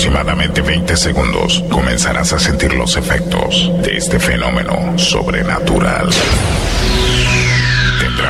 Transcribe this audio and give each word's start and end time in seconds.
aproximadamente 0.00 0.62
20 0.62 0.96
segundos 0.96 1.62
comenzarás 1.68 2.32
a 2.32 2.38
sentir 2.38 2.72
los 2.72 2.96
efectos 2.96 3.70
de 3.82 3.98
este 3.98 4.18
fenómeno 4.18 4.98
sobrenatural. 4.98 6.08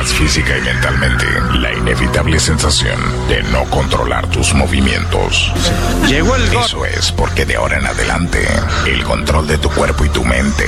Física 0.07 0.57
y 0.57 0.61
mentalmente 0.61 1.25
la 1.59 1.71
inevitable 1.73 2.39
sensación 2.39 2.99
de 3.29 3.43
no 3.43 3.63
controlar 3.65 4.25
tus 4.27 4.53
movimientos. 4.53 5.51
Llegó 6.07 6.35
el 6.35 6.47
gordo. 6.47 6.65
Eso 6.65 6.85
es 6.85 7.11
porque 7.11 7.45
de 7.45 7.55
ahora 7.55 7.77
en 7.77 7.85
adelante 7.85 8.45
el 8.87 9.03
control 9.03 9.47
de 9.47 9.57
tu 9.59 9.69
cuerpo 9.69 10.03
y 10.05 10.09
tu 10.09 10.23
mente 10.25 10.65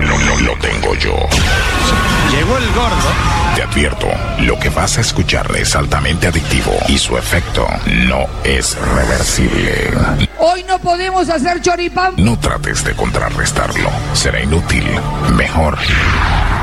lo, 0.00 0.18
lo- 0.18 0.40
lo 0.40 0.56
tengo 0.58 0.94
yo. 0.94 1.14
Llegó 2.30 2.56
el 2.58 2.66
gordo. 2.72 3.54
Te 3.56 3.62
advierto, 3.62 4.06
lo 4.40 4.58
que 4.58 4.68
vas 4.70 4.98
a 4.98 5.00
escuchar 5.00 5.50
es 5.56 5.74
altamente 5.76 6.28
adictivo 6.28 6.76
y 6.88 6.98
su 6.98 7.16
efecto 7.18 7.66
no 7.86 8.26
es 8.44 8.76
reversible. 8.76 9.90
Hoy 10.46 10.62
no 10.68 10.78
podemos 10.78 11.30
hacer 11.30 11.62
choripán. 11.62 12.12
No 12.18 12.38
trates 12.38 12.84
de 12.84 12.94
contrarrestarlo, 12.94 13.88
será 14.12 14.42
inútil. 14.42 14.84
Mejor, 15.34 15.78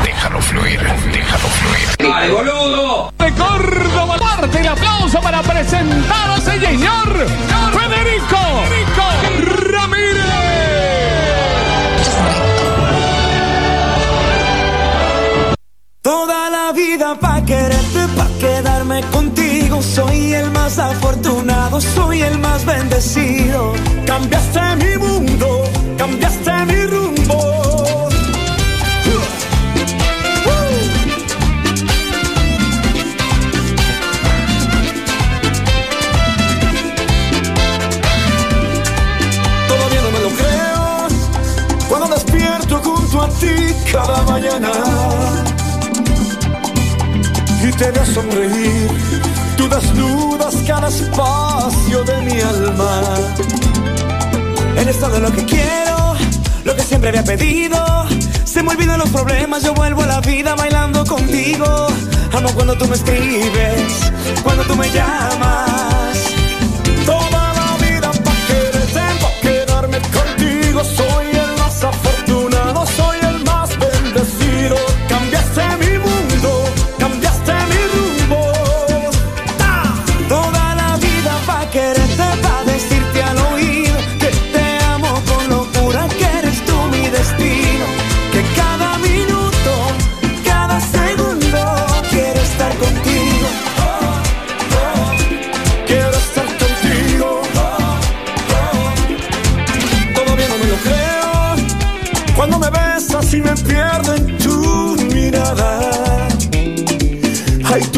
déjalo 0.03 0.39
fluir, 0.39 0.79
déjalo 1.11 1.47
fluir. 1.49 1.87
de 1.97 3.33
Córdoba. 3.33 4.17
Parte 4.19 4.59
el 4.59 4.67
aplauso 4.67 5.19
para 5.19 5.41
presentar 5.41 6.29
a 6.29 6.37
ese 6.37 6.59
señor 6.59 7.27
Federico, 7.73 8.37
Ramírez. 9.71 10.25
Toda 16.03 16.51
la 16.51 16.71
vida 16.71 17.15
pa' 17.19 17.43
quererte, 17.45 18.07
pa' 18.15 18.27
quedarme 18.39 19.01
contigo. 19.11 19.50
Soy 19.79 20.33
el 20.33 20.51
más 20.51 20.77
afortunado, 20.79 21.79
soy 21.79 22.21
el 22.21 22.37
más 22.39 22.65
bendecido. 22.65 23.73
Cambiaste 24.05 24.59
mi 24.75 24.97
mundo, 24.97 25.63
cambiaste 25.97 26.51
mi 26.65 26.85
rumbo. 26.85 28.09
Todavía 39.67 40.01
no 40.01 40.11
me 40.11 40.19
lo 40.19 40.29
creo 40.29 41.07
cuando 41.89 42.07
despierto 42.09 42.77
junto 42.83 43.21
a 43.21 43.29
ti 43.29 43.73
cada 43.91 44.21
mañana 44.23 44.71
y 47.63 47.71
te 47.71 47.91
veo 47.91 48.05
sonreír. 48.05 49.10
Tú 49.61 49.69
desnudas 49.69 50.55
cada 50.65 50.87
espacio 50.87 52.03
de 52.03 52.21
mi 52.23 52.41
alma. 52.41 53.01
Eres 54.75 54.99
todo 54.99 55.19
lo 55.19 55.31
que 55.31 55.45
quiero, 55.45 56.15
lo 56.63 56.75
que 56.75 56.81
siempre 56.81 57.09
había 57.09 57.23
pedido. 57.23 57.77
Se 58.43 58.63
me 58.63 58.71
olvidan 58.71 58.97
los 58.97 59.09
problemas, 59.09 59.61
yo 59.61 59.75
vuelvo 59.75 60.01
a 60.01 60.07
la 60.07 60.21
vida 60.21 60.55
bailando 60.55 61.05
contigo. 61.05 61.87
Amo 62.33 62.49
cuando 62.55 62.75
tú 62.75 62.87
me 62.87 62.95
escribes, 62.95 64.11
cuando 64.41 64.63
tú 64.63 64.75
me 64.75 64.89
llamas. 64.89 66.30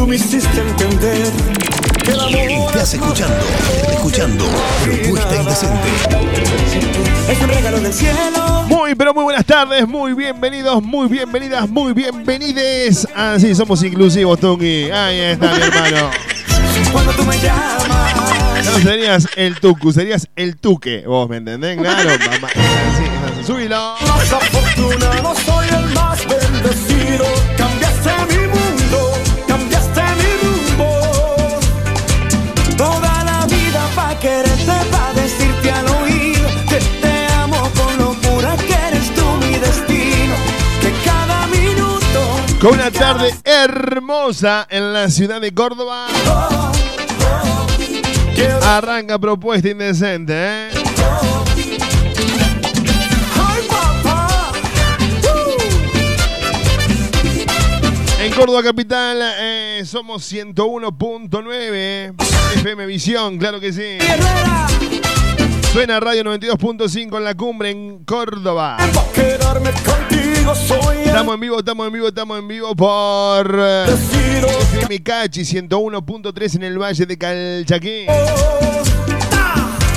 Tú 0.04 0.10
me 0.10 0.18
hiciste 0.18 0.60
entender 0.60 1.32
que 2.04 2.12
el 2.12 2.20
amor 2.20 2.68
Estás 2.68 2.94
escuchando, 2.94 3.38
escuchando 3.90 4.46
Propuesta 4.84 5.36
Indecente. 5.38 5.88
es 7.30 7.42
un 7.42 7.48
regalo 7.48 7.80
del 7.80 7.94
cielo. 7.94 8.66
Muy, 8.68 8.96
pero 8.96 9.14
muy 9.14 9.24
buenas 9.24 9.46
tardes, 9.46 9.88
muy 9.88 10.14
bienvenidos, 10.14 10.84
muy 10.84 11.08
bienvenidas, 11.08 11.70
muy 11.70 11.94
bienvenides. 11.94 13.08
Así 13.16 13.56
somos 13.56 13.82
inclusivos, 13.82 14.38
Tungi. 14.42 14.92
Ahí 14.92 15.20
está, 15.20 15.54
mi 15.54 15.62
hermano. 15.62 16.10
Cuando 16.92 17.14
tú 17.14 17.24
me 17.24 17.38
llamas. 17.40 18.66
No 18.66 18.80
serías 18.80 19.28
el 19.38 19.58
tucu, 19.62 19.94
serías 19.94 20.28
el 20.36 20.58
tuque. 20.58 21.06
Vos 21.08 21.30
me 21.30 21.38
entendés, 21.38 21.78
claro, 21.78 22.10
mamá. 22.30 22.50
Subilo. 23.46 23.96
Más 24.02 24.34
afortunado, 24.34 25.34
soy 25.46 25.63
Con 42.64 42.76
una 42.76 42.90
tarde 42.92 43.36
hermosa 43.44 44.66
en 44.70 44.94
la 44.94 45.10
ciudad 45.10 45.42
de 45.42 45.54
Córdoba. 45.54 46.08
Arranca 48.62 49.20
propuesta 49.20 49.68
indecente, 49.68 50.34
¿eh? 50.34 50.70
En 58.22 58.32
Córdoba 58.32 58.64
Capital 58.64 59.20
eh, 59.42 59.82
somos 59.86 60.32
101.9 60.32 62.14
FM 62.56 62.86
Visión, 62.86 63.38
claro 63.38 63.60
que 63.60 63.74
sí. 63.74 63.98
Suena 65.74 66.00
Radio 66.00 66.24
92.5 66.24 67.18
en 67.18 67.24
la 67.24 67.34
cumbre 67.34 67.72
en 67.72 68.04
Córdoba. 68.06 68.78
pa' 68.94 69.12
quedarme 69.12 69.72
contigo, 69.72 70.54
soy 70.54 70.98
el 70.98 71.08
Estamos 71.08 71.34
en 71.34 71.40
vivo, 71.42 71.58
estamos 71.58 71.88
en 71.88 71.94
vivo, 71.94 72.08
estamos 72.10 72.38
en 72.38 72.48
vivo 72.48 72.76
por 72.76 73.60
eh, 73.60 73.86
bendecido. 73.88 74.50
FM 74.50 75.02
Cachi 75.02 75.42
101.3 75.42 76.56
en 76.58 76.64
el 76.64 76.78
Valle 76.78 77.08
de 77.08 77.18
Calchaquí. 77.18 78.06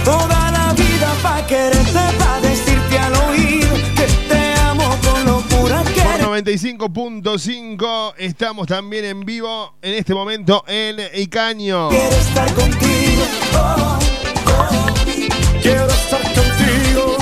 Toda 0.03 0.51
la 0.51 0.73
vida 0.73 1.15
pa' 1.23 1.47
quererte, 1.47 1.93
pa' 1.93 2.41
decirte 2.41 2.99
al 2.99 3.15
oído 3.29 3.75
que 3.95 4.07
te 4.31 4.61
amo 4.63 4.97
con 5.05 5.27
locura, 5.27 5.85
que 5.95 6.01
Por 6.01 6.15
eres 6.15 6.49
95.5 6.49 8.15
estamos 8.17 8.67
también 8.67 9.05
en 9.05 9.21
vivo 9.27 9.75
en 9.83 9.93
este 9.93 10.15
momento 10.15 10.65
en 10.67 10.97
Icaño. 11.21 11.91
quiero 11.91 12.17
estar 12.17 12.51
contigo. 12.55 13.25
Oh, 13.53 13.75
oh, 13.79 13.86
estar 16.07 16.23
contigo. 16.23 17.17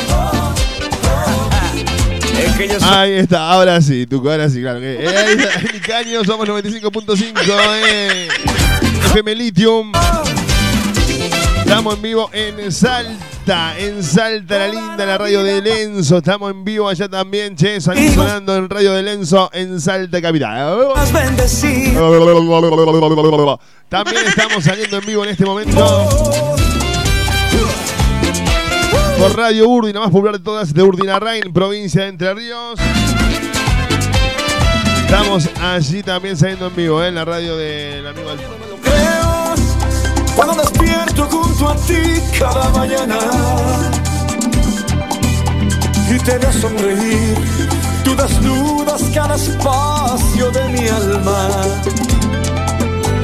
Es 2.38 2.52
que 2.54 2.68
yo 2.68 2.80
soy 2.80 2.88
Ahí 2.90 3.12
está, 3.12 3.50
ahora 3.50 3.80
sí, 3.80 4.06
Tuco, 4.06 4.30
ahora 4.30 4.48
sí, 4.50 4.60
claro 4.60 4.80
que. 4.80 4.94
eh, 5.04 5.08
ahí 5.08 5.36
está, 5.38 5.60
en 5.60 5.76
Icaño 5.76 6.24
somos 6.24 6.46
95.5 6.46 7.32
eh, 7.86 8.28
FM 9.06 9.34
Lithium. 9.34 9.92
Estamos 11.58 11.94
en 11.96 12.02
vivo 12.02 12.30
en 12.32 12.70
Salta, 12.70 13.78
en 13.78 14.02
Salta 14.04 14.58
la 14.58 14.68
linda, 14.68 15.06
la 15.06 15.16
radio 15.16 15.42
de 15.42 15.62
Lenzo. 15.62 16.18
Estamos 16.18 16.50
en 16.50 16.62
vivo 16.62 16.88
allá 16.88 17.08
también, 17.08 17.56
che, 17.56 17.80
sonando 17.80 18.54
en 18.56 18.68
radio 18.68 18.92
de 18.92 19.02
Lenzo 19.02 19.50
en 19.54 19.80
Salta 19.80 20.20
Capital. 20.20 20.88
También 23.88 24.26
estamos 24.26 24.62
saliendo 24.62 24.98
en 24.98 25.06
vivo 25.06 25.24
en 25.24 25.30
este 25.30 25.46
momento 25.46 26.54
por 29.18 29.36
Radio 29.36 29.68
Urdi, 29.68 29.92
la 29.92 30.00
más 30.00 30.10
popular 30.10 30.38
de 30.38 30.44
todas 30.44 30.72
de 30.72 30.82
Urdinarrain, 30.82 31.52
provincia 31.52 32.02
de 32.02 32.08
Entre 32.08 32.34
Ríos. 32.34 32.80
Estamos 35.04 35.48
allí 35.60 36.02
también 36.02 36.36
saliendo 36.36 36.66
en 36.66 36.76
vivo, 36.76 37.02
¿eh? 37.02 37.08
en 37.08 37.14
la 37.14 37.24
radio 37.24 37.56
del 37.56 38.06
amigo 38.06 38.30
cuando 40.34 40.54
despierto 40.54 41.26
junto 41.30 41.68
a 41.68 41.76
ti 41.76 42.20
cada 42.38 42.68
mañana 42.70 43.18
y 46.10 46.18
te 46.18 46.38
veo 46.38 46.52
sonreír. 46.52 47.36
Tú 48.02 48.14
desnudas 48.16 49.02
cada 49.14 49.36
espacio 49.36 50.50
de 50.50 50.68
mi 50.68 50.88
alma. 50.88 51.48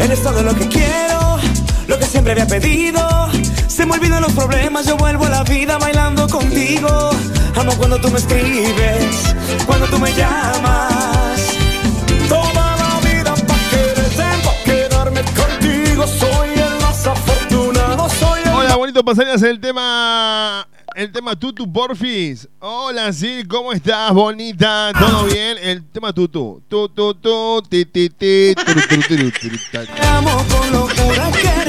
Eres 0.00 0.22
todo 0.22 0.42
lo 0.42 0.54
que 0.54 0.68
quiero, 0.68 1.38
lo 1.86 1.98
que 1.98 2.06
siempre 2.06 2.32
había 2.32 2.46
pedido. 2.46 3.28
Se 3.80 3.86
me 3.86 3.94
olvidan 3.94 4.20
los 4.20 4.34
problemas, 4.34 4.86
yo 4.86 4.94
vuelvo 4.98 5.24
a 5.24 5.30
la 5.30 5.42
vida 5.42 5.78
bailando 5.78 6.28
contigo. 6.28 7.12
Amo 7.56 7.72
cuando 7.78 7.98
tú 7.98 8.10
me 8.10 8.18
escribes, 8.18 9.34
cuando 9.64 9.86
tú 9.86 9.98
me 9.98 10.12
llamas. 10.12 11.40
Toda 12.28 12.76
la 12.76 13.00
vida 13.02 13.34
pa' 13.34 13.58
quererte, 13.70 14.22
pa' 14.44 14.64
quedarme 14.66 15.22
contigo. 15.22 16.06
Soy 16.06 16.50
el 16.56 16.78
más 16.82 17.06
afortunado, 17.06 18.06
soy 18.10 18.42
el 18.44 18.48
Hola, 18.50 18.76
bonito, 18.76 19.02
pasarías 19.02 19.42
el 19.44 19.58
tema. 19.58 20.68
El 20.94 21.10
tema 21.10 21.34
Tutu 21.34 21.72
Porfis. 21.72 22.46
Hola, 22.58 23.14
sí, 23.14 23.44
¿cómo 23.48 23.72
estás, 23.72 24.12
bonita? 24.12 24.92
¿Todo 24.92 25.24
bien? 25.24 25.56
El 25.62 25.88
tema 25.88 26.12
Tutu. 26.12 26.62
Tu, 26.68 26.86
tu, 26.90 27.62
ti, 27.62 27.86
ti, 27.86 28.10
ti, 28.10 28.54
amo 30.02 30.44
con 30.50 30.70
locura, 30.70 31.30
que 31.32 31.59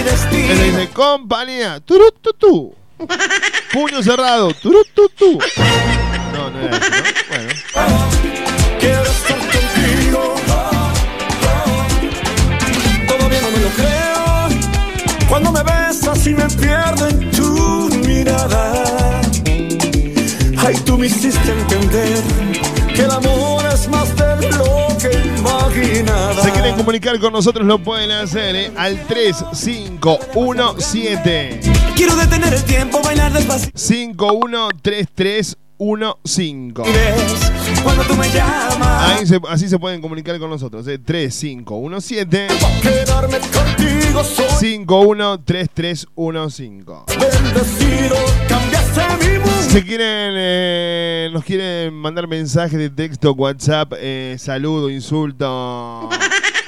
mi 0.00 0.10
destino. 0.10 0.54
dice, 0.54 0.88
compañía. 0.90 1.80
Turu, 1.80 2.10
tu, 2.20 2.32
tu. 2.32 2.74
Puño 3.72 4.02
cerrado. 4.02 4.52
Turu, 4.54 4.82
tu, 4.94 5.08
tu. 5.10 5.38
No, 6.32 6.50
no 6.50 6.60
era 6.60 6.76
eso, 6.76 6.90
¿no? 6.90 7.02
Bueno. 7.28 7.52
Quiero 8.78 9.02
estar 9.02 9.38
contigo. 9.38 10.34
Todavía 13.08 13.40
no 13.42 13.50
me 13.50 13.58
lo 13.58 13.68
creo. 13.70 15.28
Cuando 15.28 15.52
me 15.52 15.62
besas 15.62 16.26
y 16.26 16.34
me 16.34 16.48
pierdo 16.48 17.08
en 17.08 17.30
tu 17.30 17.90
mirada. 18.06 19.20
Ay, 20.58 20.76
tú 20.84 20.98
me 20.98 21.06
hiciste 21.06 21.49
comunicar 26.90 27.20
con 27.20 27.32
nosotros, 27.32 27.64
lo 27.68 27.78
pueden 27.78 28.10
hacer 28.10 28.56
¿eh? 28.56 28.72
al 28.76 29.06
3517 29.06 31.60
Quiero 31.94 32.16
detener 32.16 32.52
el 32.52 32.64
tiempo, 32.64 33.00
bailar 33.00 33.32
despacito. 33.32 33.78
513315. 33.78 35.56
Ves 36.92 37.52
Cuando 37.84 38.02
tú 38.02 38.16
me 38.16 38.28
llamas. 38.30 39.20
Ahí 39.20 39.24
se- 39.24 39.38
así 39.48 39.68
se 39.68 39.78
pueden 39.78 40.00
comunicar 40.02 40.36
con 40.40 40.50
nosotros. 40.50 40.84
¿eh? 40.88 40.98
3517 40.98 42.48
Quedarme 42.82 43.38
contigo 43.38 44.24
soy 44.24 44.46
513315. 44.58 47.04
bendecido. 47.20 48.16
Cambiaste 48.48 49.00
mi 49.28 49.38
mundo. 49.38 49.52
Si 49.70 49.80
quieren, 49.82 50.32
eh, 50.36 51.30
nos 51.32 51.44
quieren 51.44 51.94
mandar 51.94 52.26
mensajes 52.26 52.76
de 52.80 52.90
texto, 52.90 53.32
WhatsApp, 53.34 53.92
eh, 53.96 54.34
saludo, 54.40 54.90
insulto. 54.90 56.08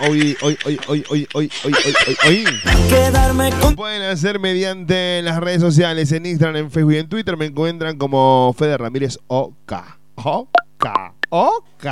Hoy, 0.05 0.37
hoy, 0.43 0.59
hoy, 0.65 0.81
hoy, 0.89 1.05
hoy, 1.11 1.29
hoy, 1.33 1.51
hoy, 1.65 1.75
hoy, 2.07 2.17
hoy. 2.27 2.45
Quedarme 2.89 3.53
Lo 3.53 3.61
con 3.61 3.77
pueden 3.77 4.03
hacer 4.03 4.41
mediante 4.41 5.23
las 5.23 5.39
redes 5.39 5.61
sociales, 5.61 6.11
en 6.11 6.27
Instagram, 6.27 6.57
en 6.57 6.71
Facebook 6.73 6.95
y 6.95 6.99
en 6.99 7.09
Twitter. 7.09 7.37
Me 7.37 7.47
encuentran 7.47 7.97
como 7.99 8.53
Fede 8.59 8.77
Ramírez 8.79 9.17
OK. 9.29 9.73
OK. 10.17 10.87
OK. 11.29 11.87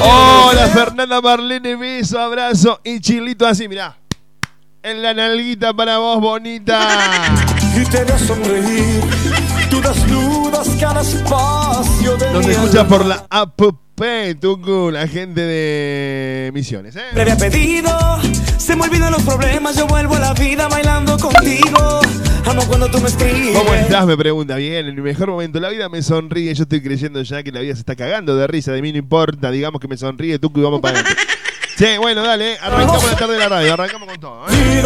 Hola 0.00 0.68
Fernanda 0.72 1.20
Marlene, 1.20 1.74
beso, 1.74 2.20
abrazo 2.20 2.80
y 2.84 3.00
chilito 3.00 3.44
así, 3.44 3.66
mirá. 3.66 4.05
En 4.86 5.02
la 5.02 5.12
nalguita 5.12 5.74
para 5.74 5.98
vos, 5.98 6.20
bonita. 6.20 6.78
y 7.76 7.84
te 7.90 8.04
veo 8.04 8.16
sonreír. 8.20 9.00
Tú 9.68 9.80
desnudas 9.80 10.68
cada 10.78 11.00
espacio 11.00 12.16
de 12.16 12.32
Nos 12.32 12.46
mi 12.46 12.52
escucha 12.52 12.82
alma. 12.82 12.88
por 12.88 13.04
la 13.04 13.26
app 13.28 13.60
Tucu, 14.40 14.92
la 14.92 15.08
gente 15.08 15.40
de 15.40 16.52
Misiones, 16.54 16.94
¿eh? 16.94 17.02
Le 17.16 17.22
había 17.22 17.36
pedido, 17.36 17.90
se 18.58 18.76
me 18.76 18.84
olvidan 18.84 19.10
los 19.10 19.22
problemas, 19.22 19.76
yo 19.76 19.88
vuelvo 19.88 20.14
a 20.14 20.20
la 20.20 20.34
vida 20.34 20.68
bailando 20.68 21.18
contigo. 21.18 22.00
Amo 22.48 22.62
cuando 22.68 22.88
tú 22.88 23.00
me 23.00 23.08
escribes. 23.08 23.58
¿Cómo 23.58 23.74
estás? 23.74 24.06
Me 24.06 24.16
pregunta. 24.16 24.54
Bien, 24.54 24.86
en 24.86 24.94
mi 24.94 25.02
mejor 25.02 25.30
momento. 25.30 25.58
La 25.58 25.70
vida 25.70 25.88
me 25.88 26.00
sonríe. 26.00 26.54
Yo 26.54 26.62
estoy 26.62 26.80
creyendo 26.80 27.20
ya 27.22 27.42
que 27.42 27.50
la 27.50 27.58
vida 27.58 27.74
se 27.74 27.80
está 27.80 27.96
cagando 27.96 28.36
de 28.36 28.46
risa. 28.46 28.70
De 28.70 28.82
mí 28.82 28.92
no 28.92 28.98
importa. 28.98 29.50
Digamos 29.50 29.80
que 29.80 29.88
me 29.88 29.96
sonríe 29.96 30.38
Tucu 30.38 30.60
y 30.60 30.62
vamos 30.62 30.80
para 30.80 31.00
adelante. 31.00 31.22
Sí, 31.76 31.86
bueno, 32.00 32.22
dale. 32.22 32.56
Arrancamos 32.58 33.04
la 33.04 33.16
tarde 33.16 33.34
de 33.34 33.38
la 33.40 33.48
radio. 33.48 33.74
Arrancamos 33.74 34.08
con 34.08 34.18
todo. 34.20 34.46
¿eh? 34.48 34.82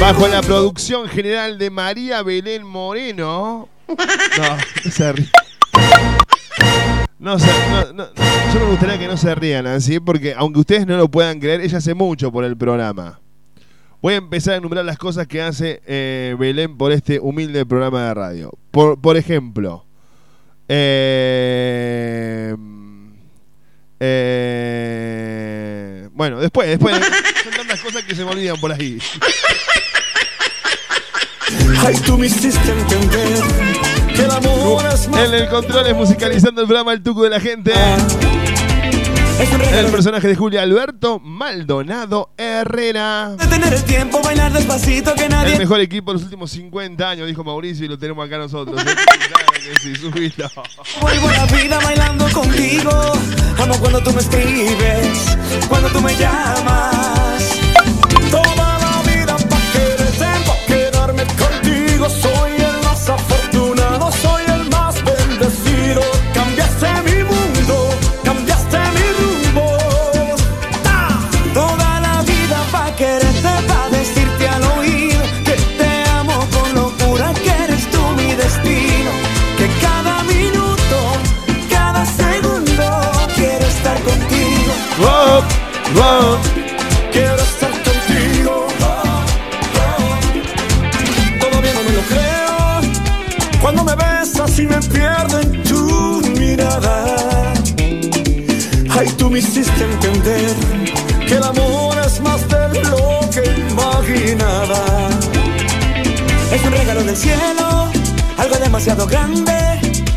Bajo 0.00 0.26
la 0.28 0.40
producción 0.42 1.06
general 1.08 1.58
de 1.58 1.70
María 1.70 2.22
Belén 2.22 2.64
Moreno. 2.66 3.68
No, 3.88 4.56
no 4.84 4.90
se 4.90 5.12
ríe. 5.12 5.28
No, 7.18 7.38
se- 7.38 7.46
no, 7.70 7.92
no, 7.92 7.92
no. 7.92 8.08
yo 8.54 8.60
me 8.60 8.66
gustaría 8.70 8.98
que 8.98 9.06
no 9.08 9.16
se 9.16 9.34
rían 9.34 9.66
así, 9.66 10.00
porque 10.00 10.34
aunque 10.36 10.60
ustedes 10.60 10.86
no 10.86 10.96
lo 10.96 11.08
puedan 11.10 11.40
creer, 11.40 11.60
ella 11.60 11.78
hace 11.78 11.94
mucho 11.94 12.30
por 12.32 12.44
el 12.44 12.56
programa. 12.56 13.20
Voy 14.00 14.14
a 14.14 14.18
empezar 14.18 14.54
a 14.54 14.56
enumerar 14.58 14.84
las 14.84 14.98
cosas 14.98 15.26
que 15.26 15.42
hace 15.42 15.82
eh, 15.86 16.36
Belén 16.38 16.76
por 16.78 16.92
este 16.92 17.18
humilde 17.20 17.66
programa 17.66 18.06
de 18.08 18.14
radio. 18.14 18.52
Por, 18.70 19.00
por 19.00 19.16
ejemplo, 19.16 19.84
eh, 20.68 22.54
eh, 24.00 25.86
bueno, 26.12 26.38
después, 26.38 26.68
después, 26.68 26.94
son 27.44 27.52
tantas 27.52 27.80
cosas 27.80 28.02
que 28.04 28.14
se 28.14 28.24
me 28.24 28.30
olvidan 28.30 28.60
por 28.60 28.72
ahí. 28.72 28.98
Ay, 31.78 31.94
tú 32.04 32.18
me 32.18 32.26
hiciste 32.26 32.70
entender 32.70 33.38
que 34.14 34.22
el 34.22 34.30
amor 34.30 34.84
es 34.92 35.08
más 35.08 35.20
En 35.20 35.34
el 35.34 35.48
control 35.48 35.86
es 35.86 35.94
musicalizando 35.94 36.60
el 36.62 36.66
programa 36.66 36.92
El 36.92 37.02
Tuco 37.02 37.22
de 37.22 37.30
la 37.30 37.40
Gente. 37.40 37.72
Es 39.40 39.52
un 39.52 39.60
El 39.60 39.86
personaje 39.86 40.28
de 40.28 40.34
Julia 40.34 40.62
Alberto 40.62 41.18
Maldonado 41.20 42.30
Herrera. 42.36 43.30
de 43.38 43.46
tener 43.46 43.72
el 43.72 43.84
tiempo, 43.84 44.20
bailar 44.22 44.52
despacito 44.52 45.14
que 45.14 45.24
El 45.24 45.30
nadie 45.30 45.58
mejor 45.58 45.80
equipo 45.80 46.10
de 46.12 46.14
los 46.14 46.24
últimos 46.24 46.50
50 46.50 47.08
años, 47.10 47.26
dijo 47.26 47.44
Mauricio, 47.44 47.84
y 47.84 47.88
lo 47.88 47.98
tenemos 47.98 48.26
acá 48.26 48.38
nosotros. 48.38 48.80
¿eh? 48.80 48.84
Claro 49.26 49.52
que 49.52 49.78
sí, 49.80 49.94
subilo. 49.96 50.48
vuelvo 51.00 51.28
a 51.28 51.32
la 51.32 51.46
vida 51.46 51.78
bailando 51.80 52.26
contigo. 52.32 52.90
Amo 53.58 53.74
cuando 53.80 54.00
tú 54.00 54.12
me 54.12 54.20
escribes, 54.20 55.36
cuando 55.68 55.88
tú 55.90 56.00
me 56.00 56.14
llamas. 56.16 57.50
Toda 58.30 58.78
la 58.78 59.02
vida 59.02 59.36
pa' 59.36 59.60
quererte, 59.72 60.26
pa' 60.46 60.66
quedarme 60.66 61.24
contigo. 61.24 62.08
Soy 62.08 62.52
el 62.52 62.84
más 62.84 63.08
afortunado, 63.08 63.35
Wow. 85.94 86.38
Quiero 87.12 87.36
estar 87.36 87.70
contigo. 87.70 88.66
Todavía 91.40 91.72
no 91.74 91.82
me 91.82 91.92
lo 91.92 92.02
creo. 92.02 93.60
Cuando 93.60 93.84
me 93.84 93.94
besas 93.94 94.58
y 94.58 94.66
me 94.66 94.78
pierdo 94.80 95.40
en 95.40 95.62
tu 95.62 96.20
mirada. 96.38 97.54
Ay, 98.90 99.08
tú 99.16 99.30
me 99.30 99.38
hiciste 99.38 99.84
entender 99.84 100.54
que 101.26 101.34
el 101.34 101.44
amor 101.44 101.96
es 102.04 102.20
más 102.20 102.48
de 102.48 102.82
lo 102.84 103.20
que 103.30 103.44
imaginaba. 103.70 105.08
Es 106.52 106.64
un 106.64 106.72
regalo 106.72 107.04
del 107.04 107.16
cielo, 107.16 107.90
algo 108.38 108.56
demasiado 108.56 109.06
grande. 109.06 109.52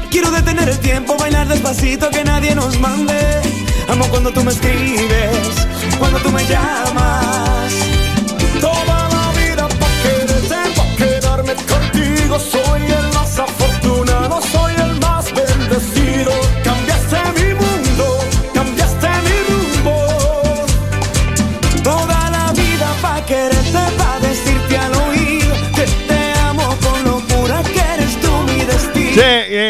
Quiero 0.09 0.31
detener 0.31 0.69
el 0.69 0.79
tiempo, 0.79 1.17
bailar 1.17 1.47
despacito, 1.47 2.09
que 2.09 2.23
nadie 2.23 2.55
nos 2.55 2.79
mande. 2.79 3.58
Amo 3.91 4.05
cuando 4.09 4.31
tú 4.31 4.43
me 4.43 4.51
escribes, 4.51 5.67
cuando 5.97 6.19
tú 6.19 6.31
me 6.31 6.45
llamas. 6.45 7.68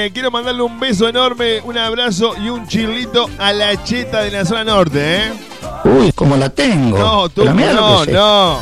Eh, 0.09 0.11
quiero 0.13 0.31
mandarle 0.31 0.61
un 0.61 0.79
beso 0.79 1.07
enorme, 1.07 1.61
un 1.63 1.77
abrazo 1.77 2.33
y 2.43 2.49
un 2.49 2.67
chilito 2.67 3.29
a 3.37 3.53
la 3.53 3.81
cheta 3.83 4.21
de 4.21 4.31
la 4.31 4.45
zona 4.45 4.63
norte, 4.63 5.17
¿eh? 5.17 5.31
Uy, 5.85 6.11
como 6.13 6.35
la 6.37 6.49
tengo. 6.49 6.97
No, 6.97 7.29
tú 7.29 7.45
no, 7.45 8.05
no. 8.05 8.59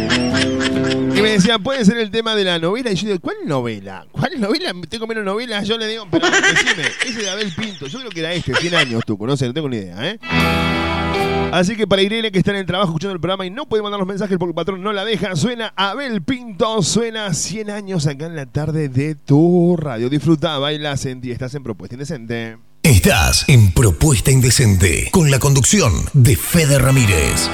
Y 1.20 1.22
me 1.22 1.32
decían, 1.32 1.62
puede 1.62 1.84
ser 1.84 1.98
el 1.98 2.10
tema 2.10 2.34
de 2.34 2.44
la 2.44 2.58
novela. 2.58 2.90
Y 2.92 2.94
yo 2.94 3.08
digo, 3.08 3.20
¿cuál 3.20 3.36
novela? 3.44 4.06
¿Cuál 4.12 4.40
novela? 4.40 4.72
Tengo 4.88 5.06
menos 5.06 5.24
novelas. 5.24 5.66
Yo 5.66 5.76
le 5.76 5.86
digo, 5.86 6.06
pero 6.10 6.30
decime, 6.30 6.84
ese 7.04 7.22
de 7.22 7.30
Abel 7.30 7.52
Pinto. 7.54 7.86
Yo 7.88 7.98
creo 7.98 8.10
que 8.10 8.20
era 8.20 8.32
este, 8.32 8.54
100 8.54 8.74
años, 8.74 9.02
tú, 9.06 9.18
no 9.20 9.36
sé, 9.36 9.46
no 9.46 9.52
tengo 9.52 9.68
ni 9.68 9.76
idea, 9.76 10.08
¿eh? 10.08 10.18
Así 11.52 11.76
que 11.76 11.86
para 11.86 12.02
Irene, 12.02 12.30
que 12.30 12.38
está 12.38 12.52
en 12.52 12.58
el 12.58 12.66
trabajo 12.66 12.90
escuchando 12.90 13.14
el 13.14 13.20
programa 13.20 13.44
y 13.46 13.50
no 13.50 13.66
puede 13.66 13.82
mandar 13.82 13.98
los 13.98 14.08
mensajes 14.08 14.38
porque 14.38 14.50
el 14.50 14.54
patrón 14.54 14.82
no 14.82 14.92
la 14.92 15.04
deja, 15.04 15.34
suena 15.36 15.72
Abel 15.76 16.22
Pinto, 16.22 16.82
suena 16.82 17.34
100 17.34 17.70
años 17.70 18.06
acá 18.06 18.26
en 18.26 18.36
la 18.36 18.46
tarde 18.46 18.88
de 18.88 19.14
tu 19.14 19.76
radio. 19.76 20.08
Disfruta, 20.08 20.58
baila, 20.58 20.96
sentí, 20.96 21.30
estás 21.30 21.54
en 21.54 21.62
Propuesta 21.62 21.94
Indecente. 21.94 22.58
Estás 22.82 23.48
en 23.48 23.72
Propuesta 23.72 24.30
Indecente 24.30 25.08
con 25.10 25.30
la 25.30 25.38
conducción 25.38 25.92
de 26.14 26.36
Fede 26.36 26.78
Ramírez. 26.78 27.50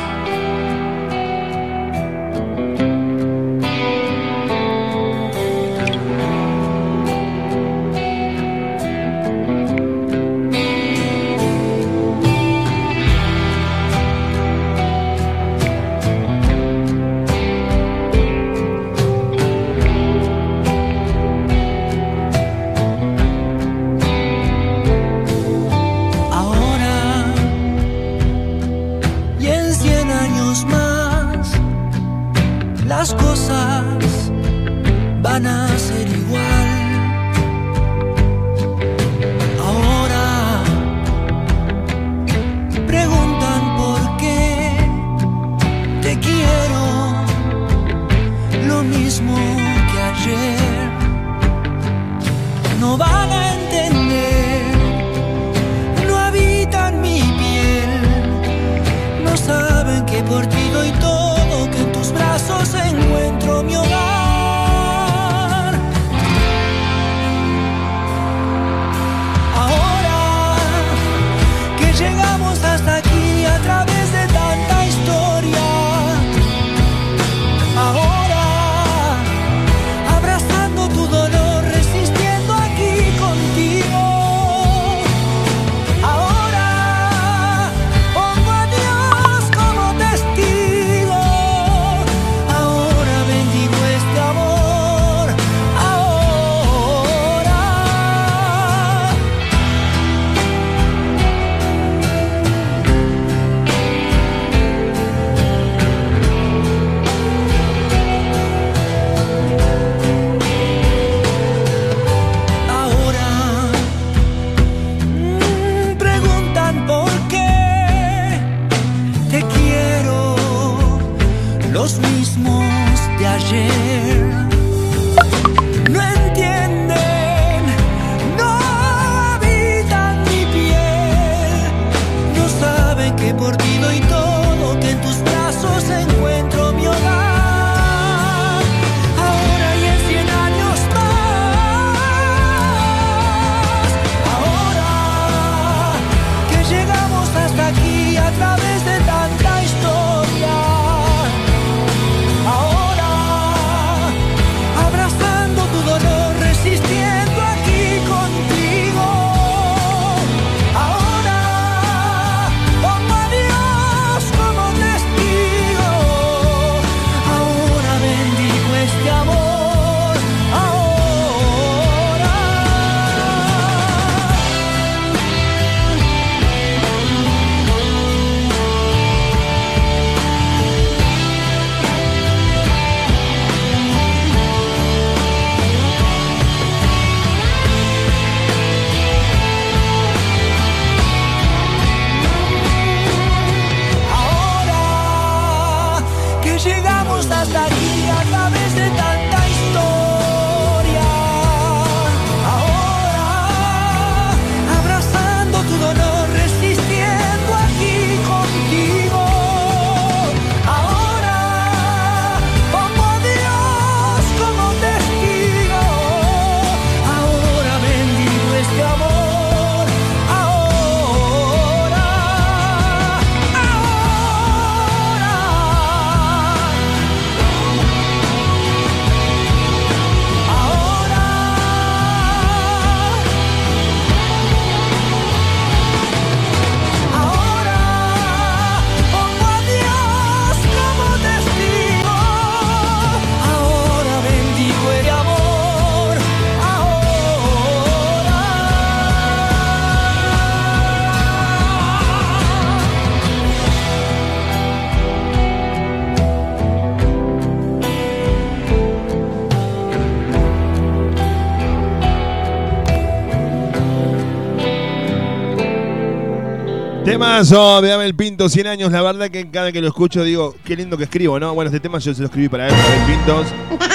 Temazo 267.37 267.83
de 267.83 267.93
Abel 267.93 268.15
Pinto, 268.15 268.49
100 268.49 268.67
años. 268.67 268.91
La 268.91 269.03
verdad 269.03 269.29
que 269.29 269.51
cada 269.51 269.71
que 269.71 269.83
lo 269.83 269.89
escucho 269.89 270.25
digo, 270.25 270.57
qué 270.65 270.75
lindo 270.75 270.97
que 270.97 271.05
escribo, 271.05 271.39
¿no? 271.39 271.53
Bueno, 271.55 271.69
este 271.69 271.81
tema 271.81 271.99
yo 271.99 272.15
se 272.15 272.23
lo 272.23 272.29
escribí 272.29 272.49
para 272.49 272.69
él, 272.69 272.75
Abel 272.75 273.01
Pintos. 273.07 273.47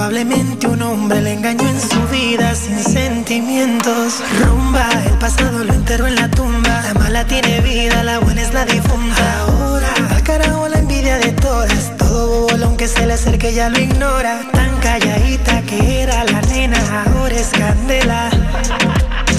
probablemente 0.02 0.66
un 0.66 0.82
hombre 0.82 1.20
le 1.20 1.32
engañó 1.32 1.68
en 1.68 1.80
su 1.80 2.00
vida 2.08 2.56
sin 2.56 2.76
sentimientos. 2.82 4.20
Rumba, 4.40 4.88
el 5.06 5.16
pasado 5.18 5.62
lo 5.62 5.72
enterró 5.72 6.08
en 6.08 6.16
la 6.16 6.28
tumba. 6.28 6.82
La 6.82 6.94
mala 6.94 7.24
tiene 7.24 7.60
vida, 7.60 8.02
la 8.02 8.18
buena 8.18 8.42
es 8.42 8.52
la 8.52 8.64
difunta. 8.64 9.38
Ahora, 9.42 9.94
al 10.10 10.22
carajo 10.24 10.66
la 10.66 10.80
envidia 10.80 11.18
de 11.18 11.30
todas. 11.30 11.96
Todo 11.98 12.48
bolón 12.48 12.76
que 12.76 12.88
se 12.88 13.06
le 13.06 13.12
acerque 13.12 13.54
ya 13.54 13.68
lo 13.68 13.78
ignora. 13.78 14.40
Tan 14.50 14.76
calladita 14.80 15.62
que 15.62 16.02
era 16.02 16.24
la 16.24 16.40
nena, 16.40 17.04
ahora 17.04 17.36
es 17.36 17.50
candela. 17.50 18.28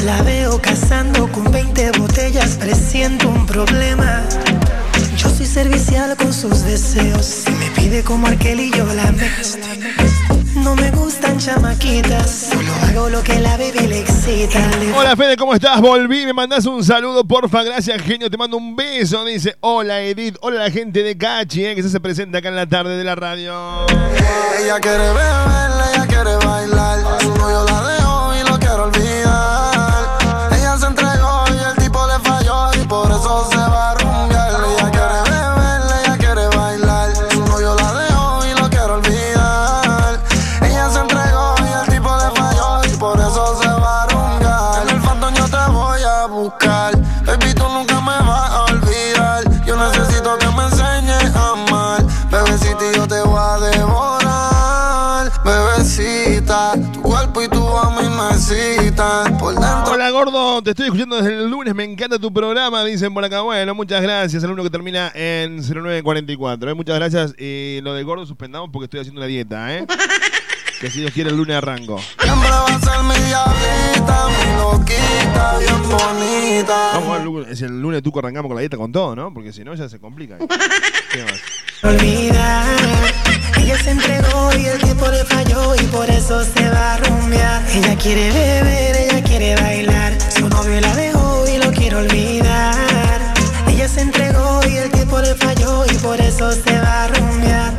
La 0.06 0.22
veo 0.22 0.62
cazando 0.62 1.30
con 1.30 1.52
20 1.52 1.92
botellas, 2.00 2.52
presiento 2.52 3.28
un 3.28 3.46
problema. 3.46 4.24
Yo 5.18 5.28
soy 5.30 5.46
servicial 5.46 6.16
con 6.16 6.32
sus 6.32 6.64
deseos. 6.64 7.26
Si 7.26 7.52
me 7.52 7.70
pide 7.72 8.02
como 8.02 8.28
aquel 8.28 8.62
y 8.62 8.72
yo 8.72 8.86
la 8.86 9.12
mezclo. 9.12 9.73
No 10.64 10.76
me 10.76 10.90
gustan 10.92 11.38
chamaquitas, 11.38 12.50
solo 12.50 12.74
hago 12.84 13.10
lo 13.10 13.22
que 13.22 13.38
la 13.40 13.58
baby 13.58 13.86
le 13.86 14.00
excita. 14.00 14.60
Hola 14.96 15.16
Fede, 15.18 15.36
¿cómo 15.36 15.54
estás? 15.54 15.82
Volví, 15.82 16.26
me 16.26 16.32
mandás 16.32 16.66
un 16.66 16.84
saludo, 16.84 17.26
porfa, 17.26 17.64
gracias 17.64 18.02
genio, 18.02 18.30
te 18.30 18.38
mando 18.38 18.56
un 18.56 18.74
beso, 18.74 19.26
dice, 19.26 19.58
hola 19.60 20.00
Edith, 20.02 20.38
hola 20.42 20.62
la 20.64 20.72
gente 20.72 21.04
de 21.04 21.18
Cachi, 21.18 21.66
eh, 21.66 21.76
que 21.76 21.84
se 21.84 22.00
presenta 22.00 22.38
acá 22.38 22.48
en 22.48 22.56
la 22.56 22.66
tarde 22.66 22.96
de 22.98 23.04
la 23.04 23.16
radio. 23.16 23.86
Ella 24.62 24.80
quiere 24.80 25.00
beber, 25.00 25.72
ella 25.94 26.08
quiere 26.08 26.36
bailar. 26.46 27.22
Su 27.22 27.36
novio 27.36 27.66
la 27.66 27.88
dejó 27.88 28.34
y 28.36 28.50
lo 28.50 28.60
quiero 28.60 28.84
olvidar. 28.86 29.63
Te 60.62 60.70
estoy 60.70 60.86
escuchando 60.86 61.16
desde 61.16 61.34
el 61.34 61.50
lunes, 61.50 61.74
me 61.74 61.84
encanta 61.84 62.20
tu 62.20 62.32
programa, 62.32 62.84
dicen 62.84 63.12
por 63.14 63.24
acá. 63.26 63.42
Bueno, 63.42 63.74
muchas 63.74 64.02
gracias, 64.04 64.44
el 64.44 64.52
uno 64.52 64.62
que 64.62 64.70
termina 64.70 65.12
en 65.16 65.58
0944. 65.64 66.70
eh, 66.70 66.74
Muchas 66.76 66.96
gracias. 66.96 67.34
Y 67.40 67.80
lo 67.82 67.94
de 67.94 68.04
gordo 68.04 68.26
suspendamos 68.26 68.70
porque 68.72 68.86
estoy 68.86 69.00
haciendo 69.00 69.20
una 69.22 69.28
dieta, 69.28 69.76
¿eh? 69.76 69.88
Que 70.80 70.92
si 70.92 71.00
Dios 71.00 71.14
quiere 71.14 71.30
el 71.30 71.38
lunes 71.38 71.56
arranco. 71.56 71.98
Siempre 72.20 72.50
va 72.50 72.66
a 72.66 72.80
ser 72.80 73.04
mi 73.04 73.26
diablita, 73.26 74.28
mi 74.28 74.58
loquita, 74.58 75.58
bien 75.60 75.82
bonita. 75.90 76.92
Vamos 76.96 77.18
al 77.18 77.24
lunes, 77.24 77.48
es 77.50 77.62
el 77.62 77.82
lunes 77.82 78.04
tú 78.04 78.12
arrancamos 78.20 78.50
con 78.50 78.56
la 78.56 78.62
dieta 78.62 78.76
con 78.76 78.92
todo, 78.92 79.16
¿no? 79.16 79.34
Porque 79.34 79.54
si 79.54 79.64
no 79.64 79.74
ya 79.76 79.88
se 79.88 80.00
complica. 80.00 80.38
¿Qué 81.12 81.24
más? 81.24 81.42
olvidar. 81.84 83.13
Ella 83.64 83.82
se 83.82 83.92
entregó 83.92 84.50
y 84.60 84.66
el 84.66 84.78
tiempo 84.80 85.08
le 85.08 85.24
falló 85.24 85.74
y 85.76 85.84
por 85.84 86.10
eso 86.10 86.44
se 86.44 86.70
va 86.70 86.96
a 86.96 86.98
rumbear. 86.98 87.64
Ella 87.74 87.96
quiere 87.96 88.30
beber, 88.30 88.98
ella 88.98 89.24
quiere 89.24 89.56
bailar. 89.56 90.18
Su 90.36 90.50
novio 90.50 90.82
la 90.82 90.94
dejó 90.94 91.46
y 91.48 91.58
lo 91.64 91.72
quiere 91.72 91.96
olvidar. 91.96 93.34
Ella 93.70 93.88
se 93.88 94.02
entregó 94.02 94.60
y 94.70 94.76
el 94.76 94.92
tiempo 94.92 95.22
le 95.22 95.34
falló 95.36 95.86
y 95.86 95.96
por 95.96 96.20
eso 96.20 96.52
se 96.52 96.78
va 96.78 97.06
a 97.06 97.08
rumbear. 97.08 97.74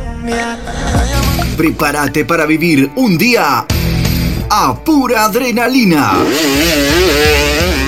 Prepárate 1.55 2.25
para 2.25 2.47
vivir 2.47 2.91
un 2.95 3.15
día 3.15 3.67
a 4.49 4.75
pura 4.83 5.25
adrenalina. 5.25 6.13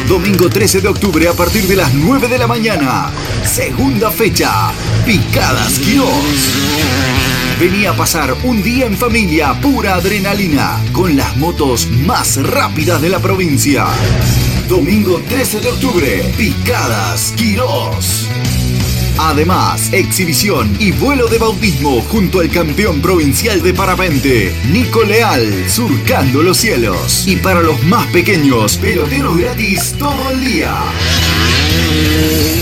Domingo 0.08 0.50
13 0.50 0.82
de 0.82 0.88
octubre 0.88 1.28
a 1.28 1.34
partir 1.34 1.68
de 1.68 1.76
las 1.76 1.92
9 1.96 2.28
de 2.28 2.38
la 2.38 2.46
mañana. 2.46 3.10
Segunda 3.44 4.12
fecha. 4.12 4.72
Picadas 5.04 5.80
Quirós. 5.80 7.17
Vení 7.60 7.88
a 7.88 7.94
pasar 7.94 8.38
un 8.44 8.62
día 8.62 8.86
en 8.86 8.96
familia 8.96 9.60
pura 9.60 9.96
adrenalina 9.96 10.80
con 10.92 11.18
las 11.18 11.36
motos 11.38 11.90
más 11.90 12.38
rápidas 12.38 13.02
de 13.02 13.10
la 13.10 13.18
provincia. 13.18 13.88
Domingo 14.68 15.20
13 15.28 15.62
de 15.62 15.70
octubre. 15.70 16.34
Picadas 16.38 17.34
Quirós. 17.36 18.28
Además, 19.20 19.90
exhibición 19.94 20.76
y 20.80 20.92
vuelo 20.92 21.28
de 21.28 21.40
bautismo 21.40 22.02
junto 22.04 22.40
al 22.40 22.50
campeón 22.50 23.02
provincial 23.02 23.62
de 23.62 23.74
parapente, 23.74 24.54
Nico 24.72 25.04
Leal, 25.04 25.68
surcando 25.68 26.44
los 26.44 26.58
cielos. 26.58 27.28
Y 27.28 27.38
para 27.38 27.62
los 27.62 27.84
más 27.84 28.06
pequeños, 28.08 28.78
peloteros 28.78 29.38
gratis 29.38 29.96
todo 29.98 30.32
el 30.32 30.46
día. 30.46 30.76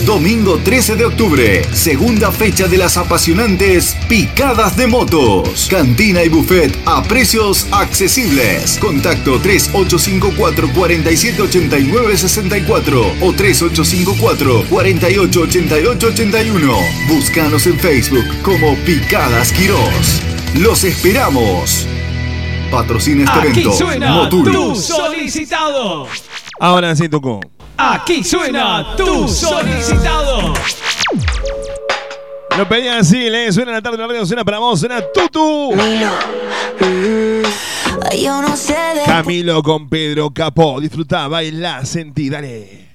Domingo 0.06 0.60
13 0.64 0.96
de 0.98 1.06
octubre, 1.06 1.64
segunda 1.74 2.32
fecha 2.32 2.68
de 2.68 2.78
las 2.78 2.96
apasionantes 2.96 3.98
Picadas 4.08 4.78
de 4.78 4.86
Motos. 4.86 5.68
Cantina 5.68 6.24
y 6.24 6.30
buffet 6.30 6.78
a 6.86 7.02
precios 7.02 7.66
accesibles. 7.72 8.78
Contacto 8.80 9.40
3854 9.40 10.72
4789 10.74 12.18
64 12.18 13.02
o 13.20 13.34
3854 13.34 14.66
4888 14.70 16.14
81. 16.46 16.78
Búscanos 17.08 17.66
en 17.66 17.80
Facebook 17.80 18.26
como 18.44 18.76
Picadas 18.86 19.52
Quirós. 19.52 20.22
Los 20.54 20.84
esperamos. 20.84 21.88
Patrocina 22.70 23.24
este 23.24 23.40
Aquí 23.40 23.62
evento. 23.62 23.74
suena 23.74 24.12
Motul. 24.12 24.52
tu 24.52 24.76
solicitado. 24.76 26.08
Ahora 26.60 26.96
sí, 26.96 27.10
tocó. 27.10 27.40
Aquí 27.78 28.24
suena 28.24 28.96
tu 28.96 29.28
solicitado. 29.28 30.54
Lo 32.58 32.70
pedían 32.70 33.00
así, 33.00 33.26
¿eh? 33.26 33.52
Suena 33.52 33.72
la 33.72 33.82
tarde 33.82 33.98
de 33.98 34.04
la 34.04 34.08
radio, 34.08 34.26
suena 34.26 34.46
para 34.46 34.60
vos, 34.60 34.80
suena 34.80 35.02
Tutu. 35.02 35.74
Camilo 39.06 39.64
con 39.64 39.90
Pedro 39.90 40.30
Capó. 40.32 40.80
Disfrutá, 40.80 41.28
bailá, 41.28 41.84
sentí, 41.86 42.30
dale. 42.30 42.95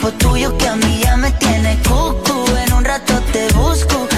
Cuerpo 0.00 0.18
tuyo 0.18 0.56
que 0.56 0.68
a 0.68 0.76
mí 0.76 1.00
ya 1.02 1.16
me 1.16 1.30
tiene 1.32 1.78
cucu. 1.82 2.44
En 2.66 2.72
un 2.72 2.84
rato 2.84 3.14
te 3.32 3.48
busco, 3.54 4.08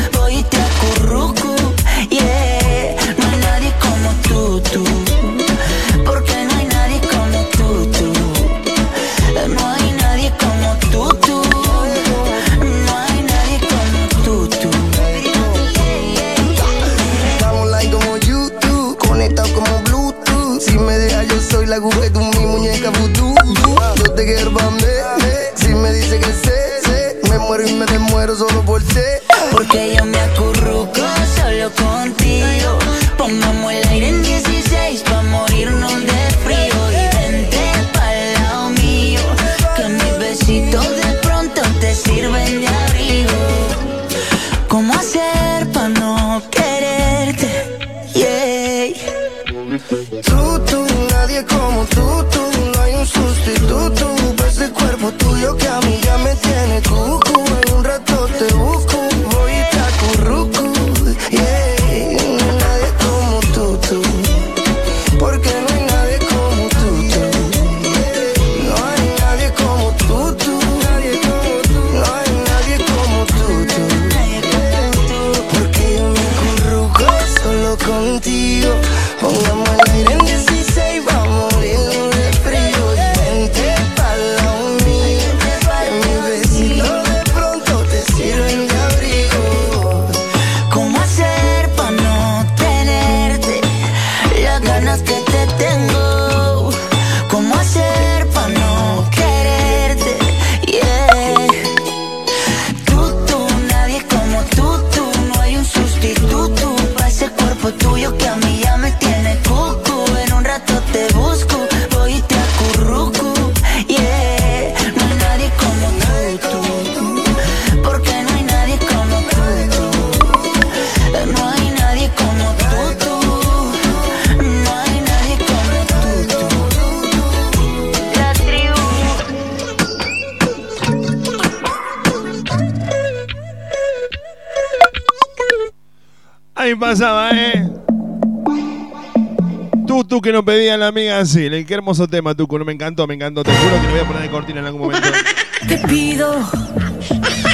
la 140.76 140.88
amiga 140.88 141.18
así. 141.18 141.48
Qué 141.64 141.74
hermoso 141.74 142.08
tema, 142.08 142.34
no 142.36 142.64
me 142.64 142.72
encantó, 142.72 143.06
me 143.06 143.14
encantó. 143.14 143.42
Te 143.44 143.52
juro 143.52 143.80
que 143.80 143.86
lo 143.86 143.90
voy 143.90 144.00
a 144.00 144.04
poner 144.04 144.22
de 144.22 144.30
cortina 144.30 144.60
en 144.60 144.66
algún 144.66 144.82
momento. 144.82 145.08
Te 145.68 145.78
pido, 145.78 146.40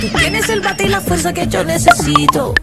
tú 0.00 0.09
tienes 0.18 0.48
el 0.48 0.62
bate 0.62 0.87
y 0.87 0.88
la 0.88 1.00
fuerza 1.00 1.33
que 1.33 1.46
yo 1.46 1.62
necesito. 1.62 2.54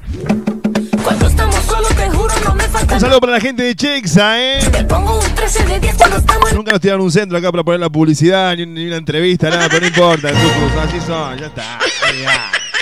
Cuando 1.04 1.28
estamos 1.28 1.64
solos, 1.66 1.96
te 1.96 2.10
juro, 2.10 2.34
no 2.44 2.56
me 2.56 2.64
falta 2.64 2.96
Un 2.96 3.00
saludo 3.00 3.20
para 3.20 3.34
la 3.34 3.40
gente 3.40 3.62
de 3.62 3.76
Chexa, 3.76 4.42
¿eh? 4.42 4.60
Te 4.72 4.84
pongo 4.86 5.20
un 5.20 5.36
13 5.36 5.66
de 5.66 5.80
10 5.80 5.96
cuando 5.98 6.18
estamos 6.18 6.54
Nunca 6.54 6.72
nos 6.72 6.82
tiraron 6.82 7.02
un 7.02 7.12
centro 7.12 7.38
acá 7.38 7.52
para 7.52 7.64
poner 7.64 7.80
la 7.80 7.92
publicidad, 7.92 8.58
ni, 8.58 8.88
una 8.88 8.96
entrevista, 8.96 9.52
nada, 9.52 9.68
pero 9.70 9.82
no 9.82 9.88
importa. 9.88 10.32
tú, 10.32 10.80
así 10.80 11.00
son, 11.06 11.38
ya 11.38 11.46
está. 11.46 11.80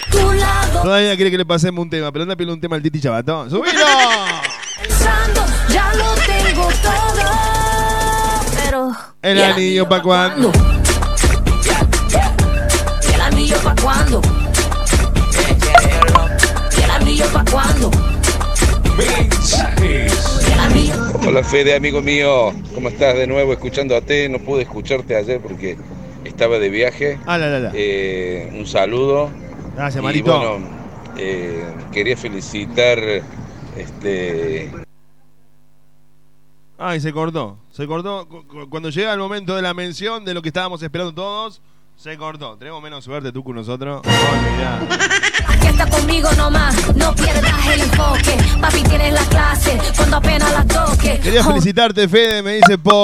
tu 0.09 0.31
lado. 0.31 0.83
Todavía 0.83 1.15
quiere 1.17 1.31
que 1.31 1.37
le 1.37 1.45
pasemos 1.45 1.83
un 1.83 1.89
tema, 1.89 2.13
pero 2.13 2.23
anda 2.23 2.37
pide 2.37 2.53
un 2.53 2.61
tema 2.61 2.77
al 2.77 2.81
Titi 2.81 3.01
Chabatón. 3.01 3.49
¡Subilo! 3.49 3.85
Pensando, 4.81 5.45
ya 5.67 5.91
lo 5.95 6.13
tengo 6.25 6.69
todo. 6.81 7.32
El 9.23 9.37
¿y 9.37 9.41
anillo 9.41 9.87
pa' 9.87 10.01
cuando. 10.01 10.51
¿Y 13.09 13.13
el 13.13 13.21
anillo 13.21 13.55
pa' 13.63 13.75
cuándo? 13.81 14.21
¿Y 16.77 16.83
el 16.83 16.91
anillo 16.91 17.25
pa' 17.31 17.45
cuándo? 17.49 17.89
Hola 21.25 21.41
Fede, 21.43 21.73
amigo 21.75 22.01
mío, 22.01 22.51
¿cómo 22.75 22.89
estás 22.89 23.15
de 23.15 23.25
nuevo 23.25 23.53
escuchándote? 23.53 24.27
No 24.27 24.39
pude 24.39 24.63
escucharte 24.63 25.15
ayer 25.15 25.39
porque 25.39 25.77
estaba 26.25 26.59
de 26.59 26.69
viaje. 26.69 27.17
Ah, 27.25 27.37
la, 27.37 27.47
la, 27.47 27.59
la. 27.59 27.71
Eh, 27.73 28.51
un 28.53 28.67
saludo. 28.67 29.29
Gracias, 29.75 30.01
Y 30.01 30.03
Marito. 30.03 30.37
bueno, 30.37 30.67
eh, 31.17 31.63
quería 31.93 32.17
felicitar 32.17 32.99
este 33.77 34.69
Ay, 36.93 36.99
se 37.01 37.11
cortó. 37.11 37.57
Se 37.71 37.87
cortó. 37.87 38.27
Cu- 38.29 38.45
cu- 38.45 38.69
Cuando 38.69 38.89
llega 38.91 39.11
el 39.13 39.17
momento 39.17 39.55
de 39.55 39.63
la 39.63 39.73
mención 39.73 40.23
de 40.25 40.35
lo 40.35 40.43
que 40.43 40.49
estábamos 40.49 40.83
esperando 40.83 41.11
todos, 41.11 41.59
se 41.95 42.15
cortó. 42.17 42.55
Tenemos 42.55 42.83
menos 42.83 43.03
suerte 43.03 43.31
tú 43.31 43.43
con 43.43 43.55
nosotros. 43.55 44.03
Aquí 45.47 45.67
está 45.67 45.89
conmigo 45.89 46.29
nomás, 46.33 46.75
no 46.95 47.15
pierdas 47.15 47.67
el 47.73 47.81
enfoque. 47.81 48.37
Papi, 48.61 48.83
tienes 48.83 49.11
la 49.11 49.25
clase 49.25 49.75
cuando 49.97 50.17
apenas 50.17 50.51
la 50.53 50.63
toque. 50.67 51.19
Quería 51.19 51.43
felicitarte, 51.43 52.07
Fede, 52.07 52.43
me 52.43 52.57
dice 52.57 52.77
por. 52.77 53.01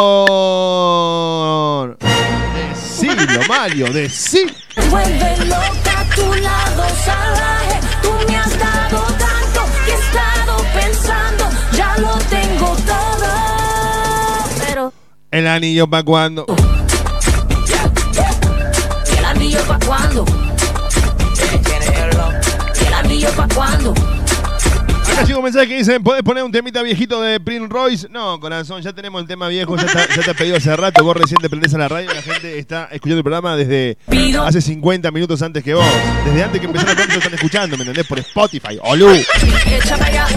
Decilo, 2.69 3.41
Mario, 3.47 3.91
decilo. 3.91 4.53
Vuelve 4.91 5.45
loca 5.45 5.99
a 6.01 6.15
tu 6.15 6.31
lado 6.35 6.83
salvaje. 7.03 7.79
Tú 8.03 8.11
me 8.27 8.37
has 8.37 8.59
dado 8.59 9.01
tanto 9.17 9.61
que 9.83 9.91
he 9.93 9.95
estado 9.95 10.57
pensando. 10.75 11.49
Ya 11.75 11.97
lo. 11.97 12.19
Pero, 12.29 12.38
El 15.31 15.45
anillo 15.45 15.87
pa' 15.87 16.01
cuando. 16.01 16.43
¿y 19.13 19.17
el 19.17 19.25
anillo 19.25 19.59
pa' 19.67 19.77
cuándo? 19.85 20.25
¿Y 22.81 22.85
el 22.87 22.93
anillo 22.95 23.29
pa' 23.37 23.47
cuándo? 23.53 23.93
Acá 25.19 25.27
llega 25.27 25.37
un 25.39 25.43
mensaje 25.43 25.67
que 25.67 25.75
dicen, 25.75 26.01
¿podés 26.01 26.23
poner 26.23 26.45
un 26.45 26.51
temita 26.51 26.81
viejito 26.81 27.21
de 27.21 27.41
Prince 27.41 27.67
Royce? 27.67 28.07
No, 28.09 28.39
corazón, 28.39 28.81
ya 28.81 28.93
tenemos 28.93 29.21
el 29.21 29.27
tema 29.27 29.49
viejo, 29.49 29.75
ya, 29.75 29.83
está- 29.83 30.07
ya 30.15 30.21
te 30.23 30.31
ha 30.31 30.33
pedido 30.33 30.55
hace 30.55 30.73
rato, 30.77 31.03
vos 31.03 31.17
recién 31.17 31.41
te 31.41 31.49
prendés 31.49 31.73
a 31.73 31.77
la 31.77 31.89
radio, 31.89 32.13
la 32.13 32.21
gente 32.21 32.57
está 32.57 32.85
escuchando 32.89 33.17
el 33.17 33.23
programa 33.23 33.57
desde 33.57 33.97
hace 34.45 34.61
50 34.61 35.11
minutos 35.11 35.41
antes 35.41 35.61
que 35.61 35.73
vos. 35.73 35.85
Desde 36.23 36.41
antes 36.41 36.61
que 36.61 36.67
empezara 36.67 36.91
el 36.91 36.95
programa 36.95 37.13
lo 37.15 37.19
están 37.19 37.33
escuchando, 37.33 37.75
¿me 37.75 37.83
entendés? 37.83 38.07
Por 38.07 38.19
Spotify, 38.19 38.79
allá, 38.81 39.05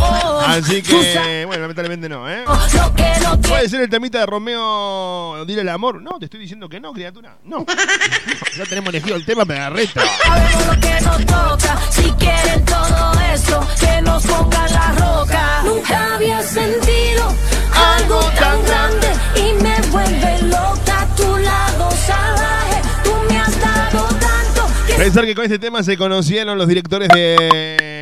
oh. 0.00 0.40
Así 0.48 0.82
que, 0.82 1.44
bueno, 1.46 1.62
lamentablemente 1.62 2.08
no, 2.08 2.28
¿eh? 2.28 2.42
No 2.44 3.40
¿Puede 3.40 3.68
ser 3.68 3.82
el 3.82 3.88
temita 3.88 4.18
de 4.18 4.26
Romeo, 4.26 5.44
dile 5.46 5.60
el 5.60 5.68
amor? 5.68 6.02
No, 6.02 6.18
te 6.18 6.24
estoy 6.24 6.40
diciendo 6.40 6.68
que 6.68 6.80
no, 6.80 6.92
criatura. 6.92 7.36
No. 7.44 7.64
ya 8.56 8.64
tenemos 8.64 8.88
elegido 8.88 9.14
el 9.14 9.24
tema, 9.24 9.44
me 9.44 9.54
agarreta. 9.54 10.02
Sabemos 10.24 10.66
lo 10.66 10.80
que 10.80 11.00
nos 11.02 11.26
toca. 11.26 11.78
Si 11.90 12.10
quieren 12.12 12.64
todo 12.64 13.12
esto, 13.32 13.66
que 13.78 14.02
nos 14.02 14.26
pongan 14.26 14.71
la 14.72 14.92
roca. 14.92 15.62
Nunca 15.64 16.14
había 16.14 16.42
sentido 16.42 17.32
algo 17.74 18.20
tan 18.38 18.64
grande 18.64 19.08
y 19.36 19.62
me 19.62 19.80
vuelve 19.90 20.42
loca 20.42 21.06
tu 21.16 21.36
lado 21.38 21.90
salvaje. 21.90 22.82
Tú 23.04 23.12
me 23.28 23.38
has 23.38 23.60
dado 23.60 24.08
tanto. 24.08 24.66
Que 24.86 24.94
Pensar 24.94 25.24
que 25.24 25.34
con 25.34 25.44
este 25.44 25.58
tema 25.58 25.82
se 25.82 25.96
conocieron 25.96 26.58
los 26.58 26.68
directores 26.68 27.08
de. 27.08 27.92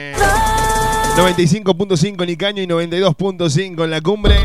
95.5 1.17 2.23
en 2.23 2.31
Icaño 2.31 2.63
y 2.63 2.67
92.5 2.67 3.85
en 3.85 3.91
la 3.91 4.01
cumbre. 4.01 4.37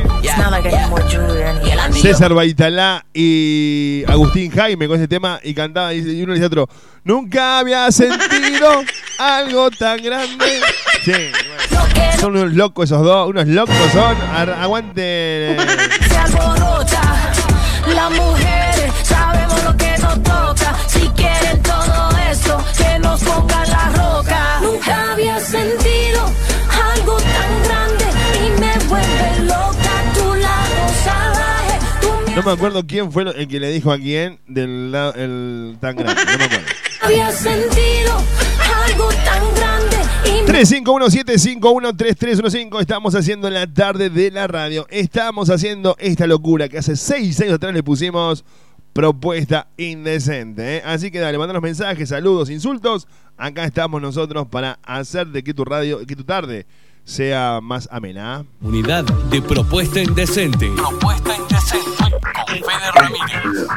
César 1.94 2.34
Baitalá 2.34 3.06
y 3.14 4.04
Agustín 4.08 4.52
Jaime 4.52 4.88
con 4.88 4.98
ese 4.98 5.08
tema 5.08 5.40
y 5.44 5.54
cantaba 5.54 5.94
y 5.94 6.22
uno 6.22 6.34
le 6.34 6.40
dice 6.40 6.48
otro, 6.48 6.68
nunca 7.04 7.60
había 7.60 7.90
sentido 7.92 8.84
algo 9.20 9.72
tan 9.72 10.02
grande. 10.02 10.46
Sí 11.04 11.14
son 12.20 12.36
unos 12.38 12.54
locos 12.54 12.86
esos 12.86 13.04
dos, 13.04 13.30
unos 13.30 13.48
locos 13.48 13.76
son. 13.94 14.18
Aguante. 14.62 15.56
se 16.10 16.18
alborota. 16.18 17.02
Las 17.94 18.12
mujeres 18.12 18.92
sabemos 19.04 19.64
lo 19.64 19.78
que 19.78 19.98
nos 20.00 20.24
toca. 20.24 20.76
Si 20.88 21.08
quieren 21.10 21.62
todo 21.62 22.10
eso, 22.32 22.64
que 22.78 23.00
nos 23.00 23.22
pongan 23.24 23.70
la 23.70 23.90
roca. 23.90 24.60
Nunca 24.62 25.12
había 25.14 25.40
sentido 25.40 26.32
algo 26.94 27.18
tan 27.18 27.64
grande 27.64 28.06
y 28.44 28.60
me 28.60 28.74
vuelve 28.88 29.40
loca. 29.44 29.92
Tu 30.16 30.36
lado 30.36 30.82
salvaje, 31.04 32.36
No 32.36 32.44
me 32.44 32.52
acuerdo 32.52 32.88
quién 32.88 33.12
fue 33.12 33.24
el 33.24 33.48
que 33.48 33.60
le 33.60 33.70
dijo 33.70 33.92
a 33.92 33.98
quién 33.98 34.40
del 34.48 34.92
lado 34.92 35.14
el 35.16 35.78
tan 35.80 35.96
grande, 35.96 36.22
no 36.26 36.38
me 36.38 36.46
acuerdo. 36.46 36.66
había 37.04 37.32
sentido 37.32 38.14
algo 38.88 39.10
tan 39.10 39.56
grande 39.56 39.98
351-751-3315. 40.26 42.82
Estamos 42.82 43.16
haciendo 43.16 43.50
la 43.50 43.66
tarde 43.68 44.10
de 44.10 44.32
la 44.32 44.48
radio. 44.48 44.88
Estamos 44.90 45.50
haciendo 45.50 45.98
esta 46.00 46.28
locura 46.28 46.70
que 46.70 46.78
hace 46.78 46.96
seis 46.96 47.42
años 47.42 47.56
atrás 47.56 47.74
le 47.74 47.84
pusimos 47.84 48.46
propuesta 48.94 49.68
indecente. 49.76 50.78
¿eh? 50.78 50.82
Así 50.86 51.12
que 51.12 51.20
dale, 51.20 51.38
los 51.38 51.62
mensajes, 51.62 52.08
saludos, 52.10 52.50
insultos. 52.50 53.06
Acá 53.38 53.66
estamos 53.66 54.02
nosotros 54.02 54.48
para 54.48 54.80
hacer 54.84 55.28
de 55.28 55.44
que 55.44 55.54
tu 55.54 55.66
radio, 55.66 56.06
que 56.06 56.16
tu 56.16 56.24
tarde 56.24 56.66
sea 57.04 57.60
más 57.62 57.90
amena. 57.92 58.46
Unidad 58.62 59.04
de 59.04 59.42
propuesta 59.42 60.00
indecente. 60.02 60.72
Propuesta 60.76 61.36
indecente 61.36 61.90
con 62.00 62.12
Fede 62.48 62.92
Ramírez. 62.96 63.68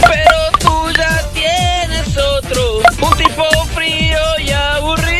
Pero 0.00 0.36
tú 0.60 0.90
ya 0.96 1.22
tienes 1.34 2.16
otro, 2.16 2.78
un 2.78 3.18
tipo 3.18 3.44
frío 3.74 4.18
y 4.44 4.50
aburrido. 4.50 5.15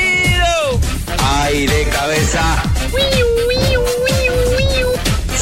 Ay, 1.46 1.64
de 1.64 1.84
cabeza. 1.90 3.35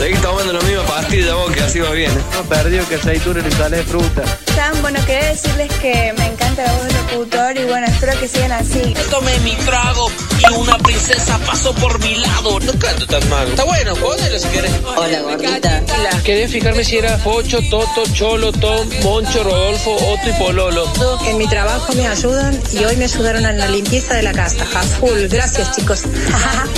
Seguí 0.04 0.18
tomando 0.18 0.52
la 0.52 0.60
misma 0.60 0.82
pastilla 0.82 1.34
vos 1.34 1.50
que 1.50 1.62
así 1.62 1.80
va 1.80 1.90
bien. 1.92 2.12
No 2.34 2.42
perdió 2.42 2.86
que 2.86 2.96
aceituna 2.96 3.42
y 3.48 3.50
sale 3.52 3.78
de 3.78 3.84
fruta. 3.84 4.22
Tan 4.54 4.82
bueno, 4.82 5.00
quería 5.06 5.30
decirles 5.30 5.72
que 5.80 6.12
me 6.18 6.26
encanta 6.26 6.62
la 6.62 6.72
voz 6.74 6.84
del 6.84 6.94
locutor 6.94 7.56
y 7.56 7.64
bueno, 7.64 7.86
espero 7.86 8.20
que 8.20 8.28
sigan 8.28 8.52
así. 8.52 8.94
Tomé 9.08 9.38
mi 9.38 9.52
trago 9.64 10.12
y 10.38 10.52
una 10.52 10.76
princesa 10.76 11.38
pasó 11.46 11.74
por 11.76 11.98
mi 12.00 12.16
lado. 12.16 12.60
No 12.60 12.72
canto 12.78 13.06
tan 13.06 13.26
mal. 13.30 13.48
Está 13.48 13.64
bueno, 13.64 13.94
ponelo 13.94 14.38
si 14.38 14.48
querés. 14.48 14.72
Hola, 14.94 15.22
gordita. 15.22 15.82
Quería 16.22 16.48
fijarme 16.50 16.84
si 16.84 16.98
era 16.98 17.16
Pocho, 17.24 17.60
Toto, 17.70 18.04
Cholo, 18.12 18.52
Tom, 18.52 18.86
Moncho, 19.02 19.42
Rodolfo, 19.42 19.94
Otto 19.94 20.28
y 20.28 20.32
Pololo. 20.34 20.86
En 21.26 21.38
mi 21.38 21.48
trabajo 21.48 21.94
me 21.94 22.06
ayudan 22.06 22.60
y 22.74 22.84
hoy 22.84 22.94
me 22.96 23.04
ayudaron 23.06 23.46
en 23.46 23.56
la 23.56 23.68
limpieza 23.68 24.12
de 24.12 24.22
la 24.24 24.32
casa. 24.32 24.66
A 24.76 24.82
full. 24.82 25.28
Gracias, 25.30 25.74
chicos. 25.74 26.02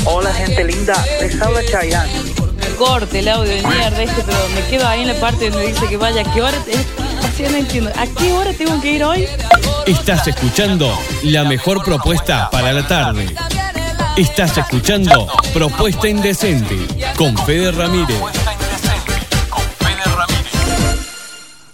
Hola, 0.04 0.32
gente 0.32 0.62
linda. 0.62 1.04
Les 1.20 1.42
habla 1.42 1.60
Chayanne. 1.68 2.45
Corte 2.76 3.18
el 3.20 3.28
audio 3.28 3.50
de 3.50 3.62
mierda 3.62 4.02
este, 4.02 4.22
pero 4.22 4.38
me 4.54 4.62
quedo 4.68 4.86
ahí 4.86 5.02
en 5.02 5.08
la 5.08 5.14
parte 5.14 5.50
donde 5.50 5.66
dice 5.68 5.86
que 5.88 5.96
vaya, 5.96 6.22
¿a 6.22 6.34
qué 6.34 6.42
hora? 6.42 6.56
Así 7.24 7.42
no 7.42 7.56
entiendo. 7.56 7.90
¿A 7.96 8.06
qué 8.06 8.32
hora 8.32 8.52
tengo 8.52 8.80
que 8.80 8.92
ir 8.92 9.04
hoy? 9.04 9.26
Estás 9.86 10.26
escuchando 10.28 10.96
la 11.24 11.44
mejor 11.44 11.82
propuesta 11.84 12.48
para 12.50 12.72
la 12.72 12.86
tarde. 12.86 13.34
Estás 14.16 14.56
escuchando 14.56 15.28
Propuesta 15.52 16.08
Indecente 16.08 16.76
con 17.16 17.36
Fede 17.38 17.72
Ramírez. 17.72 18.16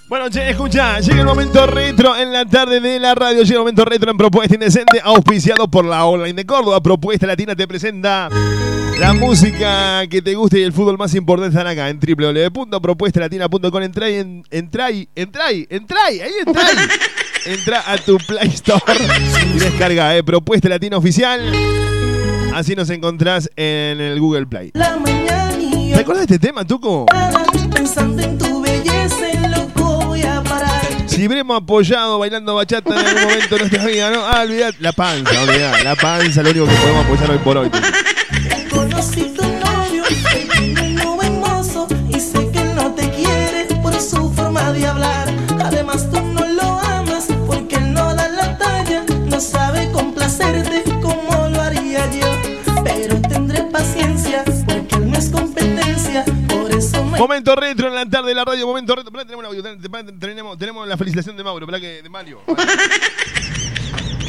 Bueno, 0.09 0.29
che, 0.29 0.51
escucha, 0.51 1.01
llega 1.01 1.21
el 1.21 1.27
momento 1.27 1.67
retro 1.67 2.15
en 2.17 2.33
la 2.33 2.45
tarde 2.45 2.81
de 2.81 2.99
la 2.99 3.15
radio. 3.15 3.43
Llega 3.43 3.55
el 3.55 3.61
momento 3.61 3.85
retro 3.85 4.11
en 4.11 4.17
Propuesta 4.17 4.55
Indecente, 4.55 5.01
auspiciado 5.03 5.69
por 5.69 5.85
la 5.85 6.05
Online 6.05 6.35
de 6.35 6.45
Córdoba. 6.45 6.83
Propuesta 6.83 7.27
Latina 7.27 7.57
te 7.57 7.67
presenta 7.67 8.29
la 9.03 9.13
música 9.15 10.07
que 10.07 10.23
te 10.23 10.37
guste 10.37 10.61
y 10.61 10.63
el 10.63 10.73
fútbol 10.73 10.97
más 10.97 11.13
importante 11.17 11.49
están 11.49 11.67
acá 11.67 11.89
en 11.89 11.99
www.propuestalatina.com. 11.99 13.83
Entra 13.83 14.09
y, 14.09 14.15
en, 14.15 14.45
entra 14.49 14.93
y, 14.93 15.09
entra 15.17 15.53
y, 15.53 15.67
entra 15.69 16.13
y, 16.13 16.21
ahí 16.21 16.33
entra. 16.47 16.63
Entra 17.45 17.83
a 17.85 17.99
tu 17.99 18.19
Play 18.19 18.47
Store 18.51 18.81
y 19.57 19.59
descarga 19.59 20.17
eh, 20.17 20.23
Propuesta 20.23 20.69
Latina 20.69 20.99
Oficial. 20.99 21.53
Así 22.55 22.77
nos 22.77 22.91
encontrás 22.91 23.51
en 23.57 24.01
el 24.01 24.21
Google 24.21 24.47
Play. 24.47 24.71
La 24.75 24.97
¿Te 24.97 25.99
acuerdas 25.99 26.29
de 26.29 26.37
este 26.37 26.47
tema, 26.47 26.65
Tuco? 26.65 27.07
pensando 27.75 28.23
en 28.23 28.39
tu 28.39 28.63
belleza, 28.63 29.49
loco 29.49 30.07
voy 30.07 30.23
a 30.23 30.41
parar. 30.45 30.81
Si 31.07 31.25
habremos 31.25 31.61
apoyado 31.61 32.21
bailando 32.21 32.55
bachata 32.55 32.95
en 33.01 33.05
algún 33.05 33.23
momento 33.25 33.57
de 33.57 33.61
nuestra 33.63 33.85
vida, 33.85 34.11
¿no? 34.11 34.25
Ah, 34.25 34.43
olvidad, 34.43 34.73
la 34.79 34.93
panza, 34.93 35.43
olvidad, 35.43 35.83
la 35.83 35.97
panza, 35.97 36.41
lo 36.45 36.51
único 36.51 36.67
que 36.67 36.75
podemos 36.75 37.05
apoyar 37.05 37.31
hoy 37.33 37.39
por 37.39 37.57
hoy. 37.57 37.71
Momento 57.19 57.55
retro 57.55 57.89
en 57.89 57.95
la 57.95 58.07
tarde 58.07 58.29
de 58.29 58.35
la 58.35 58.45
radio, 58.45 58.67
momento 58.67 58.95
retro. 58.95 59.13
Pará, 59.13 59.25
tenemos, 59.25 59.45
un 59.45 59.47
audio, 59.47 59.63
ten- 59.63 59.81
ten- 59.81 60.19
tenemos, 60.19 60.59
tenemos 60.59 60.87
la 60.89 60.97
felicitación 60.97 61.37
de 61.37 61.45
Mauro, 61.45 61.67
que 61.81 62.03
de 62.03 62.09
Mario. 62.09 62.41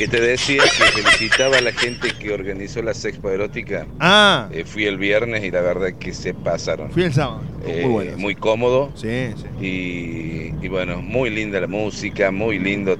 Que 0.03 0.09
te 0.09 0.19
decía 0.19 0.61
que 0.63 1.01
felicitaba 1.01 1.57
a 1.59 1.61
la 1.61 1.71
gente 1.71 2.09
que 2.19 2.33
organizó 2.33 2.81
la 2.81 2.93
sexpo 2.93 3.29
erótica. 3.29 3.87
Ah. 4.01 4.49
Eh, 4.51 4.65
fui 4.65 4.85
el 4.85 4.97
viernes 4.97 5.45
y 5.45 5.49
la 5.51 5.61
verdad 5.61 5.93
que 5.97 6.13
se 6.13 6.33
pasaron. 6.33 6.91
Fui 6.91 7.03
el 7.03 7.13
sábado. 7.13 7.41
Eh, 7.65 7.83
Muy 7.85 7.91
bueno. 7.93 8.17
muy 8.17 8.35
cómodo. 8.35 8.91
Sí, 8.95 9.29
Y, 9.61 10.53
y 10.61 10.67
bueno, 10.67 11.01
muy 11.01 11.29
linda 11.29 11.61
la 11.61 11.67
música, 11.67 12.31
muy 12.31 12.59
lindo 12.59 12.97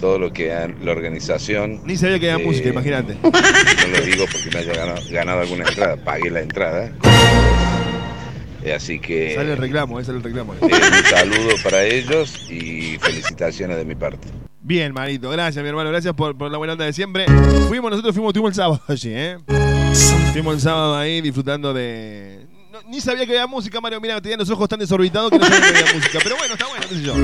todo 0.00 0.18
lo 0.18 0.32
que 0.32 0.48
la 0.82 0.90
organización. 0.90 1.80
Ni 1.84 1.96
sabía 1.96 2.18
que 2.18 2.28
había 2.32 2.42
Eh, 2.44 2.48
música, 2.48 2.68
imagínate. 2.70 3.16
No 3.22 3.30
lo 3.30 4.00
digo 4.04 4.24
porque 4.32 4.50
me 4.52 4.58
haya 4.58 4.74
ganado, 4.74 5.00
ganado 5.08 5.40
alguna 5.42 5.64
entrada, 5.68 5.96
pagué 5.96 6.28
la 6.30 6.40
entrada. 6.40 6.90
Eh, 8.64 8.72
así 8.74 8.98
que 8.98 9.36
Sale 9.36 9.52
el 9.52 9.58
reclamo, 9.58 10.00
ese 10.00 10.10
es 10.10 10.16
el 10.16 10.24
reclamo. 10.24 10.54
un 10.60 10.70
saludo 11.08 11.54
para 11.62 11.84
ellos 11.84 12.50
y 12.50 12.98
felicitaciones 13.00 13.76
de 13.76 13.84
mi 13.84 13.94
parte. 13.94 14.26
Bien, 14.66 14.92
manito, 14.92 15.30
gracias, 15.30 15.62
mi 15.62 15.68
hermano, 15.68 15.90
gracias 15.90 16.12
por, 16.12 16.36
por 16.36 16.50
la 16.50 16.58
buena 16.58 16.72
onda 16.72 16.86
de 16.86 16.92
siempre. 16.92 17.24
Fuimos, 17.68 17.88
nosotros 17.88 18.12
fuimos, 18.12 18.32
tuvimos 18.32 18.50
el 18.50 18.56
sábado 18.56 18.82
allí, 18.88 19.10
¿eh? 19.12 19.38
Fuimos 20.32 20.54
el 20.54 20.60
sábado 20.60 20.96
ahí 20.96 21.20
disfrutando 21.20 21.72
de. 21.72 22.48
no, 22.72 22.80
ni 22.90 23.00
sabía 23.00 23.24
que 23.26 23.30
había 23.30 23.46
música, 23.46 23.80
Mario. 23.80 24.00
Mira, 24.00 24.20
tenían 24.20 24.40
los 24.40 24.50
ojos 24.50 24.68
tan 24.68 24.80
desorbitados 24.80 25.30
que 25.30 25.38
no 25.38 25.46
sabía 25.46 25.60
que 25.60 25.78
había 25.78 25.94
música. 25.94 26.18
Pero 26.20 26.36
bueno, 26.36 26.54
está 26.54 26.66
bueno, 26.66 26.84
qué 26.88 26.94
sé 26.96 27.02
yo. 27.02 27.14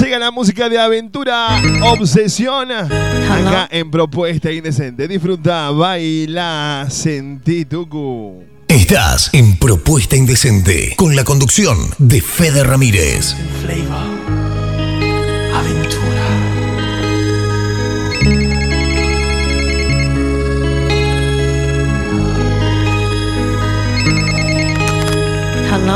Llega 0.00 0.20
la 0.20 0.30
música 0.30 0.68
de 0.68 0.78
aventura, 0.78 1.60
obsesiona. 1.82 2.82
Acá 2.82 3.68
en 3.72 3.90
Propuesta 3.90 4.52
Indecente. 4.52 5.08
Disfruta, 5.08 5.72
baila, 5.72 6.86
sentí 6.88 7.64
tucu. 7.64 8.44
Estás 8.68 9.30
en 9.32 9.58
Propuesta 9.58 10.14
Indecente 10.14 10.94
con 10.96 11.16
la 11.16 11.24
conducción 11.24 11.78
de 11.98 12.20
Fede 12.20 12.62
Ramírez. 12.62 13.34
Flavor. 13.62 14.25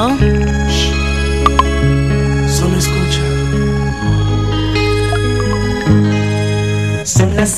Solo 0.00 0.16
escucha. 2.78 3.20
Son 7.04 7.36
las 7.36 7.50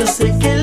Yo 0.00 0.06
sé 0.06 0.32
que 0.38 0.59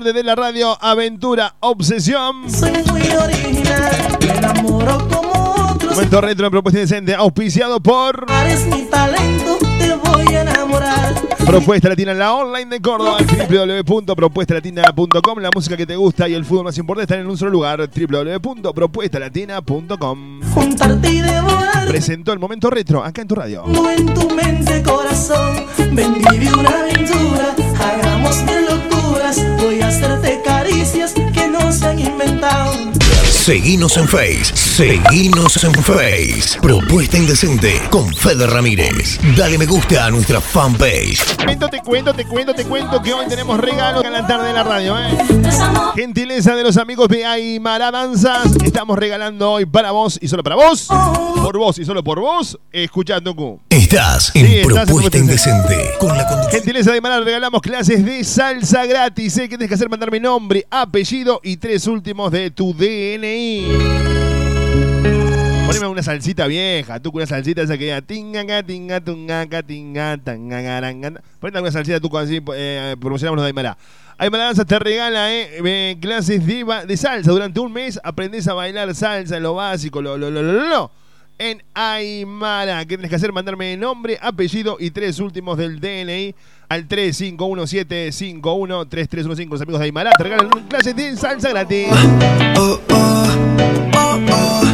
tarde 0.00 0.12
de 0.14 0.24
la 0.24 0.34
radio 0.34 0.82
Aventura 0.82 1.54
Obsesión. 1.60 2.50
soy 2.50 2.72
muy 2.90 3.02
original. 3.10 4.18
Me 4.20 4.34
enamoro 4.34 5.06
como 5.08 5.30
otros. 5.72 5.94
Momento 5.94 6.20
retro 6.22 6.46
en 6.46 6.50
propuesta 6.50 6.80
indecente, 6.80 7.14
auspiciado 7.14 7.80
por 7.80 8.24
Eres 8.40 8.64
mi 8.64 8.84
talento, 8.84 9.58
te 9.78 9.94
voy 9.94 10.34
a 10.34 10.40
enamorar. 10.40 11.14
Propuesta 11.44 11.90
Latina, 11.90 12.14
la 12.14 12.32
online 12.32 12.70
de 12.70 12.80
Córdoba, 12.80 13.18
www.propuestalatina.com. 13.18 15.38
La 15.38 15.50
música 15.54 15.76
que 15.76 15.84
te 15.84 15.96
gusta 15.96 16.26
y 16.30 16.34
el 16.34 16.46
fútbol 16.46 16.64
más 16.64 16.78
importante 16.78 17.12
están 17.12 17.20
en 17.20 17.26
un 17.30 17.36
solo 17.36 17.50
lugar, 17.50 17.86
www.propuestalatina.com. 17.90 20.40
Juntarte 20.54 21.10
y 21.10 21.20
devorar. 21.20 21.88
Presentó 21.88 22.32
el 22.32 22.38
momento 22.38 22.70
retro 22.70 23.04
acá 23.04 23.20
en 23.20 23.28
tu 23.28 23.34
radio. 23.34 23.64
en 23.66 24.14
tu 24.14 24.30
mente, 24.30 24.82
corazón. 24.82 25.66
Ven, 25.92 26.14
vive 26.14 26.50
una 26.54 26.70
aventura. 26.70 27.54
down. 32.40 32.89
Seguinos 33.50 33.96
en 33.96 34.06
Face. 34.06 34.54
Seguinos 34.54 35.64
en 35.64 35.74
Face. 35.74 36.60
Propuesta 36.62 37.18
indecente 37.18 37.82
con 37.90 38.14
Fede 38.14 38.46
Ramírez. 38.46 39.18
Dale 39.36 39.58
me 39.58 39.66
gusta 39.66 40.06
a 40.06 40.10
nuestra 40.12 40.40
fanpage. 40.40 41.20
Te 41.36 41.44
cuento, 41.44 41.68
te 41.68 41.80
cuento, 41.80 42.14
te 42.14 42.24
cuento, 42.26 42.54
te 42.54 42.64
cuento 42.64 43.02
que 43.02 43.12
hoy 43.12 43.26
tenemos 43.26 43.58
regalo 43.58 44.04
en 44.04 44.12
la 44.12 44.24
tarde 44.24 44.46
de 44.46 44.52
la 44.52 44.62
radio, 44.62 44.96
¿eh? 44.96 45.18
Gentileza 45.96 46.54
de 46.54 46.62
los 46.62 46.76
amigos 46.76 47.08
de 47.08 47.26
Aymara 47.26 47.90
Danzas. 47.90 48.54
Estamos 48.64 48.96
regalando 48.96 49.50
hoy 49.50 49.66
para 49.66 49.90
vos 49.90 50.16
y 50.22 50.28
solo 50.28 50.44
para 50.44 50.54
vos. 50.54 50.86
Por 50.86 51.58
vos 51.58 51.76
y 51.80 51.84
solo 51.84 52.04
por 52.04 52.20
vos. 52.20 52.56
Escuchando 52.70 53.34
Q. 53.34 53.58
Estás 53.68 54.30
en 54.36 54.46
Sí, 54.46 54.52
Propuesta 54.62 54.86
Propuesta 54.86 55.18
Indecente. 55.18 55.90
Con 55.98 56.16
la 56.16 56.24
conducción. 56.28 56.52
Gentileza 56.52 56.90
de 56.90 56.94
Aymara, 56.94 57.18
regalamos 57.18 57.60
clases 57.62 58.04
de 58.04 58.22
salsa 58.22 58.86
gratis. 58.86 59.36
¿eh? 59.38 59.48
¿Qué 59.48 59.58
tienes 59.58 59.66
que 59.66 59.74
hacer? 59.74 59.88
Mandarme 59.88 60.20
nombre, 60.20 60.64
apellido 60.70 61.40
y 61.42 61.56
tres 61.56 61.88
últimos 61.88 62.30
de 62.30 62.52
tu 62.52 62.72
DNI. 62.74 63.39
Poneme 65.66 65.86
una 65.86 66.02
salsita 66.02 66.46
vieja, 66.46 67.00
tú 67.00 67.12
con 67.12 67.20
una 67.20 67.26
salsita 67.26 67.62
esa 67.62 67.78
que 67.78 67.84
diga 67.84 68.02
tinga, 68.02 68.42
ga, 68.42 68.62
tinga, 68.62 69.00
tunga, 69.00 69.44
ga, 69.44 69.62
tinga, 69.62 70.18
tanga, 70.18 70.60
garanga. 70.60 71.22
Ponete 71.38 71.58
alguna 71.58 71.70
salsita 71.70 72.00
tú 72.00 72.10
con 72.10 72.24
así 72.24 72.40
eh, 72.54 72.96
promocionamos 73.00 73.36
los 73.36 73.44
de 73.44 73.48
Aymara. 73.48 73.78
Aymara 74.18 74.44
Danza 74.44 74.64
te 74.64 74.78
regala 74.78 75.32
eh, 75.32 75.60
eh, 75.64 75.96
clases 76.00 76.46
de, 76.46 76.64
de 76.86 76.96
salsa 76.96 77.30
durante 77.30 77.60
un 77.60 77.72
mes. 77.72 78.00
Aprendés 78.02 78.48
a 78.48 78.54
bailar 78.54 78.92
salsa, 78.94 79.38
lo 79.38 79.54
básico, 79.54 80.02
lo, 80.02 80.18
lo, 80.18 80.30
lo, 80.30 80.42
lo, 80.42 80.68
lo. 80.68 80.90
En 81.38 81.62
Aymara, 81.72 82.80
¿qué 82.80 82.98
tienes 82.98 83.08
que 83.08 83.16
hacer? 83.16 83.32
Mandarme 83.32 83.74
nombre, 83.78 84.18
apellido 84.20 84.76
y 84.78 84.90
tres 84.90 85.20
últimos 85.20 85.56
del 85.56 85.80
DNI 85.80 86.34
al 86.68 86.86
3517513315. 86.86 89.48
Los 89.48 89.62
amigos 89.62 89.78
de 89.78 89.84
Aymara 89.86 90.10
te 90.18 90.24
regalan 90.24 90.50
clases 90.68 90.94
de 90.94 91.16
salsa 91.16 91.48
gratis. 91.48 91.88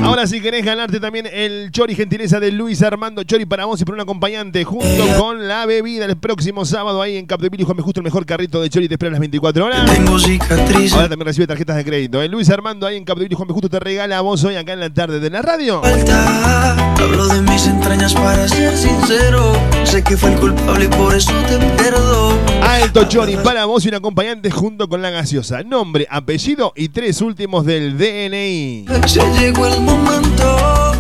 Ahora 0.07 0.27
si 0.29 0.41
querés 0.41 0.65
ganarte 0.65 1.01
también 1.01 1.27
el 1.33 1.71
Chori 1.73 1.97
Gentileza 1.97 2.39
de 2.39 2.53
Luis 2.53 2.81
Armando 2.83 3.25
Chori 3.25 3.45
para 3.45 3.65
vos 3.65 3.81
y 3.81 3.85
para 3.85 3.97
un 3.97 4.01
acompañante 4.03 4.63
junto 4.63 4.87
con 5.19 5.49
la 5.49 5.67
bebida 5.67 6.05
el 6.05 6.17
próximo 6.17 6.65
sábado 6.65 7.03
ahí 7.03 7.17
en 7.17 7.27
Capdeville 7.27 7.65
Juan 7.65 7.77
Justo 7.79 8.01
el 8.01 8.05
mejor 8.05 8.25
carrito 8.25 8.63
de 8.63 8.71
Chori 8.71 8.87
te 8.87 8.95
espera 8.95 9.09
a 9.09 9.13
las 9.13 9.21
24 9.21 9.65
horas. 9.65 9.91
Tengo 9.93 10.17
cicatrices. 10.19 10.93
Ahora 10.93 11.09
también 11.09 11.27
recibe 11.27 11.49
tarjetas 11.49 11.77
de 11.77 11.85
crédito. 11.85 12.23
¿eh? 12.23 12.29
Luis 12.29 12.49
Armando 12.51 12.87
ahí 12.87 12.97
en 12.97 13.05
Capdeville 13.05 13.35
Juan 13.35 13.49
Justo 13.49 13.69
te 13.69 13.81
regala 13.81 14.19
a 14.19 14.21
vos 14.21 14.45
hoy 14.45 14.55
acá 14.55 14.75
en 14.75 14.81
la 14.81 14.91
tarde 14.91 15.19
de 15.19 15.29
la 15.29 15.43
radio. 15.43 15.83
Hablo 15.85 17.27
de 17.27 17.43
mis 17.43 17.67
entrañas 17.67 18.15
para 18.15 18.47
ser 18.47 18.77
sincero. 18.77 19.55
Sé 19.97 20.05
que 20.05 20.15
fue 20.15 20.31
el 20.31 20.39
culpable 20.39 20.85
y 20.85 20.89
por 20.89 21.15
eso 21.15 21.33
te 21.49 21.57
perdono. 21.83 22.39
Alto 22.61 23.09
Johnny 23.11 23.35
para 23.39 23.65
vos 23.65 23.83
y 23.83 23.89
un 23.89 23.95
acompañante 23.95 24.51
junto 24.51 24.91
con 24.91 25.01
la 25.01 25.09
gaseosa. 25.09 25.63
Nombre, 25.63 26.07
apellido 26.11 26.75
y 26.77 26.91
tres 26.91 27.23
últimos 27.23 27.65
del 27.65 27.97
DNI. 27.97 28.85
Se 29.07 29.23
llegó 29.41 29.67
el 29.67 29.81
momento, 29.81 30.93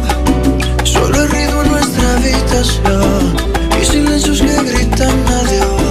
solo 0.84 1.14
hay 1.20 1.26
ruido 1.26 1.62
en 1.62 1.70
nuestra 1.72 2.14
habitación 2.14 3.36
y 3.78 3.84
silencios 3.84 4.40
que 4.40 4.62
gritan 4.62 5.24
adiós. 5.28 5.85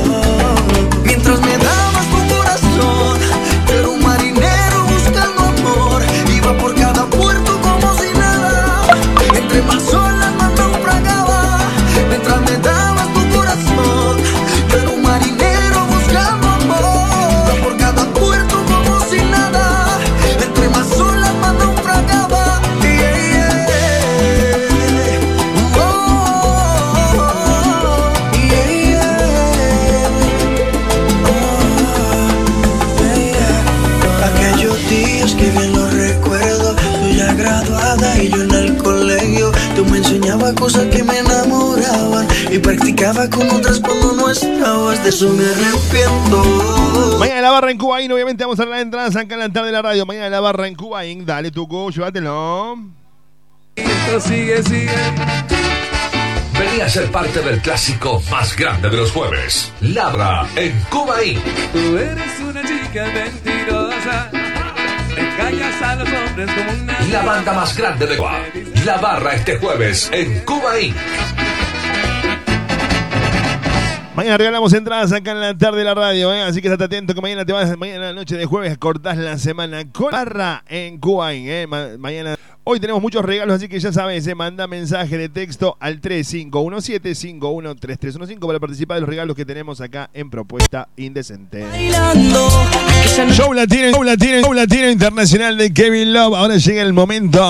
Con 43.13 43.49
otras 43.51 43.79
cuando 43.79 44.13
no 44.13 44.29
estabas. 44.31 45.03
De 45.03 45.09
eso 45.09 45.29
me 45.29 45.43
arrepiento. 45.45 47.17
Mañana 47.19 47.41
la 47.41 47.51
barra 47.51 47.71
en 47.71 47.77
Cubaín, 47.77 48.11
obviamente 48.11 48.43
vamos 48.43 48.59
a 48.59 48.63
dar 48.63 48.69
la 48.69 48.81
entrada 48.81 49.21
en 49.21 49.39
la 49.39 49.49
tarde 49.49 49.67
de 49.67 49.71
la 49.71 49.81
radio. 49.81 50.05
Mañana 50.05 50.29
la 50.29 50.39
barra 50.39 50.67
en 50.67 50.75
Cubaín, 50.75 51.25
dale 51.25 51.51
tu 51.51 51.67
go, 51.67 51.91
llévatelo. 51.91 52.79
Esto 53.75 54.21
sigue, 54.21 54.63
sigue. 54.63 54.91
Vení 56.57 56.81
a 56.81 56.89
ser 56.89 57.11
parte 57.11 57.41
del 57.41 57.59
clásico 57.61 58.23
más 58.31 58.55
grande 58.55 58.89
de 58.89 58.97
los 58.97 59.11
jueves. 59.11 59.71
Labra 59.81 60.47
en 60.55 60.79
Cuba 60.89 61.23
Inc. 61.23 61.43
Tú 61.73 61.97
eres 61.97 62.39
una 62.39 62.61
chica 62.63 63.05
mentirosa. 63.13 64.31
Engañas 65.15 65.81
a 65.81 65.95
los 65.95 66.09
hombres 66.09 66.49
como 66.55 66.81
una. 66.81 66.99
La 67.11 67.21
banda 67.23 67.53
más 67.53 67.77
grande 67.77 68.07
de 68.07 68.17
Cuba. 68.17 68.39
La 68.83 68.97
barra 68.97 69.35
este 69.35 69.57
jueves 69.57 70.09
en 70.11 70.39
Cuba 70.39 70.79
Inc. 70.79 70.95
Mañana 74.15 74.37
regalamos 74.37 74.71
entradas 74.73 75.11
acá 75.11 75.31
en 75.31 75.41
la 75.41 75.57
tarde 75.57 75.79
de 75.79 75.83
la 75.83 75.93
radio, 75.93 76.33
¿eh? 76.33 76.41
así 76.43 76.61
que 76.61 76.69
estate 76.69 76.85
atento 76.85 77.13
que 77.13 77.19
mañana 77.21 77.43
te 77.43 77.51
vas, 77.51 77.77
mañana 77.77 78.13
noche 78.13 78.37
de 78.37 78.45
jueves 78.45 78.77
cortás 78.77 79.17
la 79.17 79.37
semana 79.37 79.83
con 79.91 80.09
barra 80.11 80.63
en 80.69 80.97
Cubain, 80.99 81.45
¿eh? 81.49 81.67
Ma- 81.67 81.89
mañana. 81.99 82.35
Hoy 82.63 82.79
tenemos 82.79 83.01
muchos 83.01 83.23
regalos, 83.25 83.57
así 83.57 83.67
que 83.67 83.77
ya 83.79 83.91
sabes, 83.91 84.25
¿eh? 84.25 84.33
manda 84.33 84.67
mensaje 84.67 85.17
de 85.17 85.27
texto 85.29 85.75
al 85.81 85.99
3517-513315 86.01 88.39
para 88.47 88.59
participar 88.59 88.95
de 88.95 89.01
los 89.01 89.09
regalos 89.09 89.35
que 89.35 89.43
tenemos 89.45 89.81
acá 89.81 90.09
en 90.13 90.29
Propuesta 90.29 90.87
Indecente. 90.95 91.65
Show 93.33 93.51
latino, 93.53 93.91
show 93.91 94.03
latino, 94.03 94.41
show 94.41 94.53
latino 94.53 94.89
internacional 94.89 95.57
de 95.57 95.73
Kevin 95.73 96.13
Love. 96.13 96.35
Ahora 96.35 96.55
llega 96.55 96.81
el 96.81 96.93
momento 96.93 97.47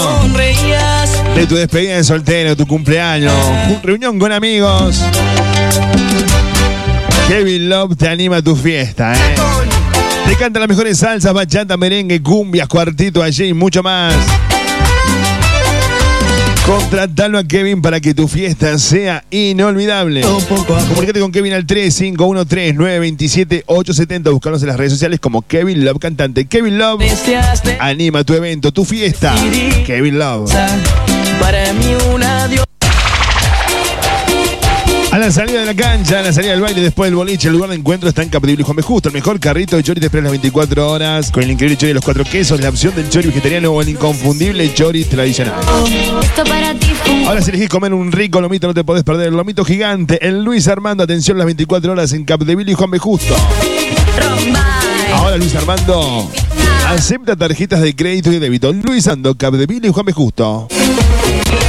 de 1.35 1.45
tu 1.47 1.55
despedida 1.55 1.95
de 1.97 2.03
soltero, 2.03 2.55
tu 2.57 2.65
cumpleaños, 2.67 3.31
reunión 3.83 4.17
con 4.19 4.31
amigos. 4.33 5.01
Kevin 7.27 7.69
Love 7.69 7.95
te 7.97 8.07
anima 8.07 8.37
a 8.37 8.41
tu 8.41 8.55
fiesta, 8.55 9.13
¿eh? 9.13 9.35
Te 10.27 10.35
canta 10.35 10.59
las 10.59 10.69
mejores 10.69 10.99
salsas, 10.99 11.33
bachata, 11.33 11.75
merengue, 11.77 12.21
cumbias, 12.21 12.67
cuartito 12.67 13.23
allí 13.23 13.45
y 13.45 13.53
mucho 13.53 13.81
más. 13.83 14.13
Contratalo 16.65 17.37
a 17.37 17.43
Kevin 17.43 17.79
para 17.81 17.99
que 17.99 18.13
tu 18.15 18.27
fiesta 18.27 18.79
sea 18.79 19.23
inolvidable. 19.29 20.21
Comunicate 20.21 21.19
con 21.19 21.31
Kevin 21.31 21.53
al 21.53 21.67
3513-927-870. 21.67 24.31
Buscanos 24.31 24.63
en 24.63 24.69
las 24.69 24.77
redes 24.77 24.93
sociales 24.93 25.19
como 25.19 25.43
Kevin 25.43 25.85
Love 25.85 25.99
Cantante. 25.99 26.45
Kevin 26.45 26.79
Love 26.79 27.03
anima 27.79 28.23
tu 28.23 28.33
evento, 28.33 28.71
tu 28.71 28.83
fiesta. 28.83 29.35
Kevin 29.85 30.17
Love. 30.17 30.51
Para 31.39 31.71
mí 31.73 31.95
una 32.11 32.47
diosa. 32.47 32.65
A 35.15 35.17
la 35.17 35.31
salida 35.31 35.61
de 35.61 35.65
la 35.65 35.73
cancha, 35.73 36.19
a 36.19 36.23
la 36.23 36.33
salida 36.33 36.51
del 36.51 36.59
baile, 36.59 36.81
después 36.81 37.07
del 37.07 37.15
boliche, 37.15 37.47
el 37.47 37.53
lugar 37.53 37.69
de 37.69 37.77
encuentro 37.77 38.09
está 38.09 38.21
en 38.21 38.27
Capdeville 38.27 38.59
y 38.59 38.63
Juan 38.65 38.75
B. 38.75 38.81
Justo. 38.83 39.07
El 39.07 39.13
mejor 39.13 39.39
carrito 39.39 39.77
de 39.77 39.81
chori 39.83 40.01
te 40.01 40.07
espera 40.07 40.23
las 40.23 40.31
24 40.33 40.91
horas. 40.91 41.31
Con 41.31 41.41
el 41.43 41.51
increíble 41.51 41.77
chori 41.77 41.87
de 41.87 41.93
los 41.93 42.03
cuatro 42.03 42.25
quesos, 42.25 42.59
la 42.59 42.67
opción 42.67 42.93
del 42.95 43.07
chori 43.09 43.29
vegetariano 43.29 43.71
o 43.71 43.81
el 43.81 43.87
inconfundible 43.87 44.73
chori 44.73 45.05
tradicional. 45.05 45.53
Ahora 47.25 47.41
si 47.41 47.49
elegís 47.51 47.69
comer 47.69 47.93
un 47.93 48.11
rico 48.11 48.41
lomito 48.41 48.67
no 48.67 48.73
te 48.73 48.83
podés 48.83 49.05
perder. 49.05 49.29
El 49.29 49.35
lomito 49.35 49.63
gigante, 49.63 50.19
el 50.27 50.43
Luis 50.43 50.67
Armando, 50.67 51.05
atención 51.05 51.37
las 51.37 51.45
24 51.45 51.93
horas 51.93 52.11
en 52.11 52.25
Capdeville 52.25 52.69
y 52.71 52.73
Juan 52.73 52.91
B. 52.91 52.99
Justo. 52.99 53.37
Ahora 55.13 55.37
Luis 55.37 55.55
Armando 55.55 56.29
acepta 56.89 57.37
tarjetas 57.37 57.79
de 57.79 57.95
crédito 57.95 58.33
y 58.33 58.39
débito. 58.39 58.73
Luis 58.73 59.07
Armando, 59.07 59.33
Capdeville 59.37 59.87
y 59.87 59.91
Juan 59.93 60.07
B. 60.07 60.11
Justo. 60.11 60.67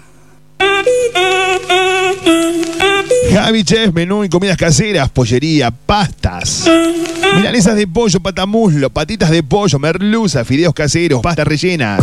Javi 3.32 3.64
Chef, 3.64 3.94
menú 3.94 4.24
y 4.24 4.30
comidas 4.30 4.58
caseras, 4.58 5.10
pollería, 5.10 5.72
pastas. 5.72 6.66
Milanesas 7.36 7.76
de 7.76 7.88
pollo, 7.88 8.20
patamuslo, 8.20 8.90
patitas 8.90 9.30
de 9.30 9.44
pollo, 9.44 9.80
merluza, 9.80 10.44
fideos 10.44 10.74
caseros, 10.74 11.22
pastas 11.22 11.48
rellenas. 11.48 12.02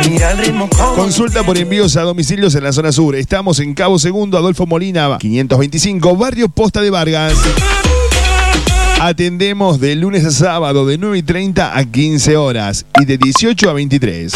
Mira 0.08 0.30
el 0.32 0.38
ritmo 0.38 0.68
como 0.68 0.94
Consulta 0.94 1.42
por 1.42 1.58
envíos 1.58 1.96
a 1.96 2.02
domicilios 2.02 2.54
en 2.54 2.62
la 2.64 2.72
zona 2.72 2.92
sur. 2.92 3.16
Estamos 3.16 3.58
en 3.60 3.74
Cabo 3.74 3.98
Segundo, 3.98 4.38
Adolfo 4.38 4.66
Molina, 4.66 5.18
525, 5.18 6.16
Barrio 6.16 6.48
Posta 6.48 6.80
de 6.80 6.88
Vargas. 6.90 7.34
Atendemos 9.00 9.80
de 9.80 9.94
lunes 9.94 10.24
a 10.24 10.32
sábado 10.32 10.84
de 10.86 10.98
9 10.98 11.18
y 11.18 11.22
30 11.22 11.76
a 11.76 11.84
15 11.84 12.36
horas 12.36 12.84
y 13.00 13.04
de 13.04 13.16
18 13.16 13.70
a 13.70 13.72
23. 13.72 14.32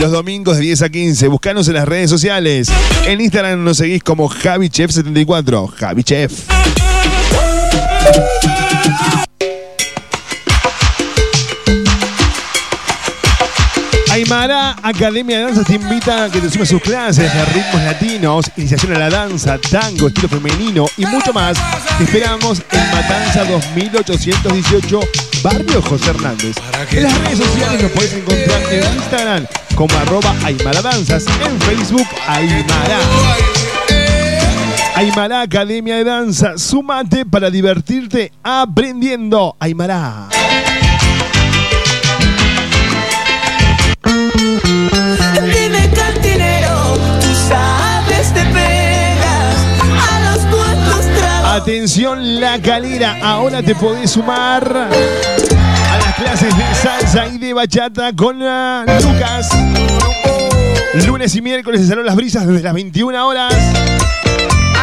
Los 0.00 0.10
domingos 0.10 0.56
de 0.56 0.62
10 0.62 0.82
a 0.82 0.88
15. 0.88 1.28
Buscanos 1.28 1.68
en 1.68 1.74
las 1.74 1.86
redes 1.86 2.10
sociales. 2.10 2.68
En 3.06 3.20
Instagram 3.20 3.62
nos 3.62 3.78
seguís 3.78 4.02
como 4.02 4.28
JaviChef74. 4.28 5.74
JaviChef. 5.74 6.32
Aymara 14.10 14.76
Academia 14.80 15.38
de 15.38 15.44
Danza 15.44 15.64
te 15.64 15.74
invita 15.74 16.24
a 16.24 16.30
que 16.30 16.40
te 16.40 16.48
sumes 16.48 16.68
sus 16.68 16.80
clases 16.80 17.34
de 17.34 17.44
ritmos 17.46 17.82
latinos, 17.82 18.46
iniciación 18.56 18.94
a 18.94 18.98
la 19.00 19.10
danza, 19.10 19.58
tango, 19.58 20.06
estilo 20.06 20.28
femenino 20.28 20.86
y 20.96 21.04
mucho 21.06 21.32
más. 21.32 21.58
Te 21.98 22.04
esperamos 22.04 22.62
en 22.70 22.90
Matanza 22.92 23.44
2818, 23.44 25.00
Barrio 25.42 25.82
José 25.82 26.10
Hernández. 26.10 26.56
En 26.92 27.02
las 27.02 27.18
redes 27.18 27.38
sociales 27.38 27.82
nos 27.82 27.90
puedes 27.90 28.12
encontrar 28.12 28.62
en 28.72 28.94
Instagram 28.94 29.46
como 29.74 29.96
arroba 29.96 30.34
Aymara 30.44 30.82
Danzas, 30.82 31.24
en 31.44 31.60
Facebook 31.60 32.06
Aymara. 32.26 32.98
Aymara 34.94 35.40
Academia 35.42 35.96
de 35.96 36.04
Danza, 36.04 36.56
sumate 36.56 37.26
para 37.26 37.50
divertirte 37.50 38.32
aprendiendo. 38.42 39.56
Aymara. 39.58 40.28
Dime 45.42 45.90
cantinero, 45.94 46.96
tú 47.20 47.34
sabes 47.48 48.32
te 48.32 48.44
pegas 48.44 49.56
a 50.10 50.20
los 50.30 50.46
cuantos 50.46 51.06
tragos. 51.18 51.62
Atención 51.62 52.40
La 52.40 52.60
Calera, 52.60 53.18
ahora 53.22 53.62
te 53.62 53.74
podés 53.74 54.12
sumar 54.12 54.88
las 56.18 56.40
clases 56.40 56.56
de 56.56 56.74
salsa 56.74 57.28
y 57.28 57.38
de 57.38 57.52
bachata 57.52 58.12
con 58.14 58.40
ah, 58.42 58.84
Lucas. 59.02 59.48
Lunes 61.06 61.34
y 61.34 61.42
miércoles 61.42 61.80
en 61.80 61.88
Salón 61.88 62.06
Las 62.06 62.14
Brisas 62.14 62.46
desde 62.46 62.62
las 62.62 62.72
21 62.74 63.26
horas. 63.26 63.52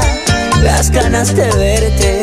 las 0.64 0.90
ganas 0.92 1.36
de 1.36 1.52
verte. 1.52 2.15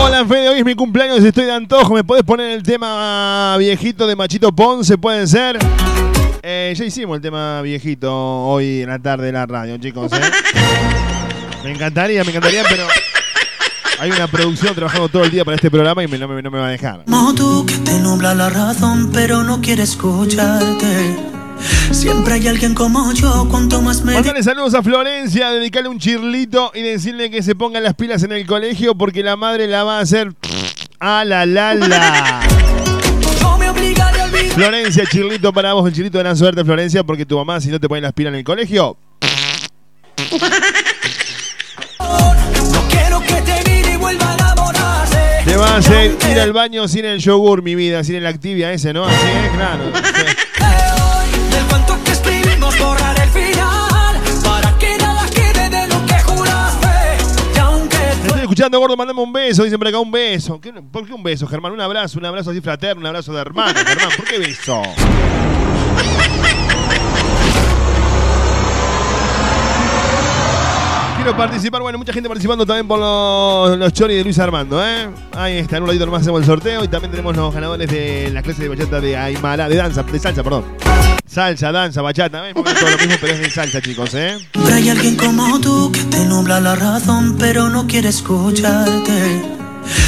Hola 0.00 0.24
Fede, 0.26 0.48
hoy 0.48 0.58
es 0.60 0.64
mi 0.64 0.74
cumpleaños, 0.74 1.22
estoy 1.22 1.44
de 1.44 1.52
antojo. 1.52 1.94
¿Me 1.94 2.04
podés 2.04 2.22
poner 2.24 2.50
el 2.50 2.62
tema 2.62 3.56
viejito 3.58 4.06
de 4.06 4.16
Machito 4.16 4.52
Ponce? 4.52 4.96
¿Puede 4.96 5.26
ser? 5.26 5.58
Eh, 6.42 6.72
ya 6.76 6.84
hicimos 6.84 7.16
el 7.16 7.22
tema 7.22 7.60
viejito 7.62 8.12
hoy 8.14 8.82
en 8.82 8.88
la 8.88 8.98
tarde 8.98 9.26
de 9.26 9.32
la 9.32 9.46
radio, 9.46 9.76
chicos. 9.78 10.10
¿eh? 10.12 10.20
Me 11.64 11.72
encantaría, 11.72 12.22
me 12.22 12.30
encantaría, 12.30 12.62
pero 12.70 12.86
hay 13.98 14.10
una 14.12 14.28
producción 14.28 14.74
trabajando 14.76 15.08
todo 15.08 15.24
el 15.24 15.30
día 15.32 15.44
para 15.44 15.56
este 15.56 15.70
programa 15.72 16.04
y 16.04 16.08
me- 16.08 16.16
no, 16.16 16.28
me, 16.28 16.40
no 16.40 16.50
me 16.52 16.58
va 16.60 16.68
a 16.68 16.70
dejar. 16.70 17.04
Como 17.04 17.34
tú 17.34 17.66
que 17.66 17.74
te 17.78 17.98
nubla 17.98 18.32
la 18.32 18.48
razón, 18.48 19.10
pero 19.12 19.42
no 19.42 19.60
quiere 19.60 19.82
escucharte. 19.82 21.16
Siempre 21.90 22.34
hay 22.34 22.48
alguien 22.48 22.74
como 22.74 23.12
yo, 23.12 23.46
cuanto 23.50 23.80
más 23.80 24.04
me 24.04 24.14
Mandale 24.14 24.42
saludos 24.42 24.74
a 24.74 24.82
Florencia, 24.82 25.50
dedicarle 25.50 25.88
un 25.88 25.98
chirlito 25.98 26.70
y 26.74 26.82
decirle 26.82 27.30
que 27.30 27.42
se 27.42 27.54
ponga 27.54 27.80
las 27.80 27.94
pilas 27.94 28.22
en 28.22 28.32
el 28.32 28.46
colegio 28.46 28.94
porque 28.94 29.22
la 29.22 29.36
madre 29.36 29.66
la 29.66 29.84
va 29.84 29.98
a 29.98 30.00
hacer 30.00 30.32
a 31.00 31.24
la 31.24 31.46
la 31.46 31.74
la. 31.74 32.40
Florencia, 34.54 35.04
chirlito 35.06 35.52
para 35.52 35.72
vos, 35.72 35.86
el 35.86 35.94
chirlito 35.94 36.18
de 36.18 36.24
gran 36.24 36.36
suerte, 36.36 36.64
Florencia, 36.64 37.04
porque 37.04 37.24
tu 37.24 37.36
mamá, 37.36 37.60
si 37.60 37.68
no 37.68 37.78
te 37.78 37.88
pone 37.88 38.00
las 38.00 38.12
pilas 38.12 38.32
en 38.32 38.38
el 38.38 38.44
colegio, 38.44 38.96
te 45.48 45.56
vuelva 45.56 45.76
a 45.76 46.30
ir 46.30 46.40
al 46.40 46.52
baño 46.52 46.88
sin 46.88 47.04
el 47.04 47.20
yogur, 47.20 47.62
mi 47.62 47.74
vida, 47.74 48.04
sin 48.04 48.16
el 48.16 48.26
Activia 48.26 48.72
ese, 48.72 48.92
¿no? 48.92 49.06
Así 49.06 49.26
es, 49.26 49.56
claro. 49.56 49.84
Del 49.84 50.36
escuchando, 58.58 58.80
gordo, 58.80 58.96
mandame 58.96 59.20
un 59.22 59.32
beso, 59.32 59.62
dicen 59.62 59.78
por 59.78 59.86
acá 59.86 60.00
un 60.00 60.10
beso. 60.10 60.60
¿Qué- 60.60 60.72
¿Por 60.72 61.06
qué 61.06 61.12
un 61.14 61.22
beso, 61.22 61.46
Germán? 61.46 61.70
Un 61.72 61.80
abrazo, 61.80 62.18
un 62.18 62.24
abrazo 62.24 62.50
así 62.50 62.60
fraterno, 62.60 63.00
un 63.02 63.06
abrazo 63.06 63.32
de 63.32 63.40
hermano, 63.40 63.72
Germán. 63.86 64.08
¿Por 64.16 64.24
qué 64.26 64.38
beso? 64.38 64.82
Quiero 71.16 71.36
participar, 71.36 71.82
bueno, 71.82 71.98
mucha 71.98 72.12
gente 72.12 72.28
participando 72.28 72.64
también 72.64 72.86
por 72.86 72.98
los, 72.98 73.76
los 73.78 73.92
choris 73.92 74.16
de 74.18 74.24
Luis 74.24 74.38
Armando, 74.38 74.82
¿eh? 74.84 75.08
Ahí 75.36 75.58
está, 75.58 75.76
en 75.76 75.82
un 75.82 75.88
ratito 75.88 76.06
nomás 76.06 76.22
hacemos 76.22 76.40
el 76.40 76.46
sorteo 76.46 76.84
y 76.84 76.88
también 76.88 77.10
tenemos 77.10 77.36
los 77.36 77.52
ganadores 77.52 77.90
de 77.90 78.30
la 78.32 78.40
clase 78.42 78.62
de 78.62 78.68
bachata 78.68 79.00
de 79.00 79.16
Aymara, 79.16 79.68
de 79.68 79.76
danza, 79.76 80.02
de 80.04 80.18
salsa, 80.18 80.42
perdón. 80.44 80.64
Salsa, 81.28 81.70
danza, 81.72 82.00
bachata. 82.02 82.42
Porque 82.54 82.72
es 82.72 82.78
todo 82.80 82.90
lo 82.90 82.96
mismo, 82.98 83.14
pero 83.20 83.34
es 83.34 83.40
de 83.40 83.50
salsa, 83.50 83.80
chicos, 83.82 84.14
¿eh? 84.14 84.38
Siempre 84.52 84.74
hay 84.74 84.88
alguien 84.88 85.16
como 85.16 85.60
tú 85.60 85.92
que 85.92 86.00
te 86.04 86.24
nubla 86.24 86.58
la 86.60 86.74
razón 86.74 87.36
pero 87.38 87.68
no 87.68 87.86
quiere 87.86 88.08
escucharte 88.08 89.42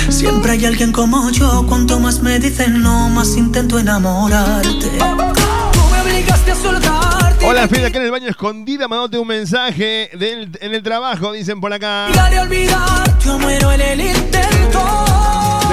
Siempre 0.08 0.52
hay 0.52 0.64
alguien 0.66 0.92
como 0.92 1.30
yo, 1.30 1.64
cuanto 1.68 1.98
más 2.00 2.20
me 2.20 2.38
dicen 2.38 2.82
no, 2.82 3.08
más 3.10 3.36
intento 3.36 3.78
enamorarte 3.78 4.68
Tú 4.98 5.80
me 5.92 6.00
obligaste 6.02 6.52
a 6.52 6.54
soltarte 6.54 7.46
Hola, 7.46 7.66
Fede, 7.68 7.86
acá 7.86 7.98
en 7.98 8.04
el 8.04 8.10
baño 8.10 8.28
escondida, 8.28 8.86
mandándote 8.88 9.18
un 9.18 9.28
mensaje 9.28 10.10
del- 10.18 10.50
en 10.60 10.74
el 10.74 10.82
trabajo, 10.82 11.32
dicen 11.32 11.58
por 11.60 11.72
acá. 11.72 12.08
Olvidar, 12.42 13.18
yo 13.24 13.38
muero 13.38 13.72
en 13.72 13.80
el 13.80 14.00
intento 14.00 14.80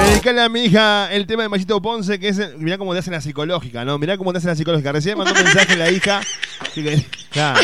Dedicale 0.06 0.42
a 0.42 0.50
mi 0.50 0.62
hija 0.66 1.12
el 1.12 1.26
tema 1.26 1.44
de 1.44 1.50
Machito 1.50 1.82
Ponce, 1.82 2.20
que 2.20 2.30
es. 2.30 2.40
Mirá 2.58 2.78
cómo 2.78 2.94
te 2.94 3.00
hacen 3.00 3.14
la 3.14 3.22
psicológica, 3.22 3.84
¿no? 3.86 3.98
Mirá 3.98 4.18
cómo 4.18 4.32
te 4.32 4.38
hacen 4.38 4.50
la 4.50 4.56
psicológica. 4.56 4.92
Recién 4.92 5.18
mandó 5.18 5.34
un 5.34 5.44
mensaje 5.44 5.76
la 5.76 5.90
hija. 5.92 6.22
que- 6.74 7.06
claro. 7.32 7.60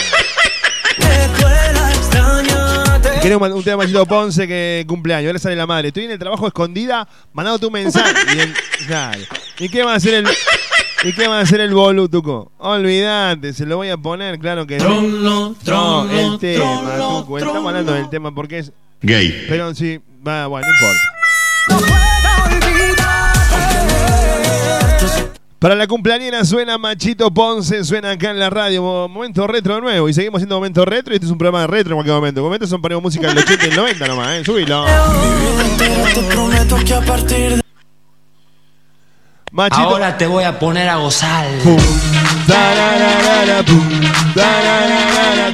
Querés 3.22 3.38
un, 3.38 3.52
un 3.54 3.64
tema 3.64 3.72
de 3.84 3.88
Machito 3.88 4.06
Ponce 4.06 4.48
que 4.48 4.84
cumpleaños. 4.88 5.28
Ahora 5.30 5.40
sale 5.40 5.56
la 5.56 5.66
madre. 5.68 5.90
Estoy 5.90 6.06
en 6.06 6.12
el 6.12 6.20
trabajo 6.20 6.48
escondida, 6.48 7.08
mandándote 7.34 7.66
un 7.68 7.74
mensaje. 7.74 8.14
Y, 8.36 8.40
el- 8.40 8.54
claro. 8.88 9.20
¿Y 9.60 9.70
qué 9.70 9.84
va 9.84 9.94
a 9.94 9.96
hacer 9.96 10.14
el. 10.16 10.28
¿Y 11.06 11.14
qué 11.14 11.28
va 11.28 11.40
a 11.40 11.42
hacer 11.42 11.60
el 11.62 11.74
bolutuco? 11.74 12.52
Olvídate, 12.60 13.54
se 13.54 13.66
lo 13.66 13.78
voy 13.78 13.90
a 13.90 13.98
poner, 13.98 14.40
claro 14.40 14.66
que 14.66 14.80
sí. 14.80 14.86
Trolo, 14.86 15.56
trolo, 15.64 16.04
No, 16.06 16.12
el 16.34 16.40
tema, 16.40 16.64
trolo, 16.96 17.20
Tuco. 17.22 17.38
Estamos 17.40 17.68
hablando 17.68 17.94
del 17.94 18.10
tema 18.10 18.34
porque 18.34 18.60
es. 18.60 18.72
Gay. 19.02 19.46
Pero 19.50 19.74
sí, 19.76 20.00
va, 20.26 20.48
bueno, 20.48 20.66
no 20.68 20.74
importa. 20.74 22.13
Para 25.64 25.76
la 25.76 25.88
cumpleañera 25.88 26.44
suena 26.44 26.78
Machito 26.78 27.34
Ponce, 27.34 27.86
suena 27.86 28.12
acá 28.12 28.32
en 28.32 28.38
la 28.38 28.50
radio. 28.50 28.82
Mo- 28.82 29.08
Momento 29.08 29.48
retro 29.48 29.76
de 29.76 29.82
nuevo. 29.82 30.10
Y 30.10 30.14
seguimos 30.14 30.40
haciendo 30.40 30.56
momento 30.56 30.84
retro. 30.84 31.14
Y 31.14 31.16
este 31.16 31.26
es 31.26 31.32
un 31.32 31.38
programa 31.38 31.62
de 31.62 31.68
retro 31.68 31.92
en 31.94 31.96
cualquier 31.96 32.16
momento. 32.18 32.42
En 32.42 32.44
momento 32.44 32.68
son 32.68 32.82
ponemos 32.82 33.02
música 33.02 33.30
del 33.30 33.38
80 33.38 33.68
y 33.68 33.70
el 33.70 33.76
90 33.78 34.08
nomás, 34.10 34.28
¿eh? 34.40 34.44
Subilo. 34.44 34.84
Machito. 39.52 39.82
Ahora 39.84 40.18
te 40.18 40.28
voy 40.28 40.44
a 40.44 40.60
poner 40.60 40.90
a 40.90 40.98
gozar. 40.98 41.48
Pum, 41.64 41.78
pum. 41.78 41.84
Either 44.36 45.54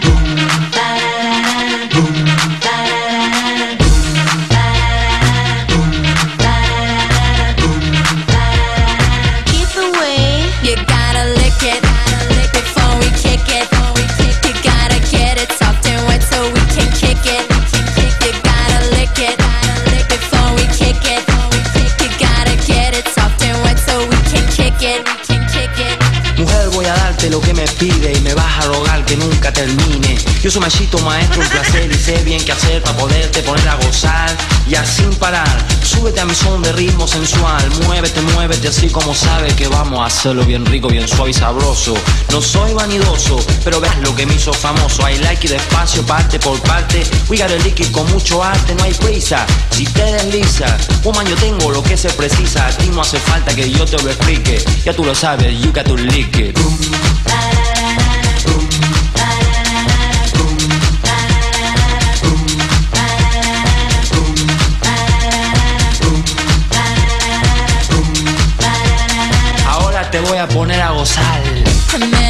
darte 27.20 27.30
lo 27.30 27.42
que 27.42 27.54
me 27.54 27.66
pide 27.80 28.14
y 28.14 28.22
me 28.22 28.34
vas 28.34 28.60
a 28.60 28.68
rogar 28.68 29.04
que 29.04 29.18
nunca 29.18 29.52
termine. 29.52 30.18
Yo 30.42 30.50
soy 30.50 30.62
machito 30.62 30.98
maestro 31.00 31.42
en 31.42 31.50
placer 31.50 31.92
y 31.92 31.96
sé 31.96 32.24
bien 32.24 32.44
qué 32.44 32.54
hacer 32.54 32.82
para 32.82 32.98
poderte 32.98 33.42
poner 33.42 33.68
a 33.68 33.76
gozar 33.76 34.30
y 34.68 34.76
así 34.76 35.04
parar. 35.20 35.66
Súbete 35.84 36.22
a 36.22 36.26
mi 36.26 36.34
son 36.34 36.62
de 36.62 36.72
ritmo 36.72 37.08
sensual, 37.08 37.70
muévete, 37.86 38.22
muévete 38.22 38.70
así 38.70 38.88
como 38.88 39.14
sabes 39.14 39.54
que 39.56 39.68
vamos 39.68 40.00
a 40.00 40.06
hacerlo 40.06 40.46
bien 40.46 40.66
rico, 40.66 40.88
bien 40.88 41.08
suave 41.08 41.32
y 41.32 41.34
sabroso. 41.34 41.94
No 42.32 42.42
soy 42.42 42.74
vanidoso, 42.74 43.38
pero 43.64 43.82
veas 43.82 43.98
lo 44.00 44.16
que 44.16 44.26
me 44.26 44.36
hizo 44.36 44.54
famoso. 44.54 45.10
I 45.10 45.18
like 45.20 45.46
it 45.46 45.52
despacio, 45.52 46.06
parte 46.06 46.40
por 46.40 46.60
parte. 46.62 47.04
We 47.28 47.38
got 47.38 47.52
a 47.52 47.58
liquid 47.64 47.92
con 47.92 48.10
mucho 48.12 48.42
arte, 48.42 48.76
no 48.76 48.84
hay 48.84 48.94
prisa. 48.94 49.46
Si 49.72 49.86
te 49.86 50.04
desliza, 50.04 50.78
woman, 51.04 51.26
yo 51.28 51.36
tengo 51.36 51.72
lo 51.72 51.84
que 51.84 51.98
se 51.98 52.10
precisa. 52.12 52.68
A 52.68 52.72
ti 52.72 52.88
no 52.94 53.02
hace 53.02 53.20
falta 53.20 53.54
que 53.54 53.70
yo 53.70 53.86
te 53.86 54.02
lo 54.02 54.10
explique. 54.10 54.64
Ya 54.86 54.94
tú 54.94 55.04
lo 55.04 55.14
sabes, 55.14 55.60
you 55.60 55.74
got 55.74 55.86
to 55.86 55.96
lick. 55.96 56.30
Ahora 69.68 70.10
te 70.12 70.20
voy 70.20 70.38
a 70.38 70.48
poner 70.48 70.82
a 70.82 70.92
gozar. 70.92 72.29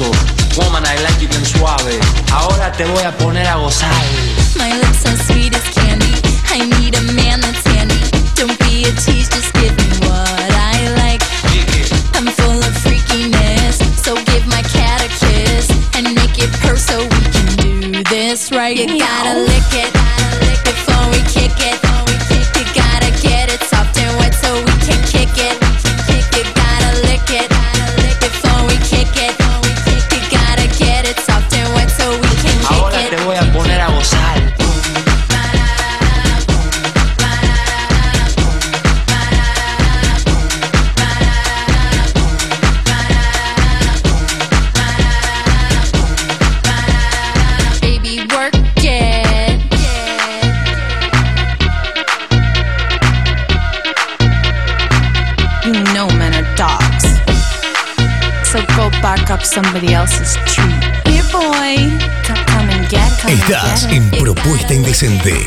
Woman, 0.00 0.84
I 0.84 0.96
like 1.02 1.22
it 1.22 1.30
bien 1.30 1.44
suave. 1.44 2.00
Ahora 2.32 2.72
te 2.72 2.84
voy 2.84 3.04
a 3.04 3.16
poner 3.16 3.46
a 3.46 3.54
gozar. 3.56 3.92
My 4.56 4.72
lips 4.72 5.06
are 5.06 5.33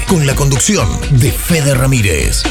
Con 0.08 0.26
la 0.26 0.34
conducción 0.34 0.90
de 1.12 1.32
Fede 1.32 1.76
Ramírez. 1.76 2.42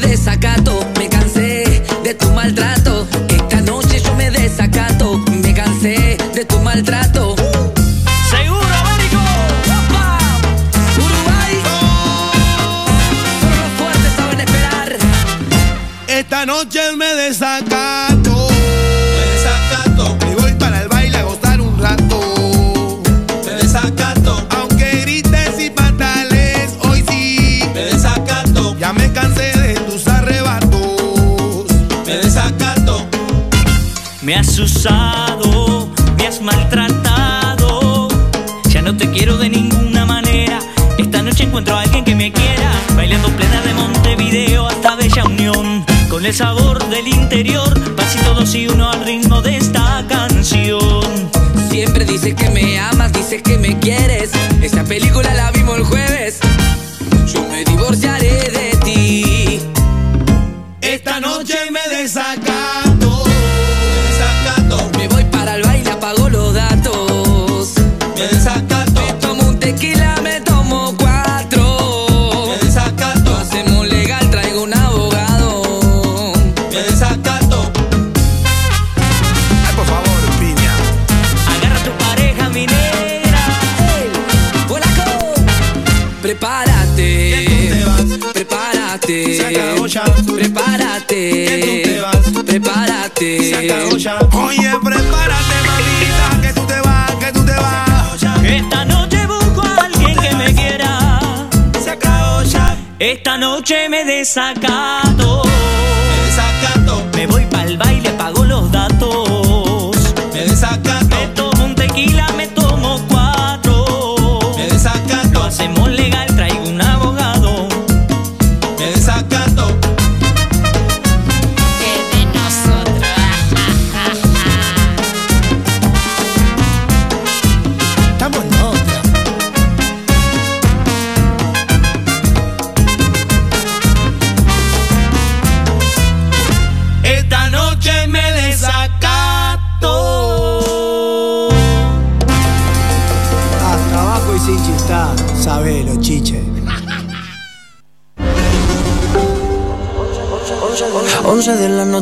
noche 104.36 104.89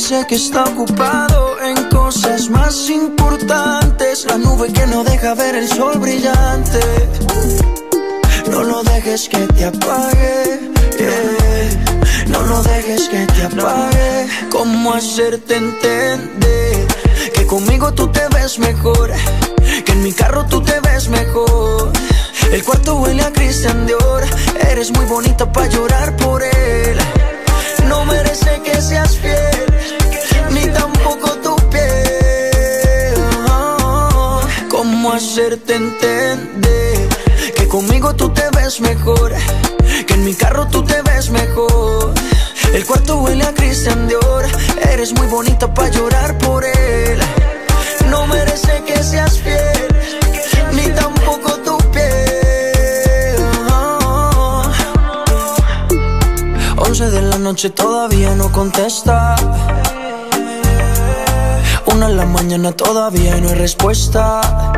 Dice 0.00 0.24
que 0.28 0.36
está 0.36 0.62
ocupado 0.62 1.60
en 1.60 1.88
cosas 1.88 2.48
más 2.50 2.88
importantes. 2.88 4.26
La 4.26 4.38
nube 4.38 4.72
que 4.72 4.86
no 4.86 5.02
deja 5.02 5.34
ver 5.34 5.56
el 5.56 5.66
sol 5.66 5.98
brillante. 5.98 6.78
No 8.48 8.62
lo 8.62 8.84
dejes 8.84 9.28
que 9.28 9.38
te 9.38 9.64
apague. 9.64 10.70
No 12.28 12.42
lo 12.42 12.62
dejes 12.62 13.08
que 13.08 13.26
te 13.26 13.42
apague. 13.42 14.28
¿Cómo 14.52 14.94
hacerte 14.94 15.56
entender 15.56 16.86
que 17.34 17.44
conmigo 17.46 17.92
tú 17.92 18.06
te 18.06 18.28
ves 18.28 18.60
mejor? 18.60 19.10
Que 19.84 19.90
en 19.90 20.02
mi 20.04 20.12
carro 20.12 20.46
tú 20.46 20.62
te 20.62 20.78
ves 20.78 21.08
mejor. 21.08 21.90
El 22.52 22.62
cuarto 22.62 22.94
huele 23.00 23.24
a 23.24 23.32
Christian 23.32 23.84
Dior. 23.84 24.22
Eres 24.70 24.92
muy 24.92 25.06
bonita 25.06 25.52
para 25.52 25.66
llorar 25.66 26.16
por 26.18 26.44
él. 26.44 26.98
No 27.88 28.04
merece 28.04 28.60
que 28.62 28.80
seas 28.80 29.16
fiel, 29.16 29.57
¿Cómo 35.08 35.16
hacerte 35.16 35.74
entender 35.74 37.08
que 37.56 37.66
conmigo 37.66 38.14
tú 38.14 38.28
te 38.28 38.42
ves 38.54 38.78
mejor? 38.82 39.32
Que 40.06 40.12
en 40.12 40.22
mi 40.22 40.34
carro 40.34 40.68
tú 40.68 40.84
te 40.84 41.00
ves 41.00 41.30
mejor. 41.30 42.12
El 42.74 42.84
cuarto 42.84 43.16
huele 43.16 43.42
a 43.44 43.54
Christian 43.54 44.06
Dior. 44.06 44.44
Eres 44.92 45.14
muy 45.14 45.26
bonita 45.28 45.72
para 45.72 45.88
llorar 45.88 46.36
por 46.36 46.62
él. 46.62 47.18
No 48.10 48.26
merece 48.26 48.82
que 48.86 49.02
seas 49.02 49.38
fiel, 49.38 49.88
ni 50.74 50.90
tampoco 50.90 51.52
tu 51.64 51.78
piel. 51.90 53.36
Once 56.76 57.10
de 57.10 57.22
la 57.22 57.38
noche 57.38 57.70
todavía 57.70 58.34
no 58.34 58.52
contesta. 58.52 59.36
Una 61.86 62.10
en 62.10 62.16
la 62.18 62.26
mañana 62.26 62.72
todavía 62.72 63.36
no 63.36 63.48
hay 63.48 63.54
respuesta. 63.54 64.77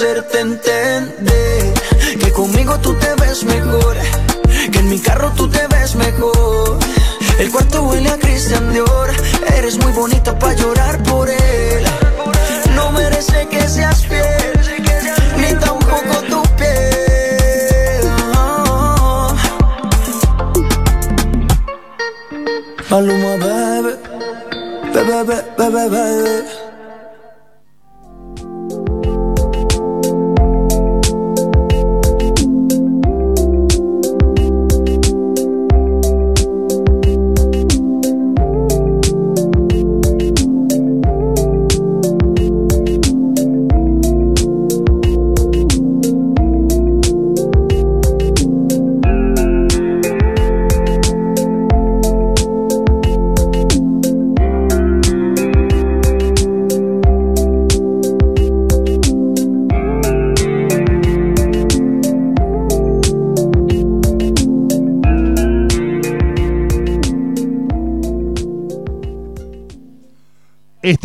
hacerte 0.00 0.40
entender 0.40 1.74
que 2.18 2.32
conmigo 2.32 2.78
tú 2.78 2.94
te 2.94 3.14
ves 3.16 3.44
mejor, 3.44 3.94
que 4.72 4.78
en 4.78 4.88
mi 4.88 4.98
carro 4.98 5.30
tú 5.36 5.46
te 5.46 5.66
ves 5.66 5.94
mejor. 5.94 6.78
El 7.38 7.50
cuarto 7.50 7.82
huele 7.82 8.08
a 8.08 8.16
Cristian 8.16 8.72
Dior, 8.72 9.10
eres 9.58 9.76
muy 9.76 9.92
bonita 9.92 10.38
para 10.38 10.54
llorar 10.54 11.02
por 11.02 11.28
él. 11.28 11.84
No 12.74 12.92
merece 12.92 13.46
que 13.48 13.68
seas 13.68 14.06
fiel, 14.06 14.80
ni 15.36 15.52
tampoco 15.60 16.22
tu 16.30 16.42
piel. 16.56 18.10
Oh. 18.38 19.34
Maluma, 22.88 23.36
bebé, 23.36 23.96
bebé, 24.94 25.44
bebé, 25.58 25.88
bebé. 25.90 26.59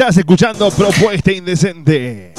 Estás 0.05 0.17
escuchando 0.17 0.69
Propuesta 0.69 1.31
Indecente. 1.31 2.34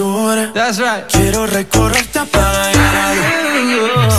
basura. 0.00 0.52
That's 0.52 0.78
right. 0.78 1.04
Quiero 1.08 1.46
recorrerte 1.46 2.20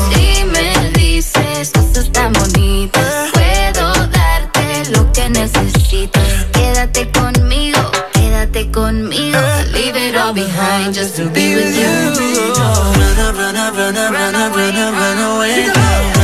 Si 0.09 0.45
me 0.45 0.91
dices 0.93 1.71
cosas 1.71 2.11
tan 2.11 2.34
bonitas, 2.34 3.32
puedo 3.34 3.93
darte 4.07 4.89
lo 4.91 5.11
que 5.11 5.29
necesitas. 5.29 6.23
Quédate 6.53 7.11
conmigo, 7.11 7.79
quédate 8.13 8.71
conmigo. 8.71 9.39
Leave 9.73 9.97
it 9.97 10.15
all 10.15 10.34
behind 10.34 10.93
just 10.93 11.15
to 11.17 11.29
be 11.29 11.55
with 11.55 11.75
you. 11.75 12.13
Run, 13.17 13.36
run, 13.36 13.55
run, 13.55 13.75
run, 13.75 13.95
run, 13.95 14.53
run, 14.53 14.93
run 14.93 15.17
away. 15.17 16.20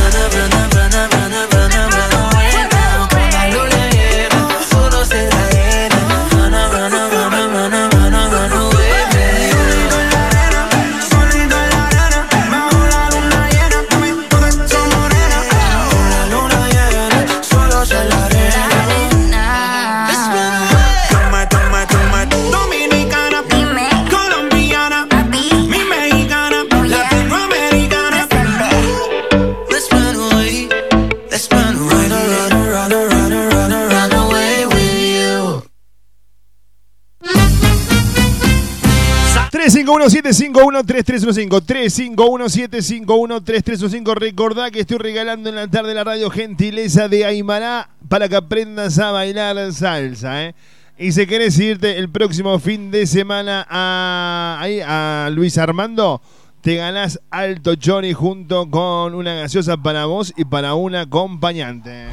3517513315 40.08 42.16
3517513315 42.16 44.14
Recordá 44.14 44.70
que 44.70 44.80
estoy 44.80 44.98
regalando 44.98 45.48
en 45.48 45.54
la 45.56 45.68
tarde 45.68 45.94
la 45.94 46.04
radio 46.04 46.28
gentileza 46.30 47.08
de 47.08 47.24
Aymará 47.24 47.88
para 48.08 48.28
que 48.28 48.36
aprendas 48.36 48.98
a 48.98 49.10
bailar 49.10 49.72
salsa, 49.72 50.46
¿eh? 50.46 50.54
Y 50.98 51.12
si 51.12 51.26
querés 51.26 51.58
irte 51.60 51.98
el 51.98 52.08
próximo 52.08 52.58
fin 52.58 52.90
de 52.90 53.06
semana 53.06 53.64
a 53.70 55.30
Luis 55.32 55.56
Armando, 55.56 56.20
te 56.60 56.74
ganás 56.74 57.20
Alto 57.30 57.74
Johnny 57.80 58.12
junto 58.12 58.68
con 58.68 59.14
una 59.14 59.34
gaseosa 59.34 59.76
para 59.76 60.06
vos 60.06 60.34
y 60.36 60.44
para 60.44 60.74
un 60.74 60.96
acompañante. 60.96 62.08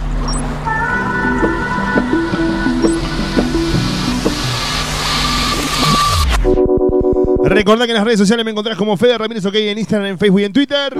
Recordá 7.46 7.86
que 7.86 7.92
en 7.92 7.98
las 7.98 8.06
redes 8.06 8.20
sociales 8.20 8.44
me 8.44 8.52
encontrás 8.52 8.76
como 8.76 8.98
Fede 8.98 9.18
Ramírez 9.18 9.46
OK 9.46 9.54
en 9.56 9.78
Instagram, 9.78 10.10
en 10.10 10.18
Facebook 10.18 10.42
y 10.42 10.44
en 10.46 10.54
Twitter. 10.54 10.94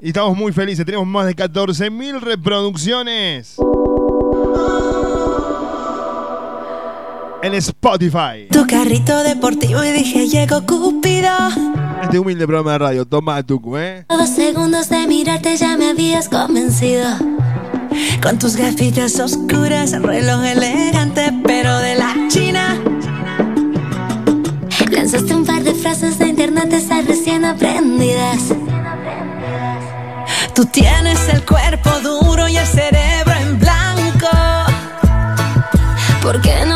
Y 0.00 0.08
estamos 0.08 0.36
muy 0.36 0.52
felices, 0.52 0.86
tenemos 0.86 1.06
más 1.06 1.26
de 1.26 1.36
14.000 1.36 2.20
reproducciones. 2.20 3.56
En 7.42 7.54
Spotify. 7.54 8.48
Tu 8.50 8.66
carrito 8.66 9.22
deportivo 9.22 9.84
y 9.84 9.90
dije, 9.90 10.28
llegó 10.28 10.64
Cupido. 10.64 11.28
Este 12.02 12.18
humilde 12.18 12.46
programa 12.46 12.72
de 12.72 12.78
radio, 12.78 13.04
toma 13.04 13.42
tu, 13.42 13.60
¿eh? 13.76 14.06
Dos 14.08 14.30
segundos 14.30 14.88
de 14.88 15.06
mirarte 15.06 15.56
ya 15.56 15.76
me 15.76 15.90
habías 15.90 16.28
convencido. 16.28 17.06
Con 18.22 18.38
tus 18.38 18.56
gafitas 18.56 19.20
oscuras, 19.20 19.92
reloj 19.92 20.44
elegante, 20.44 21.32
pero 21.44 21.78
de 21.78 21.96
la 21.96 22.14
China. 22.28 22.80
Lanzaste 24.92 25.34
un 25.34 25.46
par 25.46 25.62
de 25.64 25.74
frases 25.74 26.18
de 26.18 26.28
internet, 26.28 26.70
esas 26.70 27.06
recién 27.06 27.46
aprendidas. 27.46 28.52
Tú 30.54 30.66
tienes 30.66 31.18
el 31.30 31.42
cuerpo 31.46 31.90
duro 32.02 32.46
y 32.46 32.58
el 32.58 32.66
cerebro 32.66 33.32
en 33.40 33.58
blanco. 33.58 34.28
¿Por 36.22 36.42
qué 36.42 36.66
no 36.66 36.71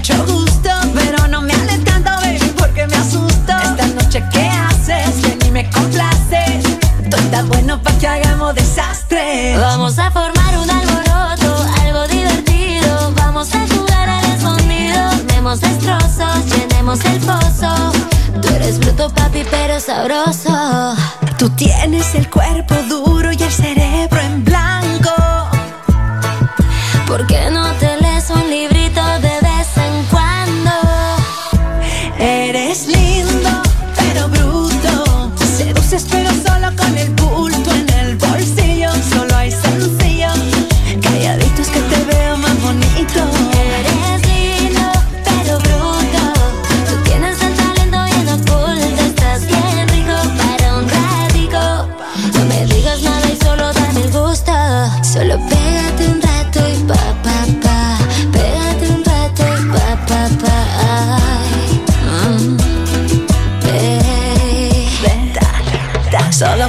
mucho 0.00 0.24
gusto. 0.24 0.70
Pero 0.94 1.28
no 1.28 1.42
me 1.42 1.52
hables 1.52 1.84
tanto, 1.84 2.10
baby, 2.22 2.54
porque 2.56 2.86
me 2.86 2.96
asusto. 2.96 3.52
Esta 3.62 3.86
noche, 3.88 4.24
¿qué 4.32 4.48
haces? 4.48 5.20
Ven 5.20 5.38
y 5.46 5.50
me 5.50 5.68
complaces. 5.68 6.64
Tú 7.10 7.16
estás 7.18 7.46
bueno 7.48 7.82
para 7.82 7.98
que 7.98 8.06
hagamos 8.06 8.54
desastre. 8.54 9.58
Vamos 9.58 9.98
a 9.98 10.10
formar 10.10 10.56
un 10.56 10.70
alboroto, 10.70 11.66
algo 11.82 12.08
divertido. 12.08 13.12
Vamos 13.16 13.54
a 13.54 13.60
jugar 13.68 14.08
al 14.08 14.24
escondido. 14.24 15.02
Demos 15.34 15.60
destrozos, 15.60 16.46
llenemos 16.46 17.04
el 17.04 17.18
pozo. 17.20 17.92
Tú 18.40 18.48
eres 18.54 18.78
bruto, 18.78 19.10
papi, 19.10 19.44
pero 19.50 19.80
sabroso. 19.80 20.96
Tú 21.38 21.50
tienes 21.50 22.14
el 22.14 22.30
cuerpo 22.30 22.74
duro 22.88 23.32
y 23.32 23.42
el 23.42 23.52
cerebro 23.52 24.09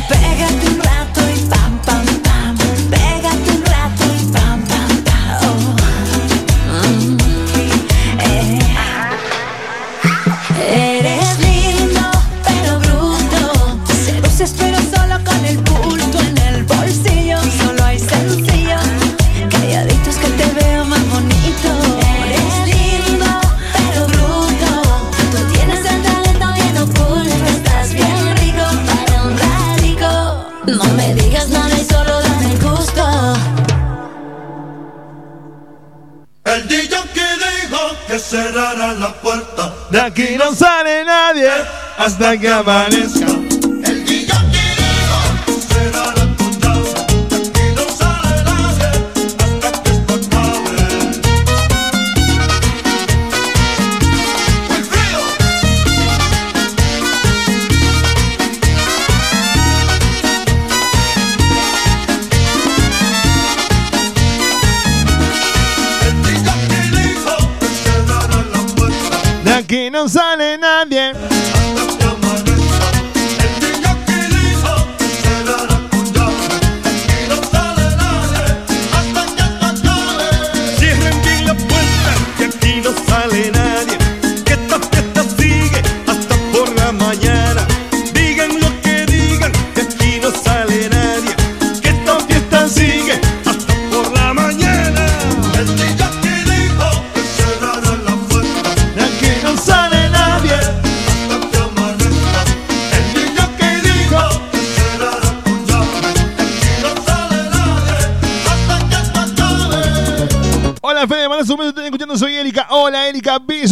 babe. 0.09 0.11
Solo 0.11 0.19
pégate 0.19 0.67
un 0.67 0.70
hasta 42.03 42.35
que 42.35 42.47
amanezca. 42.47 43.50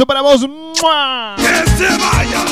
Para 0.05 0.21
vos. 0.21 0.41
¡Mua! 0.47 1.35
¡Que 1.37 1.69
se 1.77 1.87
vaya! 1.97 2.45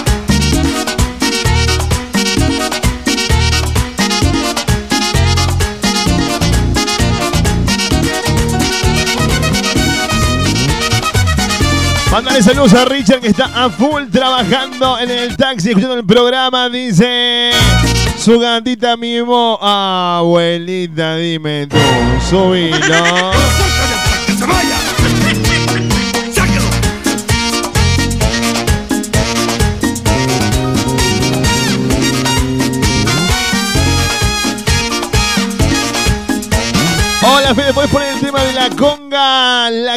Mandale 12.12 12.42
saludos 12.42 12.74
a 12.74 12.86
Richard 12.86 13.20
que 13.20 13.28
está 13.28 13.46
a 13.54 13.70
full 13.70 14.06
trabajando 14.12 14.98
en 14.98 15.12
el 15.12 15.36
taxi, 15.38 15.70
escuchando 15.70 15.96
el 15.96 16.06
programa. 16.06 16.70
Dice 16.70 17.52
su 18.18 18.40
gatita 18.40 18.98
mimo. 18.98 19.60
Abuelita, 19.62 21.18
dime 21.18 21.68
tú, 21.68 21.78
subilo. 22.30 23.32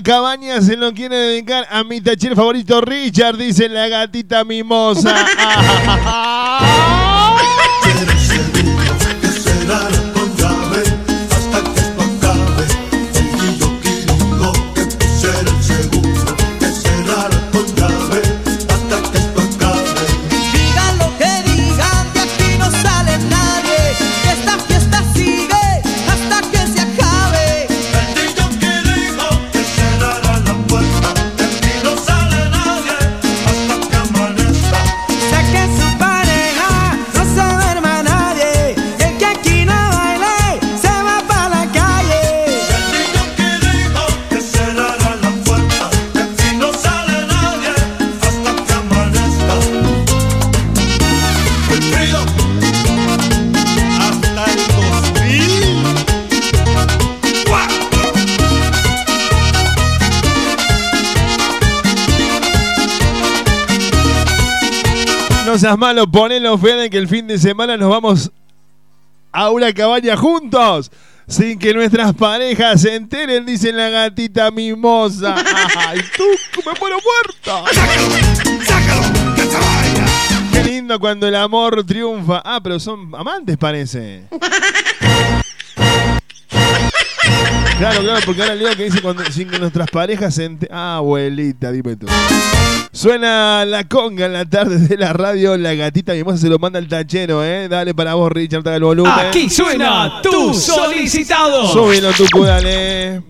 La 0.00 0.04
cabaña 0.04 0.62
se 0.62 0.78
lo 0.78 0.94
quiere 0.94 1.14
dedicar 1.14 1.66
a 1.68 1.84
mi 1.84 2.00
tachero 2.00 2.34
favorito 2.34 2.80
Richard, 2.80 3.36
dice 3.36 3.68
la 3.68 3.86
gatita 3.86 4.44
mimosa. 4.44 5.14
seas 65.60 65.76
malo, 65.76 66.10
ponelo 66.10 66.56
Fede 66.56 66.88
que 66.88 66.96
el 66.96 67.06
fin 67.06 67.26
de 67.26 67.38
semana 67.38 67.76
nos 67.76 67.90
vamos 67.90 68.30
a 69.30 69.50
una 69.50 69.72
cabaña 69.72 70.16
juntos. 70.16 70.90
Sin 71.28 71.58
que 71.58 71.72
nuestras 71.74 72.14
parejas 72.14 72.80
se 72.80 72.96
enteren, 72.96 73.46
dice 73.46 73.70
la 73.70 73.88
gatita 73.90 74.50
mimosa. 74.50 75.36
¡Ay, 75.76 76.00
tú! 76.16 76.24
¡Me 76.66 76.72
muero 76.80 76.96
muerto! 76.96 77.64
¡Sácalo! 78.64 79.34
¡Que 79.36 79.42
se 79.42 79.56
vaya! 79.56 80.50
Qué 80.50 80.64
lindo 80.64 80.98
cuando 80.98 81.28
el 81.28 81.36
amor 81.36 81.84
triunfa. 81.84 82.42
Ah, 82.44 82.60
pero 82.62 82.80
son 82.80 83.14
amantes, 83.14 83.56
parece. 83.58 84.24
Claro, 87.80 88.02
claro, 88.02 88.20
porque 88.26 88.42
ahora 88.42 88.54
leo 88.54 88.76
que 88.76 88.84
dice 88.84 89.00
cuando, 89.00 89.24
sin 89.32 89.48
que 89.48 89.58
nuestras 89.58 89.88
parejas 89.90 90.34
se 90.34 90.44
ente- 90.44 90.68
Ah, 90.70 90.96
abuelita, 90.96 91.72
dime 91.72 91.96
tú. 91.96 92.06
Suena 92.92 93.64
la 93.64 93.84
conga 93.88 94.26
en 94.26 94.34
la 94.34 94.44
tarde 94.44 94.76
de 94.86 94.98
la 94.98 95.14
radio. 95.14 95.56
La 95.56 95.72
gatita 95.74 96.12
mimosa 96.12 96.36
se 96.36 96.48
lo 96.50 96.58
manda 96.58 96.78
el 96.78 96.88
tachero, 96.88 97.42
¿eh? 97.42 97.68
Dale 97.68 97.94
para 97.94 98.12
vos, 98.14 98.30
Richard, 98.30 98.62
dale 98.64 98.76
el 98.76 98.84
volumen. 98.84 99.12
Aquí 99.12 99.48
suena 99.48 100.20
tu 100.22 100.52
solicitado. 100.52 101.72
Súbelo, 101.72 102.10
tú, 102.12 102.44
dale. 102.44 103.22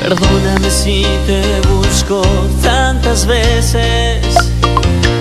Perdóname 0.00 0.70
si 0.70 1.02
te 1.26 1.42
tantas 2.60 3.24
veces. 3.24 4.34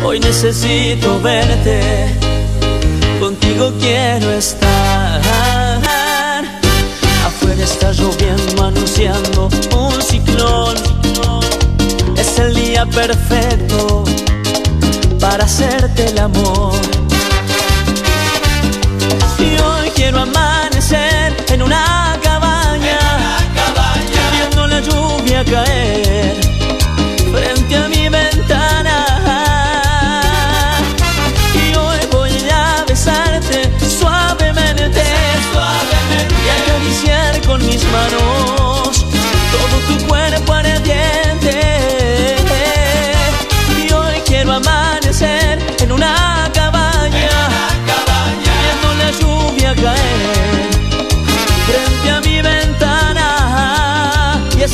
Hoy 0.03 0.19
necesito 0.19 1.21
verte. 1.21 2.15
Contigo 3.19 3.71
quiero 3.79 4.31
estar. 4.31 5.21
Afuera 7.25 7.63
está 7.63 7.91
lloviendo, 7.91 8.63
anunciando 8.65 9.49
un 9.75 10.01
ciclón. 10.01 10.75
Es 12.17 12.39
el 12.39 12.55
día 12.55 12.85
perfecto 12.87 14.03
para 15.19 15.43
hacerte 15.43 16.07
el 16.07 16.17
amor. 16.17 16.73
Y 19.37 19.59
hoy 19.61 19.89
quiero 19.95 20.21
amanecer 20.21 21.35
en 21.49 21.61
una 21.61 22.17
cabaña, 22.23 22.99
viendo 24.31 24.67
la 24.67 24.79
lluvia 24.79 25.45
caer 25.45 26.48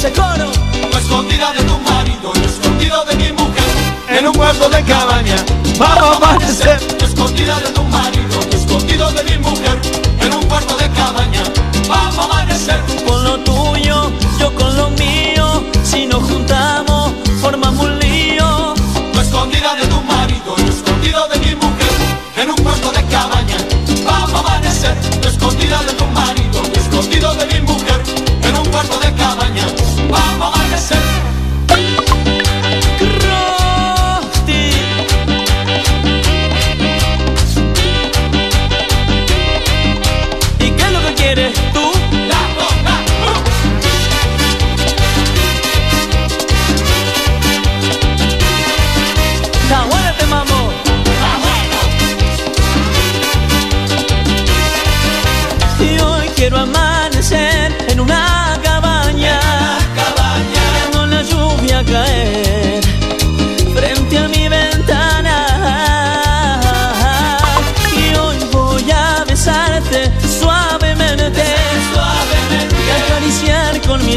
ese 0.05 0.13
coro, 0.13 0.51
escondida 0.97 1.51
de 1.53 1.63
tu 1.63 1.79
marido, 1.79 2.31
escondido 2.45 3.05
de 3.05 3.15
mi 3.15 3.31
mujer. 3.31 3.63
En 4.09 4.27
un 4.27 4.33
cuarto 4.33 4.69
de 4.69 4.83
cabaña, 4.83 5.35
vamos 5.79 6.03
a 6.03 6.15
amanecer. 6.17 6.79
Escondida 7.01 7.59
de 7.59 7.69
tu 7.71 7.83
marido, 7.83 8.39
escondido 8.51 9.11
de 9.11 9.23
mi 9.23 9.37
mujer. 9.37 9.79
En 10.19 10.33
un 10.33 10.43
cuarto 10.45 10.75
de 10.77 10.89
cabaña, 10.91 11.43
vamos 11.87 12.19
a 12.19 12.23
amanecer. 12.23 12.79
con 13.07 13.23
lo 13.23 13.39
tuyo, 13.39 14.11
yo 14.39 14.53
con 14.53 14.75
lo 14.77 14.89
mío. 14.91 15.63
Si 15.83 16.05
nos 16.05 16.23
juntamos, 16.23 17.11
formamos 17.41 17.85
un 17.85 17.99
lío. 17.99 18.75
Escondida 19.19 19.75
de 19.75 19.87
tu 19.87 20.01
marido, 20.01 20.55
escondido 20.69 21.27
de 21.29 21.39
mi 21.39 21.55
mujer. 21.55 21.95
En 22.37 22.51
un 22.51 22.57
cuarto 22.57 22.91
de 22.91 23.03
cabaña, 23.05 23.57
vamos 24.05 24.33
a 24.35 24.39
amanecer. 24.39 24.95
Escondida 25.25 25.81
de 25.83 25.93
tu 25.93 26.04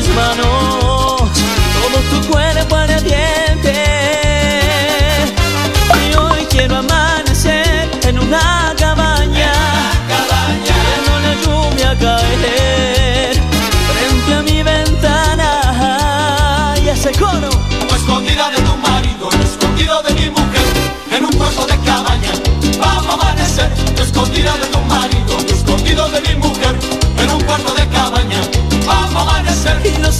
acariciar 0.09 0.37
con 0.41 0.49
mis 0.49 0.58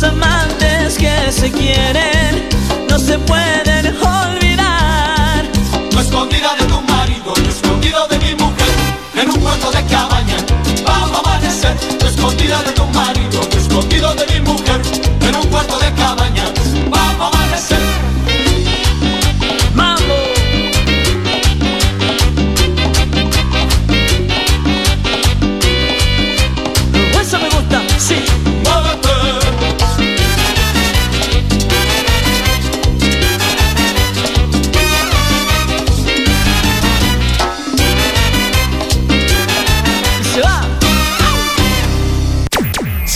Amantes 0.01 0.97
que 0.97 1.33
se 1.33 1.51
quieren 1.51 2.49
no 2.89 2.99
se 3.01 3.19
pueden 3.19 3.87
olvidar. 3.97 5.45
No 5.93 6.01
escondida 6.01 6.55
de 6.55 6.65
tu 6.67 6.81
marido, 6.83 7.35
no 7.43 7.49
escondido 7.49 8.07
de 8.07 8.19
mi 8.21 8.35
mujer, 8.37 8.75
en 9.17 9.31
un 9.31 9.41
cuarto 9.41 9.73
de 9.73 9.85
cabaña, 9.87 10.37
vamos 10.87 11.17
a 11.17 11.19
amanecer, 11.19 11.77
no 12.01 12.09
escondida 12.09 12.63
de 12.63 12.73
tu 12.73 12.85
marido. 12.87 13.08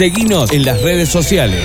Seguinos 0.02 0.50
en 0.50 0.64
las 0.64 0.82
redes 0.82 1.10
sociales. 1.10 1.62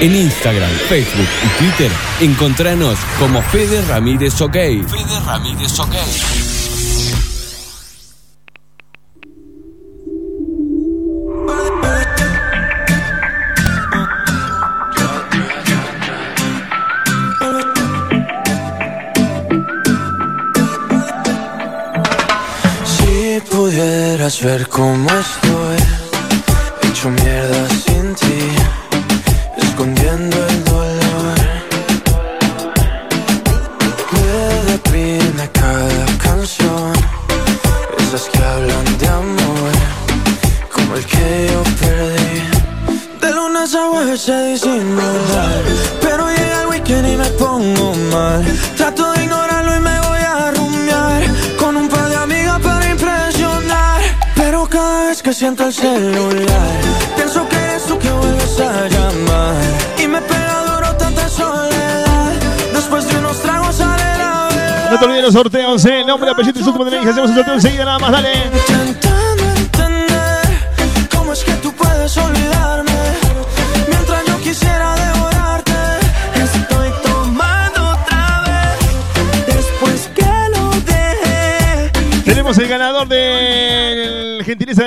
En 0.00 0.16
Instagram, 0.16 0.70
Facebook 0.88 1.28
y 1.44 1.58
Twitter, 1.58 1.92
encontranos 2.18 2.98
como 3.18 3.42
Fede 3.42 3.82
Ramírez 3.82 4.40
OK. 4.40 4.54
Fede 4.54 5.20
Ramírez 5.26 5.78
OK. 5.78 5.94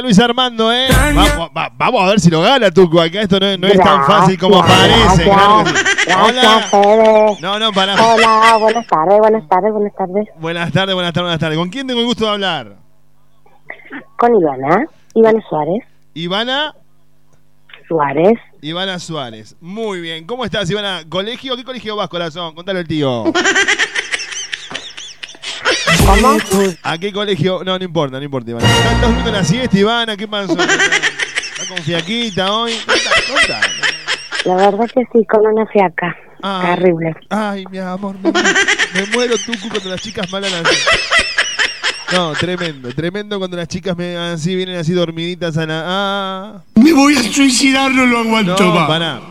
Luis 0.08 0.20
Armando, 0.20 0.72
¿eh? 0.72 0.88
Va- 1.38 1.50
va- 1.50 1.72
vamos 1.76 2.02
a 2.02 2.08
ver 2.08 2.20
si 2.22 2.30
lo 2.30 2.42
gana, 2.42 2.72
Tuco. 2.72 3.02
Acá 3.02 3.20
esto 3.22 3.40
no, 3.42 3.58
no 3.58 3.68
es 3.68 3.78
tan 3.78 4.06
fácil 4.06 4.40
como 4.40 4.60
parece. 4.62 5.24
claro 5.26 5.64
que 5.66 5.70
sí. 5.72 5.86
Gracias, 6.08 6.66
Fede. 6.72 7.38
No, 7.42 7.60
no, 7.60 7.74
para. 7.74 7.94
Hola, 7.96 8.58
buenas 8.58 8.88
tardes, 8.88 9.18
buenas 9.20 9.48
tardes, 9.50 9.74
buenas 9.74 9.94
tardes. 9.96 10.28
Buenas 10.40 10.72
tardes, 10.72 10.96
buenas 10.96 11.12
tardes, 11.14 11.24
buenas 11.26 11.40
tardes. 11.40 11.58
¿Con 11.58 11.70
quién 11.70 11.88
tengo 11.88 12.00
el 12.00 12.06
gusto 12.06 12.24
de 12.26 12.32
hablar? 12.32 12.76
Con 14.18 14.34
Ivana, 14.36 14.86
Ivana 15.14 15.40
Suárez. 15.50 15.84
Ivana. 16.14 16.74
Suárez. 17.88 18.34
Ivana 18.62 19.00
Suárez. 19.00 19.56
Muy 19.62 20.00
bien. 20.02 20.26
¿Cómo 20.26 20.46
estás, 20.46 20.70
Ivana? 20.72 21.02
¿Colegio? 21.10 21.56
¿Qué 21.58 21.64
colegio 21.64 21.96
vas, 21.98 22.08
corazón? 22.10 22.56
Contale 22.56 22.80
al 22.80 22.88
tío. 22.88 23.26
¿Cómo? 26.06 26.38
¿A 26.84 26.98
qué 26.98 27.12
colegio? 27.12 27.64
No, 27.64 27.78
no 27.78 27.84
importa, 27.84 28.18
no 28.18 28.24
importa, 28.24 28.52
Ivana. 28.52 28.68
¿Estás 28.68 29.02
durmiendo 29.02 29.32
la 29.32 29.44
siesta, 29.44 29.78
Ivana? 29.78 30.18
¿Qué 30.18 30.28
pasó? 30.28 30.54
¿Estás 30.60 31.68
con 31.68 31.78
fiaquita 31.80 32.52
hoy? 32.52 32.74
Contá. 32.86 33.62
La 34.46 34.56
verdad 34.56 34.90
que 34.94 35.02
sí, 35.12 35.26
con 35.26 35.46
una 35.46 35.66
fiaca. 35.68 36.16
Ay. 36.42 36.76
Terrible. 36.76 37.16
Ay, 37.30 37.66
mi 37.72 37.80
amor, 37.80 38.16
me, 38.22 38.32
muero. 38.32 38.50
me 38.94 39.06
muero 39.08 39.36
Tucu 39.38 39.70
cuando 39.70 39.90
las 39.90 40.02
chicas 40.02 40.32
malas. 40.32 40.52
No, 42.14 42.32
tremendo, 42.34 42.90
tremendo 42.94 43.38
cuando 43.38 43.58
las 43.58 43.68
chicas 43.68 43.98
me 43.98 44.16
así 44.16 44.56
vienen 44.56 44.78
así 44.78 44.94
dormiditas 44.94 45.58
a 45.58 45.66
la. 45.66 45.84
Ah. 45.86 46.64
Me 46.76 46.94
voy 46.94 47.18
a 47.18 47.24
suicidar, 47.24 47.92
no 47.92 48.06
lo 48.06 48.20
aguanto 48.20 48.56
No, 48.58 48.74
más. 48.74 49.22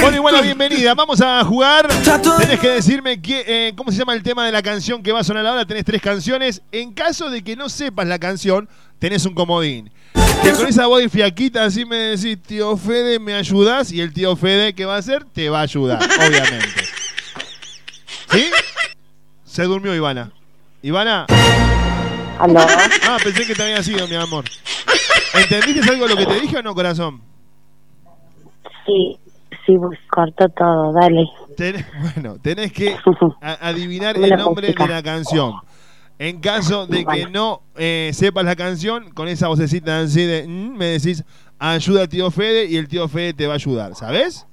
Bueno, 0.00 0.16
igual, 0.16 0.42
bienvenida. 0.42 0.94
Vamos 0.94 1.20
a 1.20 1.44
jugar. 1.44 1.86
Tenés 2.40 2.58
que 2.58 2.70
decirme 2.70 3.22
qué, 3.22 3.44
eh, 3.46 3.72
cómo 3.76 3.92
se 3.92 3.98
llama 3.98 4.14
el 4.14 4.22
tema 4.24 4.44
de 4.44 4.50
la 4.50 4.62
canción 4.62 5.00
que 5.00 5.12
va 5.12 5.20
a 5.20 5.24
sonar 5.24 5.46
ahora. 5.46 5.64
Tenés 5.64 5.84
tres 5.84 6.02
canciones. 6.02 6.60
En 6.72 6.92
caso 6.92 7.30
de 7.30 7.42
que 7.44 7.54
no 7.54 7.68
sepas 7.68 8.06
la 8.08 8.18
canción, 8.18 8.68
tenés 8.98 9.24
un 9.26 9.34
comodín. 9.34 9.90
Que 10.42 10.52
con 10.52 10.66
esa 10.66 10.86
voz 10.86 11.02
fiaquita 11.10 11.64
así 11.64 11.84
me 11.84 11.96
decís, 11.96 12.36
tío 12.42 12.76
Fede, 12.76 13.20
¿me 13.20 13.34
ayudás? 13.34 13.92
Y 13.92 14.00
el 14.00 14.12
tío 14.12 14.34
Fede, 14.34 14.74
¿qué 14.74 14.84
va 14.84 14.96
a 14.96 14.98
hacer? 14.98 15.24
Te 15.32 15.48
va 15.48 15.60
a 15.60 15.62
ayudar, 15.62 16.00
obviamente. 16.02 16.84
¿Sí? 18.32 18.46
Se 19.44 19.62
durmió 19.62 19.94
Ivana. 19.94 20.32
Ivana. 20.82 21.26
¿Aló? 22.38 22.60
Ah, 23.08 23.16
pensé 23.22 23.46
que 23.46 23.54
te 23.54 23.62
había 23.62 23.82
sido, 23.82 24.06
mi 24.08 24.16
amor. 24.16 24.44
¿Entendiste 25.34 25.90
algo 25.90 26.06
de 26.08 26.14
lo 26.14 26.16
que 26.16 26.26
te 26.26 26.40
dije 26.40 26.58
o 26.58 26.62
no, 26.62 26.74
corazón? 26.74 27.20
Sí, 28.86 29.18
sí, 29.64 29.76
pues 29.78 29.98
corto 30.10 30.48
todo, 30.50 30.92
dale. 30.92 31.24
Tenés- 31.56 31.86
bueno, 32.14 32.36
tenés 32.40 32.72
que 32.72 32.96
adivinar 33.40 34.16
el 34.22 34.30
nombre 34.30 34.72
de 34.72 34.86
la 34.88 35.02
canción. 35.02 35.54
En 36.18 36.40
caso 36.40 36.86
de 36.86 37.04
que 37.04 37.26
no 37.28 37.62
eh, 37.76 38.10
sepas 38.12 38.44
la 38.44 38.54
canción, 38.54 39.10
con 39.10 39.26
esa 39.26 39.48
vocecita 39.48 40.00
así 40.00 40.24
de 40.24 40.46
mm, 40.46 40.76
me 40.76 40.86
decís 40.86 41.24
ayuda 41.58 42.02
al 42.02 42.08
tío 42.08 42.30
Fede 42.30 42.66
y 42.66 42.76
el 42.76 42.86
tío 42.86 43.08
Fede 43.08 43.34
te 43.34 43.46
va 43.46 43.54
a 43.54 43.56
ayudar, 43.56 43.94
¿sabes? 43.96 44.46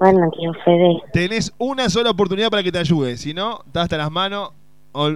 Bueno, 0.00 0.28
tío 0.36 0.52
Fede. 0.64 1.00
Tenés 1.12 1.52
una 1.58 1.88
sola 1.88 2.10
oportunidad 2.10 2.50
para 2.50 2.62
que 2.64 2.72
te 2.72 2.78
ayude. 2.78 3.16
Si 3.16 3.34
no, 3.34 3.60
estás 3.66 3.84
hasta 3.84 3.98
las 3.98 4.10
manos. 4.10 4.50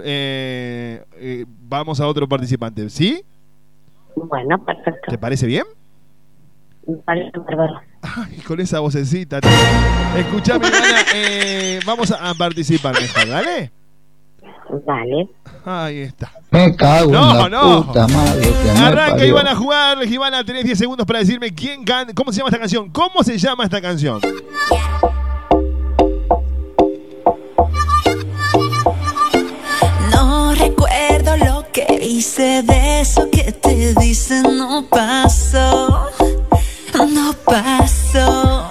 Eh, 0.05 1.05
eh, 1.17 1.45
vamos 1.69 2.01
a 2.01 2.07
otro 2.07 2.29
participante. 2.29 2.89
¿Sí? 2.91 3.23
Bueno, 4.15 4.63
perfecto. 4.65 5.11
¿Te 5.11 5.19
parece 5.19 5.47
bien? 5.47 5.65
Me 6.87 6.97
parece 6.99 7.31
bárbaro. 7.39 7.81
Ay, 8.03 8.37
con 8.47 8.61
esa 8.61 8.81
vocecita. 8.81 9.41
Escuchame, 10.17 10.67
Ivana, 10.67 11.01
eh, 11.15 11.81
vamos 11.87 12.11
a, 12.11 12.31
a 12.31 12.35
participar 12.35 12.95
mejor, 13.01 13.29
¿dale? 13.29 13.71
Dale. 14.87 15.29
Ahí 15.65 15.99
está. 16.01 16.33
Me 16.51 16.75
cago 16.75 17.13
No, 17.13 17.31
en 17.33 17.39
la 17.39 17.49
no. 17.49 17.87
puta 17.87 18.09
madre 18.09 18.43
que 18.63 18.71
Arranca. 18.71 19.25
Ivana 19.27 19.51
a 19.53 19.57
jugar. 19.57 19.99
Ivana, 20.07 20.45
tenés 20.45 20.65
10 20.65 20.79
segundos 20.79 21.07
para 21.07 21.19
decirme 21.21 21.55
quién 21.55 21.85
can 21.85 22.13
cómo 22.15 22.33
se 22.33 22.39
llama 22.39 22.49
esta 22.49 22.59
canción. 22.59 22.91
¿Cómo 22.91 23.23
se 23.23 23.39
llama 23.39 23.65
esta 23.65 23.81
canción? 23.81 24.21
Que 31.73 31.87
hice 32.03 32.63
de 32.63 33.01
eso 33.01 33.31
que 33.31 33.51
te 33.51 33.95
dicen 33.95 34.43
no 34.59 34.85
pasó, 34.89 36.11
no 37.09 37.33
pasó. 37.45 38.71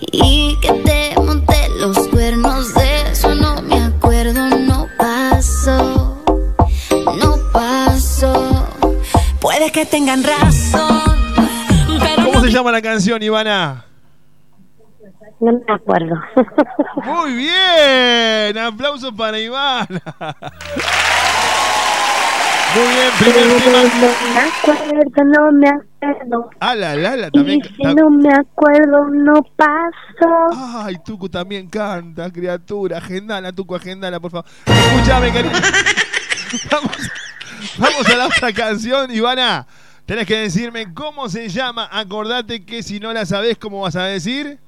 Y 0.00 0.56
que 0.60 0.72
te 0.72 1.20
monté 1.20 1.68
los 1.80 1.98
cuernos 2.08 2.72
de 2.74 3.10
eso 3.10 3.34
no 3.34 3.60
me 3.62 3.82
acuerdo, 3.82 4.48
no 4.58 4.86
pasó, 4.96 6.16
no 7.20 7.36
pasó. 7.52 8.68
Puede 9.40 9.72
que 9.72 9.84
tengan 9.84 10.22
razón, 10.22 11.34
pero 11.98 12.24
¿Cómo 12.24 12.40
se 12.40 12.50
llama 12.52 12.70
la 12.70 12.82
canción, 12.82 13.20
Ivana? 13.20 13.84
No 15.40 15.52
me 15.52 15.72
acuerdo. 15.72 16.16
Muy 17.04 17.32
bien. 17.34 18.58
Aplausos 18.58 19.12
para 19.12 19.38
Ivana. 19.38 20.00
Muy 22.74 22.84
bien, 22.94 23.10
primer 23.18 23.62
tema. 23.62 23.82
No 23.82 24.08
me 24.34 24.40
acuerdo, 24.40 25.24
no 25.24 25.52
me 25.52 25.68
acuerdo. 25.68 26.50
Ah, 26.60 26.74
la, 26.74 26.94
la, 26.94 27.16
la, 27.16 27.30
también. 27.30 27.60
Y 27.60 27.74
si 27.74 27.94
no 27.94 28.10
me 28.10 28.32
acuerdo, 28.32 29.08
no 29.10 29.42
pasó. 29.56 30.84
Ay, 30.84 30.96
Tucu 31.04 31.28
también 31.28 31.68
canta, 31.68 32.30
criatura. 32.30 32.98
Agendala, 32.98 33.52
Tucu, 33.52 33.74
agendala, 33.74 34.20
por 34.20 34.30
favor. 34.30 34.46
Escúchame, 34.66 35.32
cariño. 35.32 35.54
Vamos, 36.70 36.96
vamos 37.76 38.08
a 38.08 38.16
la 38.16 38.26
otra 38.26 38.52
canción, 38.54 39.10
Ivana. 39.10 39.66
Tenés 40.06 40.26
que 40.26 40.36
decirme 40.38 40.94
cómo 40.94 41.28
se 41.28 41.48
llama. 41.50 41.86
Acordate 41.92 42.64
que 42.64 42.82
si 42.82 42.98
no 42.98 43.12
la 43.12 43.26
sabés, 43.26 43.58
¿cómo 43.58 43.82
vas 43.82 43.96
a 43.96 44.04
decir? 44.04 44.58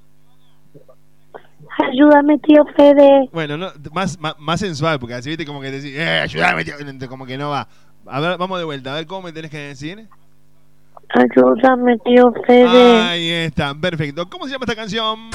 Ayúdame, 1.88 2.38
tío 2.40 2.64
Fede. 2.76 3.30
Bueno, 3.32 3.56
no, 3.56 3.70
más, 3.92 4.18
más, 4.20 4.34
más 4.38 4.60
sensual, 4.60 4.98
porque 4.98 5.14
así 5.14 5.30
viste 5.30 5.46
como 5.46 5.62
que 5.62 5.70
te 5.70 5.80
decís, 5.80 5.96
eh, 5.96 6.20
ayúdame, 6.20 6.64
tío", 6.64 6.74
como 7.08 7.24
que 7.24 7.38
no 7.38 7.48
va. 7.50 7.66
A 8.06 8.20
ver, 8.20 8.38
vamos 8.38 8.58
de 8.58 8.64
vuelta, 8.64 8.92
a 8.92 8.96
ver 8.96 9.06
cómo 9.06 9.22
me 9.22 9.32
tenés 9.32 9.50
que 9.50 9.58
decir. 9.58 10.08
Ayúdame, 11.08 11.98
tío 11.98 12.32
Fede. 12.46 13.00
Ahí 13.00 13.30
está, 13.30 13.74
perfecto. 13.74 14.28
¿Cómo 14.28 14.46
se 14.46 14.52
llama 14.52 14.64
esta 14.64 14.76
canción? 14.76 15.30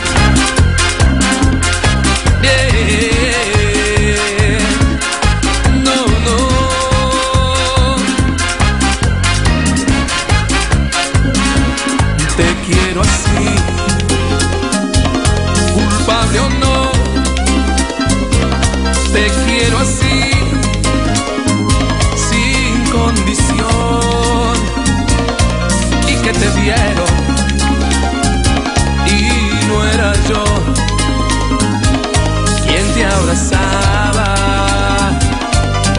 No, 5.84 6.06
no. 6.26 6.56
quiero 12.66 13.02
así, 13.02 13.65
te 26.46 26.62
dieron, 26.62 27.08
y 29.08 29.68
no 29.68 29.84
era 29.88 30.14
yo 30.30 30.44
quien 32.66 32.94
te 32.94 33.06
abrazaba, 33.06 34.30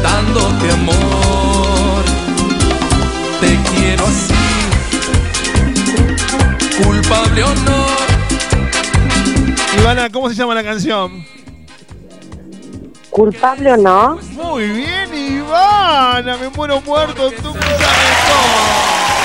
dándote 0.03 0.71
amor, 0.73 2.05
te 3.41 3.59
quiero 3.71 4.07
así 4.07 4.35
culpable 6.83 7.43
o 7.43 7.55
no. 7.55 7.87
Ivana, 9.81 10.11
¿cómo 10.11 10.29
se 10.29 10.37
llama 10.37 10.55
la 10.55 10.63
canción? 10.63 11.27
¿Culpable 13.11 13.73
o 13.73 13.77
no? 13.77 14.19
Muy 14.33 14.69
bien, 14.69 15.13
Ivana, 15.13 16.37
me 16.37 16.49
muero 16.51 16.81
muerto, 16.83 17.31
tú 17.31 17.53
sabes 17.53 17.79
todo. 18.29 19.16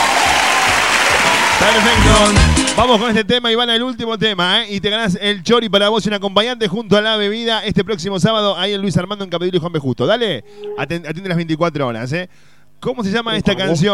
Perfecto. 1.62 2.74
Vamos 2.76 3.00
con 3.00 3.10
este 3.10 3.24
tema, 3.24 3.52
Ivana, 3.52 3.76
el 3.76 3.84
último 3.84 4.18
tema, 4.18 4.64
¿eh? 4.64 4.74
Y 4.76 4.80
te 4.80 4.90
ganás 4.90 5.18
el 5.22 5.44
chori 5.44 5.70
para 5.70 5.90
vos 5.90 6.04
y 6.06 6.10
un 6.10 6.16
acompañante 6.16 6.68
junto 6.68 6.98
a 6.98 7.02
la 7.02 7.18
bebida 7.18 7.64
este 7.64 7.84
próximo 7.84 8.20
sábado 8.20 8.58
ahí 8.58 8.74
en 8.74 8.82
Luis 8.82 8.98
Armando 8.98 9.24
en 9.24 9.30
Capitolio 9.30 9.58
y 9.58 9.62
Juan 9.62 9.72
B. 9.74 9.80
Justo. 9.80 10.06
Dale, 10.08 10.44
aten- 10.78 11.08
atiende 11.08 11.30
las 11.30 11.38
24 11.38 11.86
horas, 11.88 12.12
¿eh? 12.14 12.30
¿Cómo 12.80 13.04
se 13.04 13.12
llama 13.12 13.38
esta 13.38 13.56
canción, 13.56 13.92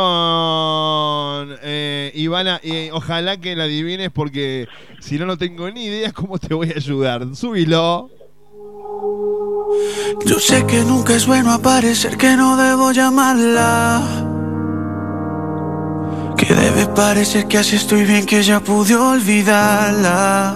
eh, 1.62 2.12
Ivana? 2.16 2.62
Y 2.64 2.90
ojalá 2.92 3.36
que 3.36 3.54
la 3.56 3.66
adivines 3.66 4.12
porque 4.12 4.68
si 5.02 5.18
no, 5.18 5.26
no 5.26 5.38
tengo 5.38 5.70
ni 5.70 5.86
idea 5.86 6.14
cómo 6.14 6.38
te 6.38 6.54
voy 6.54 6.72
a 6.72 6.76
ayudar. 6.78 7.36
Súbilo. 7.36 8.10
Yo 10.26 10.40
sé 10.40 10.66
que 10.66 10.82
nunca 10.86 11.16
es 11.16 11.28
bueno 11.28 11.52
aparecer, 11.52 12.16
que 12.18 12.38
no 12.38 12.56
debo 12.56 12.94
llamarla. 12.94 14.27
Que 16.38 16.54
debe 16.54 16.86
parecer 16.88 17.48
que 17.48 17.58
así 17.58 17.76
estoy 17.76 18.06
bien, 18.06 18.26
que 18.26 18.44
ya 18.44 18.60
pude 18.60 18.96
olvidarla. 18.96 20.56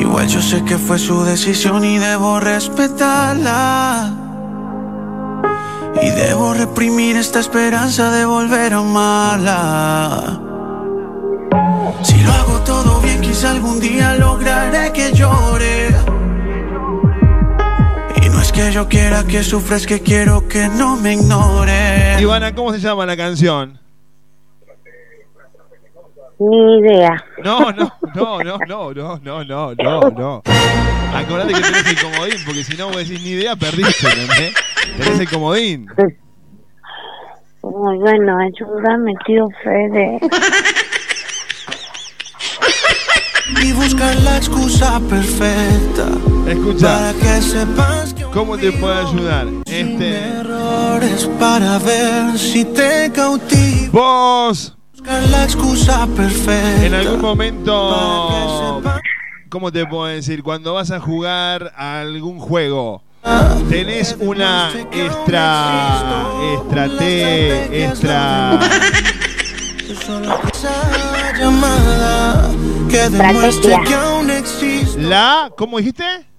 Igual 0.00 0.26
yo 0.26 0.40
sé 0.40 0.64
que 0.64 0.78
fue 0.78 0.98
su 0.98 1.22
decisión 1.22 1.84
y 1.84 1.98
debo 1.98 2.40
respetarla. 2.40 4.12
Y 6.02 6.10
debo 6.10 6.54
reprimir 6.54 7.16
esta 7.16 7.40
esperanza 7.40 8.10
de 8.10 8.24
volver 8.24 8.74
a 8.74 8.78
amarla. 8.78 10.40
Si 12.02 12.18
lo 12.20 12.32
hago 12.32 12.58
todo 12.60 13.00
bien, 13.00 13.20
quizá 13.20 13.50
algún 13.50 13.78
día 13.80 14.16
lograré 14.16 14.92
que 14.92 15.12
llore. 15.12 15.94
Que 18.54 18.70
yo 18.70 18.88
quiera 18.88 19.24
que 19.24 19.42
sufra, 19.42 19.76
es 19.76 19.86
que 19.86 20.00
quiero 20.00 20.46
que 20.46 20.68
no 20.68 20.96
me 20.96 21.14
ignore. 21.14 22.20
Ivana, 22.20 22.54
¿cómo 22.54 22.72
se 22.72 22.78
llama 22.78 23.04
la 23.04 23.16
canción? 23.16 23.80
Ni 26.38 26.78
idea. 26.78 27.24
No, 27.42 27.72
no, 27.72 27.92
no, 28.14 28.38
no, 28.42 28.58
no, 28.66 28.92
no, 28.94 29.18
no, 29.18 29.44
no, 29.44 29.74
no, 29.74 30.00
no. 30.10 30.42
Acordate 31.14 31.52
que 31.52 31.60
tenés 31.60 31.86
el 31.86 32.00
comodín, 32.00 32.44
porque 32.46 32.64
si 32.64 32.76
no 32.76 32.86
vos 32.88 32.96
decís 32.96 33.20
ni 33.22 33.30
idea, 33.30 33.56
perdiste, 33.56 34.06
¿entendés? 34.08 34.54
Tenés 34.98 35.20
el 35.20 35.28
comodín. 35.28 35.88
Muy 37.62 37.98
bueno, 37.98 38.38
ayúdame, 38.38 39.14
tío 39.26 39.48
Fede. 39.62 40.20
Y 43.62 43.72
buscar 43.72 44.14
la 44.16 44.36
excusa 44.36 45.00
perfecta. 45.08 46.08
Escucha. 46.46 46.86
Para 46.86 47.12
que 47.14 47.42
sepas 47.42 48.14
que 48.14 48.23
¿Cómo 48.34 48.58
te 48.58 48.72
puedo 48.72 48.92
ayudar? 48.92 49.46
Este. 49.64 50.18
errores 50.18 51.30
para 51.38 51.78
ver 51.78 52.36
si 52.36 52.64
te 52.64 53.12
cautivo. 53.12 53.92
Vos. 53.92 54.76
Buscar 54.90 55.22
la 55.28 55.44
excusa 55.44 56.04
perfecta. 56.08 56.84
En 56.84 56.94
algún 56.94 57.20
momento. 57.20 58.82
¿Cómo 59.48 59.70
te 59.70 59.86
puedo 59.86 60.06
decir? 60.06 60.42
Cuando 60.42 60.74
vas 60.74 60.90
a 60.90 60.98
jugar 60.98 61.72
a 61.76 62.00
algún 62.00 62.40
juego. 62.40 63.04
Tenés 63.68 64.16
una 64.18 64.72
extra. 64.90 66.26
Extra 66.54 66.88
T. 66.98 67.84
Extra. 67.84 68.58
Llamada 71.38 72.50
que 72.90 73.08
demuestre 73.10 73.76
que 73.86 73.94
aún 73.94 74.28
existe. 74.28 75.00
La. 75.00 75.52
¿Cómo 75.56 75.78
dijiste? 75.78 76.33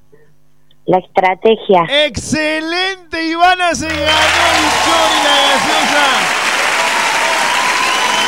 La 0.88 1.00
estrategia. 1.00 1.84
¡Excelente! 2.06 3.26
Ivana 3.28 3.74
se 3.74 3.88
ganó 3.88 3.98
el 3.98 4.66
chori 4.86 5.18
la 5.24 5.36
gaseosa. 5.50 6.06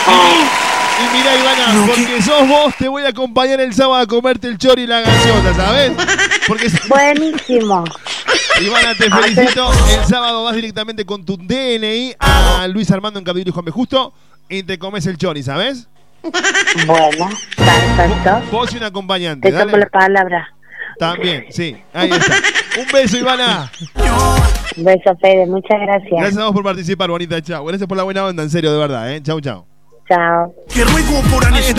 Y, 0.09 1.03
y 1.03 1.17
mira, 1.17 1.35
Ivana, 1.35 1.85
porque 1.85 2.21
sos 2.21 2.47
vos, 2.47 2.73
te 2.77 2.87
voy 2.87 3.03
a 3.03 3.09
acompañar 3.09 3.59
el 3.59 3.73
sábado 3.73 4.01
a 4.01 4.07
comerte 4.07 4.47
el 4.47 4.57
chori 4.57 4.83
y 4.83 4.87
la 4.87 5.01
gaseosa, 5.01 5.53
¿sabes? 5.53 5.91
Porque 6.47 6.67
Buenísimo. 6.87 7.83
Ivana, 8.61 8.95
te 8.95 9.09
felicito. 9.09 9.69
El 9.91 10.05
sábado 10.05 10.45
vas 10.45 10.55
directamente 10.55 11.05
con 11.05 11.23
tu 11.23 11.37
DNI 11.37 12.15
a 12.19 12.67
Luis 12.67 12.89
Armando 12.89 13.19
en 13.19 13.25
Capitolio 13.25 13.51
y 13.51 13.53
Juan 13.53 13.65
B. 13.65 13.71
Justo 13.71 14.13
y 14.49 14.63
te 14.63 14.79
comes 14.79 15.05
el 15.05 15.17
chori, 15.17 15.43
¿sabes? 15.43 15.87
Bueno, 16.87 17.29
perfecto. 17.55 18.41
Vos 18.51 18.73
y 18.73 18.77
un 18.77 18.83
acompañante, 18.83 19.51
Te 19.51 19.57
tomo 19.57 19.77
la 19.77 19.85
palabra. 19.87 20.53
También, 20.99 21.45
sí, 21.49 21.75
ahí 21.93 22.09
está. 22.11 22.35
Un 22.79 22.87
beso, 22.91 23.17
Ivana. 23.17 23.71
Un 24.77 24.83
beso, 24.83 25.15
Fede. 25.21 25.45
Muchas 25.45 25.79
gracias. 25.79 26.11
Gracias 26.11 26.37
a 26.37 26.45
vos 26.45 26.53
por 26.53 26.63
participar, 26.63 27.09
bonita. 27.09 27.41
Chao. 27.41 27.65
Gracias 27.65 27.87
por 27.87 27.97
la 27.97 28.03
buena 28.03 28.25
onda, 28.25 28.43
en 28.43 28.49
serio, 28.49 28.71
de 28.71 28.77
verdad, 28.79 29.11
¿eh? 29.13 29.21
Chau, 29.21 29.39
chau. 29.41 29.65
Chao. 30.09 30.53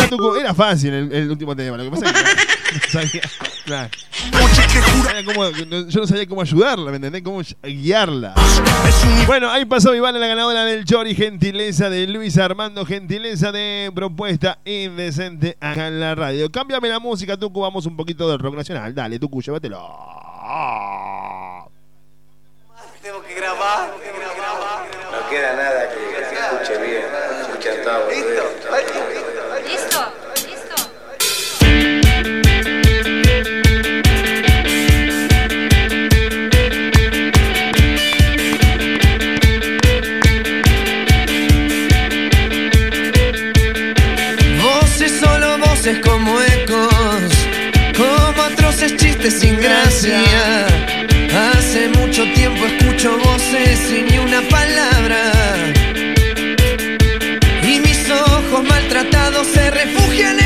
Tu 0.08 0.16
cu- 0.18 0.34
Era 0.36 0.52
fácil 0.54 0.92
el, 0.92 1.12
el 1.12 1.30
último 1.30 1.56
tema. 1.56 1.76
Lo 1.76 1.84
que 1.84 1.90
pasa 1.90 2.06
es 2.06 2.12
que 2.12 2.18
sabía. 2.90 3.22
Claro. 3.64 3.90
Sabía 5.04 5.24
cómo- 5.24 5.44
no- 5.66 5.88
yo 5.88 6.00
no 6.00 6.06
sabía 6.06 6.26
cómo 6.26 6.42
ayudarla, 6.42 6.90
¿me 6.90 6.96
entendés? 6.96 7.22
Cómo 7.22 7.40
guiarla. 7.62 8.34
Bueno, 9.26 9.50
ahí 9.50 9.64
pasó 9.64 9.94
Ivana, 9.94 10.18
la 10.18 10.26
ganadora 10.26 10.64
del 10.64 10.84
Chori. 10.84 11.14
Gentileza 11.14 11.90
de 11.90 12.06
Luis 12.06 12.38
Armando. 12.38 12.84
Gentileza 12.86 13.52
de 13.52 13.90
propuesta 13.94 14.58
indecente 14.64 15.56
acá 15.60 15.88
en 15.88 16.00
la 16.00 16.14
radio. 16.14 16.50
Cámbiame 16.50 16.88
la 16.88 16.98
música, 16.98 17.36
Tucu. 17.36 17.60
Vamos 17.60 17.86
un 17.86 17.96
poquito 17.96 18.28
del 18.28 18.38
rock 18.38 18.56
nacional. 18.56 18.94
Dale, 18.94 19.18
Tucu, 19.18 19.40
llévatelo. 19.42 19.78
Tengo 23.02 23.22
que 23.22 23.34
grabar, 23.34 23.90
tengo 24.02 24.18
que 24.18 24.36
grabar. 24.40 24.86
No 25.12 25.30
queda 25.30 25.52
nada 25.56 25.88
que 25.88 25.94
se 26.24 26.34
escuche 26.34 26.86
bien. 26.86 27.02
Se 27.34 27.40
escuchan 27.42 27.84
todos. 27.84 28.10
¿Listo? 28.12 29.07
Como 45.96 46.38
ecos, 46.42 47.32
como 47.96 48.42
atroces 48.42 48.94
chistes 48.96 49.40
sin 49.40 49.58
gracia. 49.58 50.20
Hace 51.52 51.88
mucho 51.88 52.24
tiempo 52.34 52.66
escucho 52.66 53.16
voces 53.18 53.78
sin 53.88 54.06
ni 54.06 54.18
una 54.18 54.42
palabra. 54.42 55.32
Y 57.62 57.80
mis 57.80 58.10
ojos 58.10 58.64
maltratados 58.64 59.46
se 59.46 59.70
refugian 59.70 60.37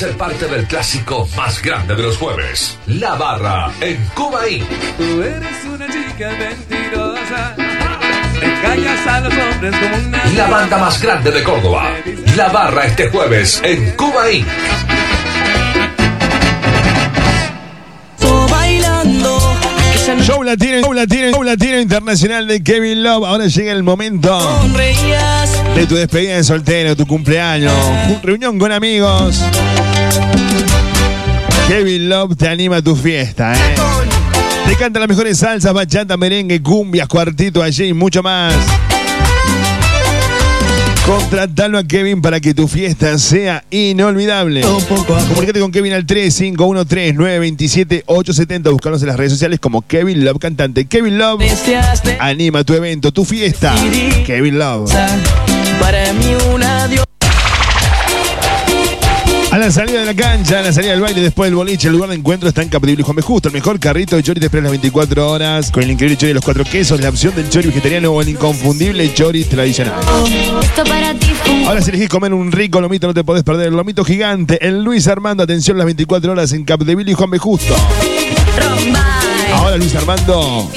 ser 0.00 0.16
parte 0.16 0.46
del 0.46 0.64
clásico 0.66 1.28
más 1.36 1.60
grande 1.60 1.94
de 1.94 2.02
los 2.02 2.16
jueves. 2.16 2.78
La 2.86 3.16
barra 3.16 3.70
en 3.82 4.02
Cuba 4.14 4.48
Inc. 4.48 4.66
Tú 4.96 5.22
eres 5.22 5.64
una 5.66 5.86
chica 5.88 6.30
mentirosa. 6.38 7.54
Engañas 8.40 9.06
a 9.06 9.20
los 9.20 9.34
hombres 9.34 9.74
como 9.76 10.08
una. 10.08 10.24
La 10.34 10.48
banda 10.48 10.78
más 10.78 11.02
grande 11.02 11.30
de 11.30 11.42
Córdoba. 11.42 11.90
La 12.34 12.48
barra 12.48 12.86
este 12.86 13.10
jueves 13.10 13.60
en 13.62 13.90
Cuba 13.90 14.32
Inc. 14.32 14.46
bailando. 18.50 19.38
Show 20.22 20.42
latino, 20.42 20.80
show 20.80 20.92
latino, 20.94 21.30
show 21.30 21.42
latino 21.42 21.78
internacional 21.78 22.46
de 22.46 22.62
Kevin 22.62 23.02
Love. 23.02 23.26
Ahora 23.26 23.48
llega 23.48 23.72
el 23.72 23.82
momento 23.82 24.38
de 25.74 25.86
tu 25.86 25.94
despedida 25.94 26.36
de 26.36 26.44
soltero, 26.44 26.96
tu 26.96 27.06
cumpleaños, 27.06 27.74
tu 28.08 28.26
reunión 28.26 28.58
con 28.58 28.72
amigos. 28.72 29.44
Kevin 31.70 32.08
Love 32.08 32.36
te 32.36 32.48
anima 32.48 32.78
a 32.78 32.82
tu 32.82 32.96
fiesta, 32.96 33.54
¿eh? 33.54 33.76
Te 34.66 34.74
canta 34.74 34.98
las 34.98 35.08
mejores 35.08 35.38
salsas, 35.38 35.72
bachata, 35.72 36.16
merengue, 36.16 36.60
cumbias, 36.60 37.06
cuartito 37.06 37.62
allí 37.62 37.84
y 37.84 37.92
mucho 37.92 38.24
más. 38.24 38.52
Contratalo 41.06 41.78
a 41.78 41.84
Kevin 41.84 42.22
para 42.22 42.40
que 42.40 42.54
tu 42.54 42.66
fiesta 42.66 43.16
sea 43.18 43.62
inolvidable. 43.70 44.62
Comunicate 44.62 45.60
con 45.60 45.70
Kevin 45.70 45.92
al 45.92 46.04
3513-927-870. 46.08 48.72
Buscanos 48.72 49.00
en 49.02 49.06
las 49.06 49.16
redes 49.16 49.30
sociales 49.30 49.60
como 49.60 49.82
Kevin 49.82 50.24
Love 50.24 50.40
Cantante. 50.40 50.86
Kevin 50.86 51.18
Love 51.18 51.44
anima 52.18 52.64
tu 52.64 52.74
evento, 52.74 53.12
tu 53.12 53.24
fiesta. 53.24 53.76
Kevin 54.26 54.58
Love. 54.58 54.92
Para 55.80 56.12
mí 56.14 56.34
una 56.52 56.88
diosa. 56.88 57.09
La 59.60 59.70
salida 59.70 60.00
de 60.00 60.06
la 60.06 60.14
cancha, 60.14 60.60
a 60.60 60.62
la 60.62 60.72
salida 60.72 60.92
del 60.92 61.02
baile, 61.02 61.20
después 61.20 61.48
del 61.48 61.54
boliche, 61.54 61.88
el 61.88 61.92
lugar 61.92 62.08
de 62.08 62.16
encuentro 62.16 62.48
está 62.48 62.62
en 62.62 62.70
Capdeville 62.70 63.00
y 63.00 63.02
Juan 63.02 63.14
B. 63.14 63.20
Justo. 63.20 63.48
El 63.48 63.52
mejor 63.52 63.78
carrito 63.78 64.16
de 64.16 64.22
chori 64.22 64.40
te 64.40 64.46
espera 64.46 64.62
las 64.62 64.70
24 64.70 65.30
horas. 65.30 65.70
Con 65.70 65.82
el 65.82 65.90
increíble 65.90 66.16
chori 66.16 66.28
de 66.28 66.34
los 66.34 66.42
cuatro 66.42 66.64
quesos, 66.64 66.98
la 66.98 67.10
opción 67.10 67.34
del 67.34 67.50
chori 67.50 67.68
vegetariano 67.68 68.10
o 68.10 68.22
el 68.22 68.30
inconfundible 68.30 69.12
chori 69.12 69.44
tradicional. 69.44 70.00
Ahora 71.66 71.82
si 71.82 71.90
elegís 71.90 72.08
comer 72.08 72.32
un 72.32 72.50
rico 72.50 72.80
lomito 72.80 73.06
no 73.06 73.12
te 73.12 73.22
podés 73.22 73.42
perder 73.42 73.68
el 73.68 73.74
lomito 73.74 74.02
gigante. 74.02 74.66
El 74.66 74.82
Luis 74.82 75.06
Armando, 75.08 75.42
atención 75.42 75.76
las 75.76 75.84
24 75.84 76.32
horas 76.32 76.52
en 76.52 76.64
Capdeville 76.64 77.10
y 77.10 77.14
Juan 77.14 77.28
B. 77.28 77.36
Justo. 77.36 77.76
Ahora 79.52 79.76
Luis 79.76 79.94
Armando 79.94 80.70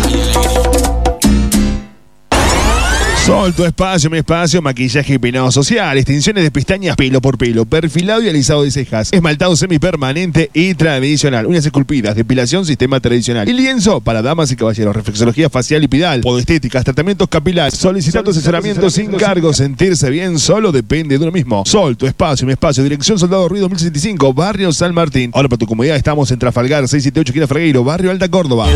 Sol, 3.27 3.55
tu 3.55 3.65
espacio, 3.65 4.11
mi 4.11 4.19
espacio, 4.19 4.61
maquillaje 4.61 5.15
y 5.15 5.19
peinado 5.19 5.53
social, 5.53 5.97
extensiones 5.97 6.43
de 6.43 6.51
pestañas 6.51 6.97
pelo 6.97 7.21
por 7.21 7.39
pelo, 7.39 7.65
perfilado 7.65 8.21
y 8.21 8.29
alisado 8.29 8.65
de 8.65 8.73
cejas, 8.73 9.13
esmaltado 9.13 9.55
semipermanente 9.55 10.51
y 10.53 10.75
tradicional, 10.75 11.47
uñas 11.47 11.65
esculpidas, 11.65 12.17
depilación, 12.17 12.67
sistema 12.67 12.99
tradicional 12.99 13.49
y 13.49 13.53
lienzo 13.53 14.01
para 14.01 14.23
damas 14.23 14.51
y 14.51 14.57
caballeros, 14.57 14.97
reflexología 14.97 15.49
facial 15.49 15.85
y 15.85 15.89
pidal, 15.89 16.21
podestéticas, 16.23 16.83
tratamientos 16.83 17.29
capilares, 17.29 17.79
solicitando 17.79 18.33
asesoramiento 18.33 18.91
sin 18.91 19.13
cargo, 19.13 19.53
sentirse 19.53 20.11
bien 20.11 20.41
solo 20.41 20.73
depende 20.73 21.17
de 21.17 21.23
uno 21.23 21.31
mismo. 21.31 21.63
Sol, 21.65 21.97
tu 21.97 22.09
espacio, 22.09 22.45
mi 22.45 22.55
espacio, 22.55 22.83
dirección 22.83 23.21
Soldado 23.21 23.49
Ruido 23.49 23.69
1065, 23.69 24.35
barrio 24.35 24.73
San 24.73 24.93
Martín. 24.93 25.31
Ahora 25.33 25.49
para 25.49 25.59
tu 25.59 25.67
comodidad 25.67 25.97
estamos 25.97 26.29
en 26.33 26.41
Trafalgar 26.41 26.89
678 26.89 27.33
Quina 27.33 27.47
Fragueiro, 27.47 27.85
barrio 27.85 28.11
Alta 28.11 28.29
Córdoba. 28.29 28.67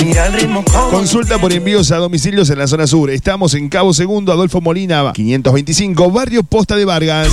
Mira 0.05 0.27
el 0.27 0.33
ritmo 0.35 0.65
como 0.65 0.91
Consulta 0.91 1.39
por 1.39 1.53
envíos 1.53 1.91
a 1.91 1.97
domicilios 1.97 2.51
en 2.51 2.59
la 2.59 2.66
zona 2.66 2.87
sur. 2.87 3.11
Estamos 3.11 3.55
en 3.55 3.69
Cabo 3.69 3.95
Segundo, 3.95 4.33
Adolfo 4.33 4.61
Molina, 4.61 5.12
525, 5.15 6.11
Barrio 6.11 6.43
Posta 6.43 6.77
de 6.77 6.85
Vargas. 6.85 7.29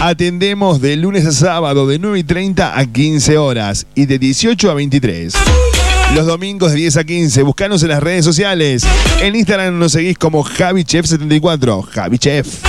Atendemos 0.00 0.80
de 0.80 0.96
lunes 0.96 1.26
a 1.26 1.32
sábado 1.32 1.86
de 1.86 1.98
9 1.98 2.18
y 2.18 2.24
30 2.24 2.78
a 2.78 2.86
15 2.86 3.38
horas 3.38 3.86
y 3.94 4.06
de 4.06 4.18
18 4.18 4.70
a 4.70 4.74
23. 4.74 5.34
Los 6.12 6.26
domingos 6.26 6.72
de 6.72 6.78
10 6.78 6.96
a 6.98 7.04
15. 7.04 7.42
Buscanos 7.42 7.82
en 7.82 7.88
las 7.88 8.02
redes 8.02 8.24
sociales. 8.24 8.84
En 9.20 9.34
Instagram 9.34 9.78
nos 9.78 9.92
seguís 9.92 10.18
como 10.18 10.44
JaviChef74. 10.44 11.88
JaviChef. 11.90 12.64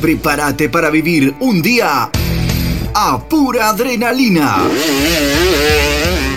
Prepárate 0.00 0.70
para 0.70 0.88
vivir 0.90 1.34
un 1.40 1.60
día 1.62 2.10
a 2.94 3.18
pura 3.18 3.70
adrenalina. 3.70 4.62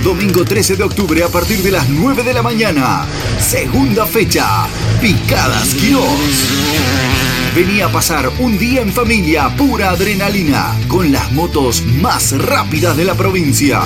Domingo 0.04 0.44
13 0.44 0.76
de 0.76 0.84
octubre 0.84 1.24
a 1.24 1.28
partir 1.28 1.62
de 1.62 1.72
las 1.72 1.88
9 1.88 2.24
de 2.24 2.34
la 2.34 2.42
mañana. 2.42 3.06
Segunda 3.40 4.06
fecha. 4.08 4.68
Picadas 5.00 5.76
Quirós. 5.76 7.56
Vení 7.56 7.82
a 7.82 7.92
pasar 7.92 8.32
un 8.40 8.58
día 8.58 8.82
en 8.82 8.92
familia 8.92 9.56
pura 9.56 9.92
adrenalina 9.92 10.76
con 10.88 11.12
las 11.12 11.32
motos 11.32 11.84
más 11.86 12.32
rápidas 12.38 12.98
de 12.98 13.06
la 13.06 13.14
provincia. 13.14 13.82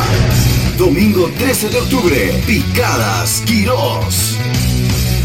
Domingo 0.77 1.29
13 1.37 1.69
de 1.69 1.77
octubre. 1.77 2.43
Picadas 2.47 3.41
Quirós. 3.45 4.37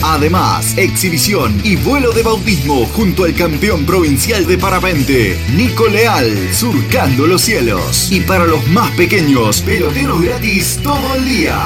Además, 0.02 0.74
exhibición 0.76 1.60
y 1.64 1.76
vuelo 1.76 2.12
de 2.12 2.22
bautismo 2.22 2.86
junto 2.86 3.24
al 3.24 3.34
campeón 3.34 3.84
provincial 3.84 4.46
de 4.46 4.58
parapente, 4.58 5.38
Nico 5.54 5.88
Leal, 5.88 6.52
surcando 6.52 7.26
los 7.26 7.42
cielos. 7.42 8.10
Y 8.10 8.20
para 8.20 8.46
los 8.46 8.66
más 8.68 8.90
pequeños, 8.92 9.60
peloteros 9.62 10.22
gratis 10.22 10.78
todo 10.82 11.14
el 11.16 11.24
día. 11.24 11.58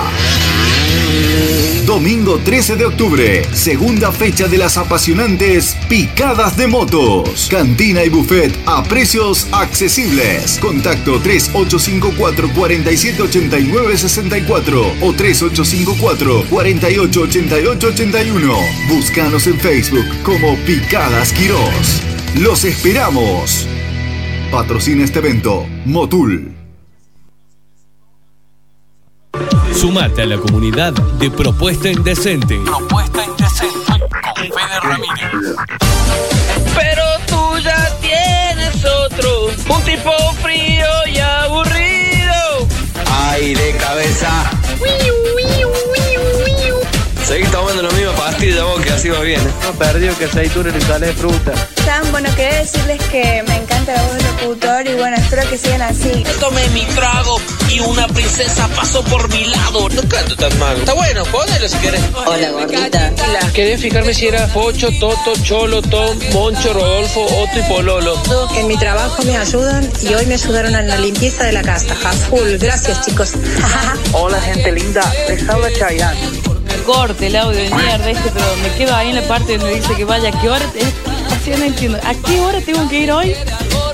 Domingo 1.87 2.39
13 2.39 2.77
de 2.77 2.85
octubre, 2.85 3.43
segunda 3.53 4.13
fecha 4.13 4.47
de 4.47 4.59
las 4.59 4.77
apasionantes 4.77 5.77
Picadas 5.89 6.57
de 6.57 6.69
Motos. 6.69 7.49
Cantina 7.51 8.05
y 8.05 8.09
buffet 8.09 8.57
a 8.65 8.85
precios 8.85 9.49
accesibles. 9.51 10.59
Contacto 10.61 11.19
3854 11.21 12.53
4789 12.55 13.99
64 13.99 14.93
o 15.01 15.13
3854 15.13 16.45
4888 16.49 17.89
81. 18.21 18.55
Búscanos 18.89 19.47
en 19.47 19.59
Facebook 19.59 20.05
como 20.23 20.55
Picadas 20.67 21.33
Quirós. 21.33 22.03
Los 22.39 22.65
esperamos. 22.65 23.67
Patrocina 24.51 25.05
este 25.05 25.21
evento, 25.21 25.67
Motul. 25.87 26.55
Sumate 29.75 30.21
a 30.21 30.27
la 30.27 30.37
comunidad 30.37 30.93
de 30.93 31.31
Propuesta 31.31 31.89
Indecente. 31.89 32.61
Propuesta 32.63 33.25
Indecente 33.25 33.87
con 33.89 34.01
Fede 34.37 34.81
Ramírez. 34.83 35.57
Pero 36.75 37.05
tú 37.27 37.59
ya 37.65 37.99
tienes 38.03 38.85
otro, 38.85 39.47
un 39.47 39.83
tipo 39.85 40.13
frío 40.43 40.87
y 41.11 41.19
aburrido. 41.21 42.69
Ay, 43.07 43.55
de 43.55 43.77
cabeza. 43.77 44.51
Seguí 47.31 47.47
tomando 47.47 47.81
la 47.81 47.91
misma 47.91 48.00
pastilla 48.41 48.65
vos, 48.65 48.81
que 48.81 48.91
así 48.91 49.09
va 49.11 49.21
bien. 49.21 49.41
¿eh? 49.41 49.53
No 49.65 49.73
perdió 49.75 50.17
que 50.17 50.25
aceituna 50.25 50.73
y 50.77 50.81
sale 50.81 51.09
de 51.09 51.13
fruta. 51.13 51.53
Tan 51.85 52.11
bueno, 52.11 52.35
quería 52.35 52.61
decirles 52.61 52.99
que 53.11 53.45
me 53.47 53.57
encanta 53.57 53.93
la 53.93 54.03
voz 54.03 54.15
del 54.15 54.27
locutor 54.27 54.87
y 54.87 54.95
bueno, 54.95 55.17
espero 55.17 55.49
que 55.51 55.59
sigan 55.59 55.83
así. 55.83 56.25
Tomé 56.41 56.67
mi 56.71 56.87
trago 56.87 57.39
y 57.69 57.81
una 57.81 58.07
princesa 58.09 58.67
pasó 58.75 59.05
por 59.05 59.29
mi 59.31 59.45
lado. 59.45 59.91
No 59.91 60.03
canto 60.09 60.37
tan 60.37 60.59
mal. 60.59 60.79
Está 60.79 60.95
bueno, 60.95 61.23
ponelo 61.25 61.69
si 61.69 61.77
querés. 61.79 62.01
Hola, 62.15 62.51
gordita. 62.51 63.13
Quería 63.53 63.77
fijarme 63.77 64.15
si 64.15 64.29
era 64.29 64.47
Pocho, 64.47 64.89
Toto, 64.99 65.35
Cholo, 65.43 65.83
Tom, 65.83 66.19
Moncho, 66.33 66.73
Rodolfo, 66.73 67.23
Otto 67.23 67.59
y 67.59 67.63
Pololo. 67.63 68.23
En 68.57 68.69
mi 68.69 68.79
trabajo 68.79 69.23
me 69.25 69.37
ayudan 69.37 69.87
y 70.01 70.15
hoy 70.15 70.25
me 70.25 70.35
ayudaron 70.35 70.75
en 70.77 70.89
la 70.89 70.97
limpieza 70.97 71.45
de 71.45 71.53
la 71.53 71.63
casa. 71.63 71.95
A 72.05 72.13
full. 72.13 72.57
Gracias, 72.59 73.05
chicos. 73.05 73.33
Hola, 74.13 74.41
gente 74.41 74.73
linda. 74.73 75.03
Les 75.29 75.47
habla 75.47 75.69
Chayanne. 75.79 76.50
Corte 76.93 77.29
el 77.29 77.37
audio 77.37 77.57
de 77.57 77.71
mierda 77.71 78.11
este, 78.11 78.31
pero 78.31 78.47
me 78.63 78.69
quedo 78.77 78.97
ahí 78.97 79.11
en 79.11 79.17
la 79.17 79.23
parte 79.23 79.59
donde 79.59 79.77
dice 79.77 79.95
que 79.95 80.05
vaya, 80.05 80.31
¿a 80.31 80.41
qué 80.41 80.49
hora? 80.49 80.65
es? 80.75 80.93
Así 81.33 81.51
no 81.51 81.65
entiendo. 81.65 81.99
¿A 82.05 82.15
qué 82.15 82.41
hora 82.41 82.61
tengo 82.61 82.89
que 82.89 83.01
ir 83.01 83.13
hoy? 83.13 83.33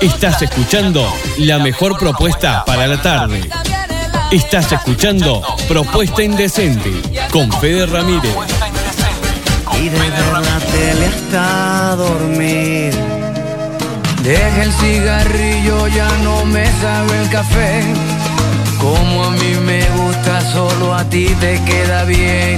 Estás 0.01 0.41
escuchando 0.41 1.07
la 1.37 1.59
mejor 1.59 1.97
propuesta 1.99 2.65
para 2.65 2.87
la 2.87 2.99
tarde. 2.99 3.47
Estás 4.31 4.71
escuchando 4.71 5.43
Propuesta 5.67 6.23
Indecente 6.23 6.91
con 7.31 7.51
Fede 7.59 7.85
Ramírez. 7.85 8.35
Y 9.79 9.89
de 9.89 9.99
ver 9.99 10.11
la 10.33 10.59
tele 10.59 11.05
hasta 11.05 11.95
dormir. 11.95 12.93
Deja 14.23 14.63
el 14.63 14.73
cigarrillo, 14.73 15.87
ya 15.87 16.09
no 16.23 16.45
me 16.45 16.65
sabe 16.81 17.21
el 17.21 17.29
café. 17.29 17.83
Como 18.79 19.23
a 19.25 19.31
mí 19.31 19.55
me 19.65 19.81
gusta, 19.97 20.41
solo 20.51 20.93
a 20.93 21.03
ti 21.05 21.27
te 21.39 21.59
queda 21.63 22.03
bien. 22.03 22.57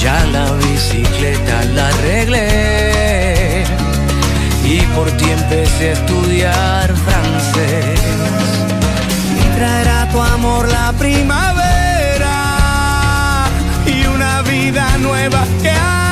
Ya 0.00 0.24
la 0.32 0.52
bicicleta 0.52 1.64
la 1.74 1.88
arreglé. 1.88 3.64
Y 4.64 4.80
por 4.94 5.10
ti 5.12 5.30
empecé 5.30 5.90
a 5.90 5.92
estudiar 5.92 6.94
francés. 6.94 8.00
Y 9.36 9.58
traerá 9.58 10.08
tu 10.10 10.20
amor 10.20 10.68
la 10.68 10.92
primavera. 10.92 12.36
Y 13.86 14.06
una 14.06 14.42
vida 14.42 14.98
nueva 14.98 15.44
que 15.62 15.70
aprender. 15.70 16.07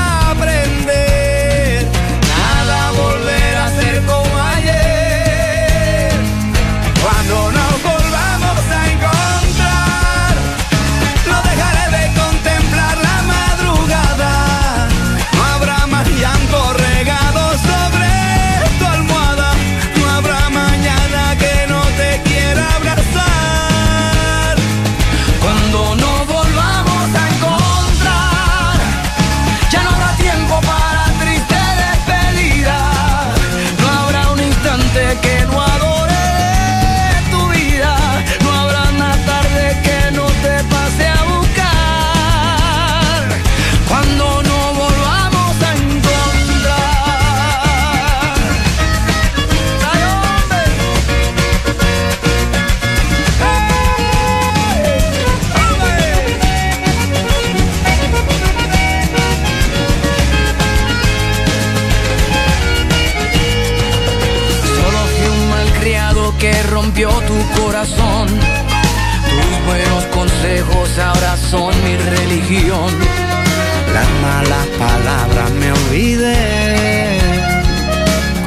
Las 72.48 74.09
malas 74.23 74.66
palabras 74.78 75.51
me 75.51 75.73
olvidé. 75.73 77.18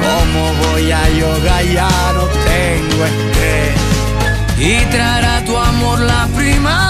¿Cómo 0.00 0.54
voy 0.62 0.90
a 0.90 1.06
yoga? 1.10 1.62
Ya 1.64 1.90
no 2.14 2.24
tengo 2.24 3.04
estrés. 3.04 3.74
Y 4.58 4.86
traerá 4.86 5.44
tu 5.44 5.54
amor 5.54 6.00
la 6.00 6.26
primavera 6.34 6.89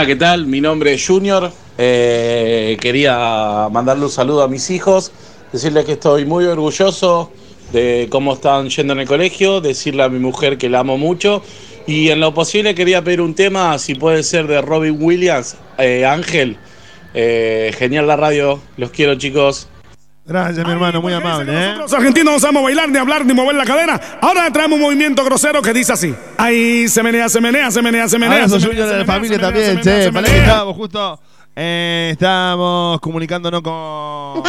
Hola, 0.00 0.06
¿qué 0.06 0.16
tal? 0.16 0.46
Mi 0.46 0.62
nombre 0.62 0.94
es 0.94 1.06
Junior. 1.06 1.52
Eh, 1.76 2.78
quería 2.80 3.68
mandarle 3.70 4.06
un 4.06 4.10
saludo 4.10 4.42
a 4.42 4.48
mis 4.48 4.70
hijos, 4.70 5.12
decirles 5.52 5.84
que 5.84 5.92
estoy 5.92 6.24
muy 6.24 6.46
orgulloso 6.46 7.30
de 7.70 8.08
cómo 8.10 8.32
están 8.32 8.70
yendo 8.70 8.94
en 8.94 9.00
el 9.00 9.06
colegio, 9.06 9.60
decirle 9.60 10.02
a 10.02 10.08
mi 10.08 10.18
mujer 10.18 10.56
que 10.56 10.70
la 10.70 10.78
amo 10.78 10.96
mucho 10.96 11.42
y 11.86 12.08
en 12.08 12.18
lo 12.20 12.32
posible 12.32 12.74
quería 12.74 13.04
pedir 13.04 13.20
un 13.20 13.34
tema, 13.34 13.78
si 13.78 13.94
puede 13.94 14.22
ser 14.22 14.46
de 14.46 14.62
Robin 14.62 14.96
Williams, 14.98 15.56
eh, 15.76 16.06
Ángel. 16.06 16.56
Eh, 17.12 17.74
genial 17.76 18.06
la 18.06 18.16
radio, 18.16 18.58
los 18.78 18.92
quiero 18.92 19.16
chicos. 19.16 19.68
Gracias, 20.30 20.64
mi 20.64 20.70
hermano, 20.72 21.02
muy 21.02 21.12
amable, 21.12 21.52
¿eh? 21.52 21.74
Los 21.76 21.92
argentinos 21.92 22.34
no 22.34 22.38
sabemos 22.38 22.62
bailar, 22.62 22.88
ni 22.88 22.98
hablar, 22.98 23.26
ni 23.26 23.34
mover 23.34 23.56
la 23.56 23.64
cadera. 23.64 24.00
Ahora 24.22 24.48
traemos 24.52 24.76
un 24.76 24.82
movimiento 24.82 25.24
grosero 25.24 25.60
que 25.60 25.72
dice 25.72 25.92
así. 25.92 26.14
Ahí 26.38 26.86
se 26.88 27.02
menea, 27.02 27.28
se 27.28 27.40
menea, 27.40 27.68
se 27.72 27.82
menea, 27.82 28.08
se 28.08 28.16
menea. 28.16 28.48
Junior 28.48 28.68
menea, 28.68 28.86
de 28.86 28.98
la 28.98 29.04
familia 29.04 29.38
se 29.38 29.44
menea, 29.44 29.74
también, 29.74 30.02
se 30.04 30.12
menea, 30.12 30.30
che. 30.30 30.38
estábamos 30.38 30.76
justo. 30.76 31.20
eh, 31.56 32.10
estábamos 32.12 33.00
comunicándonos 33.00 33.60
con. 33.60 34.44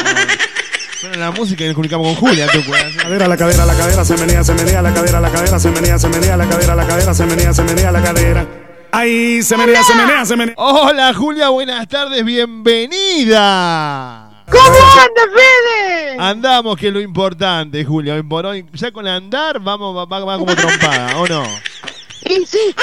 Suena 1.00 1.18
la 1.18 1.32
música 1.32 1.64
y 1.64 1.68
nos 1.70 1.74
comunicamos 1.74 2.16
con 2.16 2.28
Julia. 2.28 2.46
¿qué 2.52 2.60
puede 2.60 2.80
hacer? 2.80 3.02
Cadera, 3.02 3.28
la 3.28 3.38
cadera, 3.38 3.66
la 3.66 3.74
cadera, 3.74 4.06
se 4.06 4.18
menea, 4.18 4.44
se 4.44 4.54
menea, 4.54 4.84
la 4.84 4.94
cadera, 4.94 5.20
la 5.20 5.30
cadera, 5.32 5.60
se 5.60 5.72
menea, 5.72 5.98
se 5.98 6.10
menea, 6.10 6.38
la 6.38 6.48
cadera, 6.48 6.76
la 6.76 6.86
cadera, 6.86 7.14
se 7.16 7.26
menea, 7.26 7.54
se 7.56 7.64
menea, 7.64 7.92
la 7.92 8.04
cadera. 8.04 8.46
Ahí 8.92 9.42
se 9.42 9.58
menea, 9.58 9.84
se 9.84 9.96
menea, 9.96 10.26
se 10.26 10.38
menea. 10.38 10.54
Hola 10.58 11.12
Julia, 11.16 11.50
buenas 11.50 11.88
tardes, 11.88 12.24
bienvenida. 12.24 14.21
¿Cómo 14.52 14.78
anda, 15.00 15.22
Fede? 15.34 16.16
Andamos, 16.20 16.78
que 16.78 16.88
es 16.88 16.94
lo 16.94 17.00
importante, 17.02 17.84
Julia. 17.86 18.16
Hoy 18.16 18.24
por 18.24 18.46
hoy, 18.46 18.66
ya 18.74 18.92
con 18.92 19.08
andar 19.08 19.60
vamos, 19.60 19.96
va, 19.96 20.06
va- 20.06 20.26
va 20.26 20.38
como 20.38 20.56
trompada, 20.56 21.18
¿o 21.18 21.28
no? 21.28 21.44
Y 22.26 22.46
sí, 22.46 22.76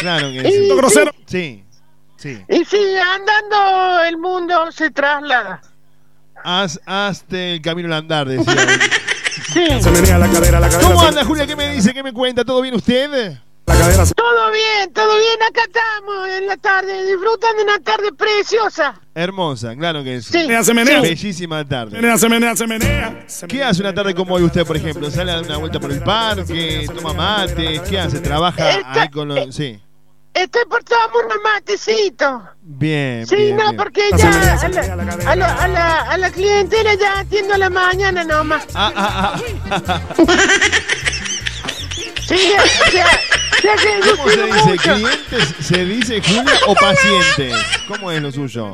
Claro 0.00 0.28
que 0.28 0.48
Y 0.48 0.52
sí. 0.52 0.68
grosero. 0.76 1.12
Sí, 1.26 1.64
sí. 2.16 2.42
y 2.48 2.64
sí, 2.64 2.78
andando 2.96 4.02
el 4.04 4.16
mundo 4.16 4.70
se 4.72 4.90
traslada. 4.90 5.60
Haz, 6.44 6.80
hazte 6.86 7.54
el 7.54 7.62
camino 7.62 7.88
al 7.88 7.94
andar, 8.00 8.28
decía. 8.28 8.54
Sí. 9.52 9.64
Se 9.80 9.90
menea 9.90 10.18
la 10.18 10.28
cadera, 10.30 10.60
la 10.60 10.68
cadera. 10.68 10.88
¿Cómo 10.90 11.00
anda, 11.00 11.24
Julia? 11.24 11.46
¿Qué 11.46 11.56
me 11.56 11.72
dice? 11.72 11.94
¿Qué 11.94 12.02
me 12.02 12.12
cuenta? 12.12 12.44
¿Todo 12.44 12.60
bien 12.60 12.74
usted? 12.74 13.38
La 13.68 14.06
Todo 14.14 14.50
bien, 14.50 14.92
todo 14.94 15.14
bien, 15.18 15.42
acá 15.48 15.62
estamos 15.66 16.28
en 16.28 16.46
la 16.46 16.56
tarde, 16.56 17.04
disfrutan 17.06 17.56
de 17.56 17.62
una 17.64 17.78
tarde 17.80 18.12
preciosa. 18.16 18.94
Hermosa, 19.14 19.76
claro 19.76 20.02
que 20.02 20.22
sí. 20.22 20.32
Menea, 20.38 20.64
se 20.64 20.72
menea. 20.74 21.00
Bellísima 21.00 21.64
tarde. 21.68 21.92
Menea, 22.00 22.16
se 22.16 22.28
menea, 22.28 22.56
se 22.56 22.66
menea. 22.66 23.26
¿Qué 23.46 23.62
hace 23.62 23.82
una 23.82 23.92
tarde 23.94 24.14
como 24.14 24.34
hoy 24.34 24.42
usted, 24.44 24.64
por 24.66 24.76
ejemplo? 24.76 25.10
¿Sale 25.10 25.32
a 25.32 25.34
dar 25.36 25.44
una 25.44 25.58
vuelta 25.58 25.78
por 25.80 25.92
el 25.92 26.02
parque? 26.02 26.86
¿Toma 26.94 27.12
mate? 27.12 27.82
¿Qué 27.88 27.98
hace? 27.98 28.20
¿Trabaja 28.20 28.70
Esta- 28.70 29.02
ahí 29.02 29.08
con 29.10 29.28
los...? 29.28 29.54
Sí. 29.54 29.78
Estoy 30.34 30.62
por 30.70 30.82
tomar 30.84 31.08
unos 31.24 31.38
matecitos. 31.42 32.42
Bien, 32.62 33.26
Sí, 33.26 33.34
bien, 33.36 33.56
no, 33.56 33.64
bien. 33.64 33.76
porque 33.76 34.02
ya 34.16 34.28
a 34.28 34.68
la, 34.68 34.92
a 35.32 35.36
la- 35.36 35.54
a 35.54 35.68
la- 35.68 36.00
a 36.02 36.16
la 36.18 36.30
clientela 36.30 36.94
ya 36.94 37.18
atiendo 37.20 37.54
a 37.54 37.58
la 37.58 37.68
mañana 37.70 38.24
nomás. 38.24 38.64
Ah, 38.74 38.92
ah, 38.96 39.34
ah. 39.36 40.00
Sí, 42.28 42.36
ya, 42.94 43.06
¿Cómo 43.62 44.28
se 44.30 44.42
dice? 44.46 44.64
mucho. 44.64 44.94
¿Clientes 44.94 45.54
se 45.60 45.84
dice 45.84 46.20
Julia 46.22 46.52
o 46.66 46.74
pacientes? 46.74 47.54
¿Cómo 47.88 48.10
es 48.10 48.22
lo 48.22 48.30
suyo? 48.32 48.72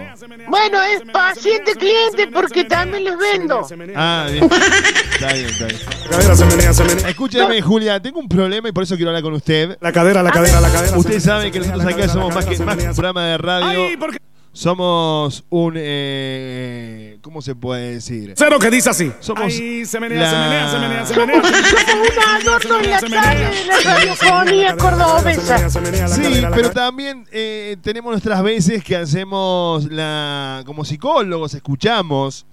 Bueno, 0.48 0.82
es 0.82 1.02
paciente 1.12 1.74
cliente 1.74 2.26
porque 2.28 2.64
también 2.64 3.04
les 3.04 3.18
vendo. 3.18 3.66
Ah, 3.96 4.26
bien. 4.30 4.44
Está 4.44 5.32
bien, 5.32 5.46
está 5.46 5.66
bien. 5.66 5.80
La 5.86 6.08
cadera, 6.16 6.36
se 6.36 6.44
menea, 6.46 6.72
se 6.74 6.84
menea. 6.84 7.08
Escúcheme, 7.08 7.62
Julia, 7.62 8.00
tengo 8.00 8.20
un 8.20 8.28
problema 8.28 8.68
y 8.68 8.72
por 8.72 8.82
eso 8.84 8.96
quiero 8.96 9.10
hablar 9.10 9.22
con 9.22 9.34
usted. 9.34 9.76
La 9.80 9.92
cadera, 9.92 10.22
la 10.22 10.30
cadera, 10.30 10.60
la 10.60 10.70
cadera. 10.70 10.96
Usted 10.98 11.20
sabe 11.20 11.50
que 11.50 11.60
nosotros 11.60 11.84
acá 11.86 12.08
somos 12.08 12.34
más 12.34 12.44
que 12.44 12.58
más 12.58 12.76
un 12.76 12.84
programa 12.94 13.24
de 13.26 13.38
radio. 13.38 13.84
Ay, 13.86 13.96
porque- 13.96 14.18
Somos 14.54 15.44
un... 15.50 15.74
eh, 15.76 17.18
¿Cómo 17.22 17.42
se 17.42 17.56
puede 17.56 17.94
decir? 17.94 18.34
Cero 18.36 18.58
que 18.60 18.70
dice 18.70 18.88
así. 18.88 19.12
Somos 19.18 19.42
Ahí 19.42 19.84
se 19.84 19.98
menea, 19.98 20.20
la- 20.22 20.30
se 20.30 20.36
menea, 20.36 20.68
se 20.68 20.78
menea, 20.78 21.06
se 21.06 21.16
menea. 21.18 21.42
Somos, 21.42 21.60
somos 21.88 22.08
un 22.08 22.46
adorno 22.46 22.80
en 22.80 22.90
la 22.90 23.00
tarde 23.00 23.50
de 23.50 23.64
la 23.66 23.94
radiofonía 23.94 24.76
cordobesa. 24.76 25.68
Sí, 26.08 26.44
pero 26.54 26.70
también 26.70 27.26
eh, 27.32 27.76
tenemos 27.82 28.12
nuestras 28.12 28.40
veces 28.44 28.84
que 28.84 28.94
hacemos 28.96 29.90
la 29.90 30.62
como 30.64 30.84
psicólogos, 30.84 31.52
escuchamos 31.54 32.46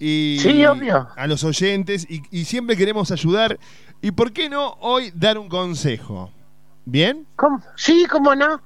y 0.00 0.38
Sí, 0.40 0.66
obvio. 0.66 1.08
a 1.16 1.26
los 1.28 1.44
oyentes 1.44 2.08
y, 2.10 2.22
y 2.32 2.44
siempre 2.44 2.76
queremos 2.76 3.12
ayudar. 3.12 3.56
¿Y 4.02 4.10
por 4.10 4.32
qué 4.32 4.48
no 4.50 4.76
hoy 4.80 5.12
dar 5.14 5.38
un 5.38 5.48
consejo? 5.48 6.32
¿Bien? 6.84 7.24
¿Cómo? 7.36 7.62
Sí, 7.76 8.04
cómo 8.10 8.34
no. 8.34 8.60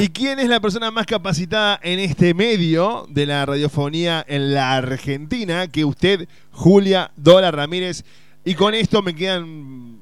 ¿Y 0.00 0.08
quién 0.08 0.38
es 0.38 0.48
la 0.48 0.60
persona 0.60 0.90
más 0.90 1.06
capacitada 1.06 1.78
en 1.82 1.98
este 1.98 2.32
medio 2.34 3.06
de 3.08 3.26
la 3.26 3.44
radiofonía 3.44 4.24
en 4.26 4.54
la 4.54 4.76
Argentina 4.76 5.68
que 5.68 5.84
usted, 5.84 6.26
Julia 6.52 7.10
Dora 7.16 7.50
Ramírez? 7.50 8.04
Y 8.44 8.54
con 8.54 8.74
esto 8.74 9.02
me 9.02 9.14
quedan 9.14 9.98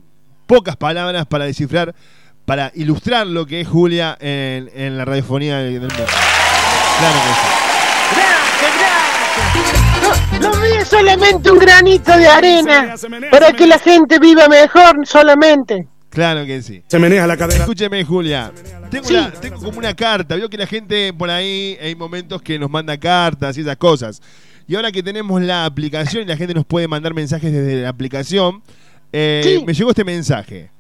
pocas 0.47 0.77
palabras 0.77 1.27
para 1.27 1.45
descifrar, 1.45 1.95
para 2.47 2.71
ilustrar 2.75 3.27
lo 3.27 3.45
que 3.47 3.61
es 3.61 3.69
Julia 3.69 4.17
en, 4.21 4.71
en 4.73 4.97
la 4.97 5.05
radiofonía 5.05 5.59
del 5.59 5.81
mundo. 5.81 5.95
Claro 5.95 7.19
que 7.25 7.35
sí. 7.35 7.47
Gracias, 8.17 8.73
gracias. 10.03 10.41
Lo, 10.41 10.49
lo 10.49 10.57
mío 10.57 10.81
es 10.81 10.89
solamente 10.89 11.51
un 11.51 11.59
granito 11.59 12.17
de 12.17 12.29
arena 12.29 12.95
para 13.31 13.53
que 13.53 13.67
la 13.67 13.79
gente 13.79 14.19
viva 14.19 14.49
mejor 14.49 15.07
solamente. 15.07 15.89
Claro 16.11 16.47
que 16.47 16.63
sí. 16.63 16.83
Se 16.87 16.99
menea 16.99 17.27
la 17.27 17.37
cadera. 17.37 17.61
Escúcheme, 17.61 18.03
Julia. 18.05 18.53
Tengo, 18.91 19.07
como 19.61 19.79
una 19.79 19.95
carta. 19.95 20.37
Veo 20.37 20.49
que 20.49 20.57
la 20.57 20.67
gente 20.67 21.13
por 21.13 21.31
ahí 21.31 21.77
hay 21.81 21.95
momentos 21.95 22.41
que 22.43 22.59
nos 22.59 22.71
manda 22.71 22.99
cartas 22.99 23.57
y 23.59 23.61
esas 23.61 23.77
cosas. 23.77 24.23
Y 24.67 24.75
ahora 24.75 24.91
que 24.93 25.03
tenemos 25.03 25.41
la 25.43 25.65
aplicación 25.65 26.23
y 26.23 26.27
la 26.27 26.37
gente 26.37 26.55
nos 26.55 26.65
puede 26.67 26.89
mandar 26.89 27.15
mensajes 27.15 27.53
desde 27.53 27.83
la 27.83 27.89
aplicación, 27.89 28.63
eh, 29.13 29.63
me 29.67 29.75
llegó 29.75 29.91
este 29.91 30.05
mensaje. 30.05 30.71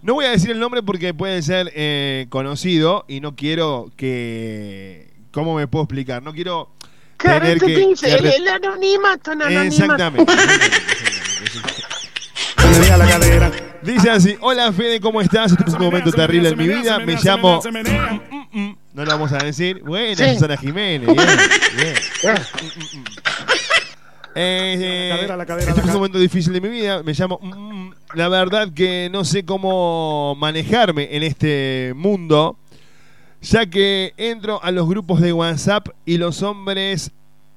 No 0.00 0.14
voy 0.14 0.26
a 0.26 0.30
decir 0.30 0.50
el 0.50 0.60
nombre 0.60 0.82
porque 0.82 1.12
puede 1.12 1.42
ser 1.42 1.72
eh, 1.74 2.26
conocido 2.28 3.04
y 3.08 3.20
no 3.20 3.34
quiero 3.34 3.90
que. 3.96 5.08
¿Cómo 5.32 5.56
me 5.56 5.66
puedo 5.66 5.84
explicar? 5.84 6.22
No 6.22 6.32
quiero 6.32 6.70
Claro, 7.16 7.40
tener 7.40 7.58
que. 7.58 7.74
el, 7.74 8.26
el 8.26 8.48
anonimato, 8.48 9.32
un 9.32 9.42
anonimato. 9.42 9.66
Exactamente. 9.66 10.32
Dice 13.88 14.10
así, 14.10 14.36
hola 14.40 14.70
Fede, 14.70 15.00
¿cómo 15.00 15.18
estás? 15.22 15.50
Este 15.52 15.64
es 15.66 15.72
un 15.72 15.80
momento 15.80 16.10
terrible 16.12 16.50
en 16.50 16.58
mi 16.58 16.68
vida. 16.68 16.98
Me 16.98 17.16
llamo... 17.16 17.58
Mm, 17.64 18.58
mm, 18.60 18.76
No 18.92 19.02
lo 19.06 19.10
vamos 19.10 19.32
a 19.32 19.38
decir. 19.38 19.82
Buena, 19.82 20.14
Sí. 20.14 20.34
Susana 20.34 20.58
Jiménez. 20.58 21.06
Bien, 21.06 21.16
bien. 21.78 21.94
Mm, 22.22 22.28
mm, 22.28 23.00
mm. 23.00 23.04
Eh, 24.34 24.76
eh, 24.78 25.26
este 25.58 25.80
es 25.80 25.86
un 25.86 25.92
momento 25.94 26.18
difícil 26.18 26.52
de 26.52 26.60
mi 26.60 26.68
vida. 26.68 27.02
Me 27.02 27.14
llamo... 27.14 27.40
mm, 27.42 27.48
mm. 27.48 27.94
La 28.12 28.28
verdad 28.28 28.68
que 28.74 29.08
no 29.10 29.24
sé 29.24 29.46
cómo 29.46 30.34
manejarme 30.38 31.08
en 31.16 31.22
este 31.22 31.94
mundo, 31.96 32.58
ya 33.40 33.64
que 33.70 34.12
entro 34.18 34.62
a 34.62 34.70
los 34.70 34.86
grupos 34.86 35.22
de 35.22 35.32
WhatsApp 35.32 35.88
y 36.04 36.18
los 36.18 36.42
hombres 36.42 37.10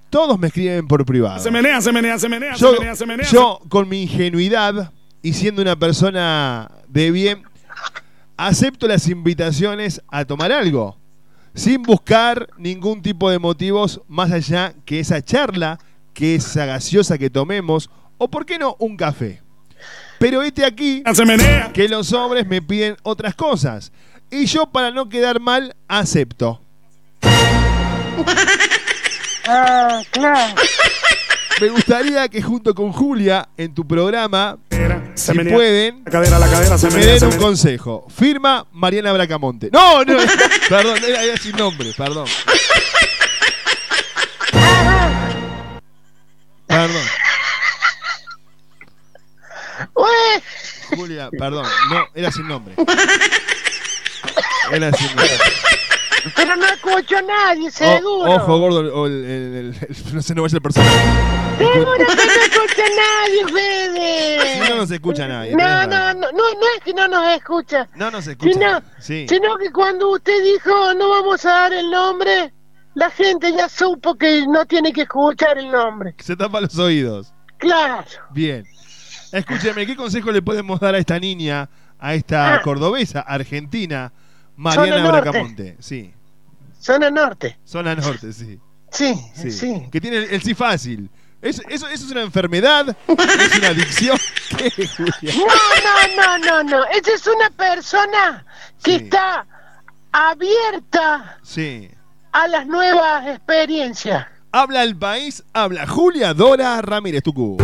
todos 0.10 0.40
me 0.40 0.48
escriben 0.48 0.88
por 0.88 1.06
privado. 1.06 1.40
Se 1.40 1.52
menea, 1.52 1.82
se 1.82 1.92
menea, 1.92 2.18
se 2.18 2.30
menea, 2.30 2.56
Yo, 2.56 2.72
se 2.72 2.80
menea, 2.80 2.96
se 2.96 3.06
menea. 3.06 3.28
yo, 3.30 3.60
con 3.68 3.90
mi 3.90 4.04
ingenuidad 4.04 4.94
y 5.22 5.34
siendo 5.34 5.62
una 5.62 5.76
persona 5.76 6.72
de 6.88 7.12
bien, 7.12 7.44
acepto 8.38 8.88
las 8.88 9.08
invitaciones 9.08 10.02
a 10.10 10.26
tomar 10.26 10.52
algo, 10.52 10.98
sin 11.54 11.84
buscar 11.84 12.48
ningún 12.58 13.02
tipo 13.02 13.30
de 13.30 13.40
motivos 13.40 14.02
más 14.08 14.32
allá 14.32 14.74
que 14.86 15.00
esa 15.00 15.22
charla, 15.22 15.80
que 16.14 16.36
esa 16.36 16.66
gaseosa 16.66 17.18
que 17.18 17.30
tomemos, 17.30 17.90
o 18.18 18.30
por 18.30 18.46
qué 18.46 18.58
no, 18.58 18.76
un 18.80 18.98
café. 18.98 19.42
Pero 20.20 20.42
este 20.44 20.66
aquí, 20.66 21.04
que 21.74 21.90
los 21.90 22.14
hombres 22.14 22.48
me 22.48 22.62
piden 22.62 22.96
otras 23.04 23.34
cosas. 23.34 23.92
Y 24.30 24.46
yo, 24.46 24.68
para 24.68 24.92
no 24.92 25.10
quedar 25.10 25.40
mal, 25.40 25.76
acepto. 25.88 26.62
Ah, 29.48 30.02
claro. 30.12 30.56
Me 31.60 31.70
gustaría 31.70 32.30
que 32.30 32.42
junto 32.42 32.74
con 32.76 32.92
Julia 32.92 33.50
en 33.58 33.74
tu 33.74 33.86
programa, 33.88 34.58
si 35.16 35.34
menea. 35.34 35.54
pueden, 35.56 36.02
La 36.06 36.12
cadera, 36.12 36.40
la 36.40 36.48
cadera, 36.50 36.78
se 36.78 36.88
me 36.88 36.94
menea, 36.96 37.10
den 37.12 37.20
se 37.20 37.26
un 37.26 37.32
menea. 37.32 37.46
consejo. 37.48 38.08
Firma 38.16 38.66
Mariana 38.72 39.12
Bracamonte. 39.14 39.70
No, 39.72 40.04
no, 40.04 40.18
perdón, 40.70 41.04
era, 41.04 41.24
era 41.24 41.38
sin 41.38 41.56
nombre, 41.56 41.92
perdón. 41.98 42.28
Perdón. 46.68 47.06
Julia, 50.96 51.30
perdón, 51.38 51.66
no, 51.90 52.06
era 52.14 52.32
sin 52.32 52.48
nombre. 52.48 52.76
Era 54.72 54.92
sin 54.94 55.08
nombre. 55.08 55.30
Pero 56.36 56.56
no 56.56 56.66
escucho 56.66 57.18
a 57.18 57.22
nadie, 57.22 57.68
O- 57.68 57.72
seguro. 57.72 58.32
ojo, 58.36 58.60
gordo, 58.60 58.96
o 58.96 59.08
el, 59.08 59.14
el- 59.26 59.56
el- 59.56 59.76
el- 59.90 60.14
no 60.16 60.22
sé, 60.22 60.36
no 60.36 60.42
vaya 60.44 60.56
el 60.56 60.62
personaje. 60.62 60.98
Seguro 61.58 61.94
que 61.98 62.04
no 62.06 62.12
escucha 62.12 62.84
a 62.86 63.26
nadie, 63.26 63.54
Fede. 63.54 64.54
Si 64.66 64.70
no 64.70 64.76
nos 64.78 64.92
escucha 64.92 65.28
nadie. 65.28 65.56
No, 65.56 65.88
no, 65.88 66.14
no, 66.14 66.32
no, 66.32 66.32
no 66.32 66.68
es 66.78 66.84
que 66.84 66.94
no 66.94 67.08
nos 67.08 67.36
escucha. 67.36 67.88
No 67.96 68.12
nos 68.12 68.26
escucha. 68.28 68.54
Sino, 68.54 68.82
Sí. 69.00 69.26
sino 69.30 69.58
que 69.58 69.72
cuando 69.72 70.10
usted 70.12 70.44
dijo 70.44 70.94
no 70.96 71.10
vamos 71.10 71.46
a 71.46 71.50
dar 71.50 71.74
el 71.74 71.90
nombre, 71.90 72.54
la 72.96 73.10
gente 73.10 73.52
ya 73.56 73.70
supo 73.70 74.16
que 74.16 74.46
no 74.48 74.66
tiene 74.66 74.92
que 74.94 75.02
escuchar 75.04 75.58
el 75.58 75.72
nombre. 75.72 76.16
Se 76.20 76.36
tapa 76.36 76.62
los 76.62 76.78
oídos. 76.78 77.34
Claro. 77.58 78.04
Bien. 78.32 78.66
Escúcheme, 79.32 79.86
¿qué 79.86 79.96
consejo 79.96 80.32
le 80.32 80.42
podemos 80.42 80.80
dar 80.80 80.96
a 80.96 80.98
esta 80.98 81.18
niña, 81.20 81.70
a 82.00 82.14
esta 82.16 82.56
Ah. 82.56 82.62
cordobesa, 82.64 83.22
argentina, 83.22 84.12
Mariana 84.62 84.98
Zona 84.98 85.02
norte. 85.12 85.22
Bracamonte? 85.22 85.78
Sí. 85.80 86.14
Zona 86.80 87.10
norte. 87.10 87.58
Zona 87.66 87.96
norte, 87.96 88.32
sí. 88.34 88.60
Sí, 88.92 89.16
Sí. 89.34 89.52
sí. 89.52 89.88
Que 89.92 90.00
tiene 90.02 90.18
el, 90.18 90.24
el 90.32 90.42
sí 90.42 90.54
fácil. 90.54 91.10
¿Eso, 91.42 91.64
eso, 91.70 91.88
¿Eso 91.88 92.06
es 92.06 92.12
una 92.12 92.22
enfermedad? 92.22 92.96
¿Es 93.08 93.58
una 93.58 93.68
adicción? 93.70 94.18
No, 95.22 96.16
no, 96.16 96.38
no, 96.38 96.38
no, 96.38 96.64
no. 96.64 96.86
Esa 96.86 97.14
es 97.16 97.26
una 97.28 97.50
persona 97.50 98.46
que 98.84 98.96
está 98.98 99.46
abierta 100.12 101.38
Sí. 101.42 101.90
a 102.32 102.48
las 102.48 102.68
nuevas 102.68 103.28
experiencias. 103.28 104.28
Habla 104.52 104.84
el 104.84 104.96
país, 104.98 105.44
habla 105.54 105.88
Julia 105.88 106.34
Dora 106.34 106.82
Ramírez 106.82 107.24
Tucu. 107.24 107.58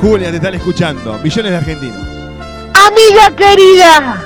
Julia, 0.00 0.30
te 0.30 0.36
están 0.36 0.54
escuchando. 0.54 1.18
Millones 1.18 1.50
de 1.50 1.58
argentinos. 1.58 2.00
Amiga 2.86 3.36
querida, 3.36 4.22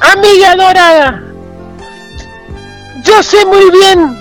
amiga 0.00 0.54
dorada, 0.54 1.22
yo 3.02 3.22
sé 3.22 3.44
muy 3.46 3.70
bien 3.70 4.16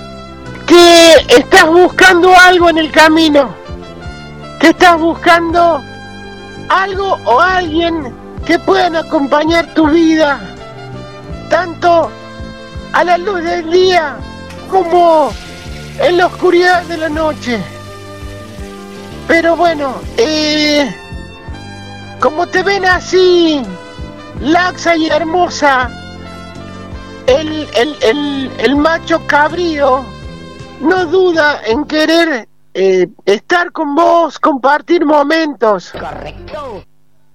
que 0.66 1.14
estás 1.28 1.68
buscando 1.68 2.36
algo 2.36 2.70
en 2.70 2.78
el 2.78 2.92
camino, 2.92 3.54
que 4.60 4.70
estás 4.70 4.98
buscando 4.98 5.84
algo 6.70 7.20
o 7.26 7.40
alguien 7.40 8.16
que 8.46 8.58
puedan 8.60 8.96
acompañar 8.96 9.74
tu 9.74 9.88
vida, 9.88 10.40
tanto 11.50 12.10
a 12.94 13.04
la 13.04 13.18
luz 13.18 13.44
del 13.44 13.70
día 13.70 14.16
como 14.72 15.32
en 16.00 16.18
la 16.18 16.28
oscuridad 16.28 16.84
de 16.84 16.98
la 16.98 17.10
noche. 17.10 17.77
Pero 19.28 19.56
bueno, 19.56 19.94
eh, 20.18 20.90
como 22.20 22.48
te 22.48 22.64
ven 22.64 22.86
así, 22.86 23.62
laxa 24.42 24.96
y 24.96 25.08
hermosa, 25.08 25.90
el, 27.28 27.68
el, 27.76 27.96
el, 28.04 28.52
el 28.58 28.76
macho 28.78 29.22
cabrío 29.28 30.06
no 30.80 31.06
duda 31.08 31.62
en 31.66 31.84
querer 31.86 32.48
eh, 32.74 33.08
estar 33.26 33.72
con 33.72 33.96
vos, 33.96 34.40
compartir 34.40 35.06
momentos. 35.06 35.92
Correcto. 35.92 36.84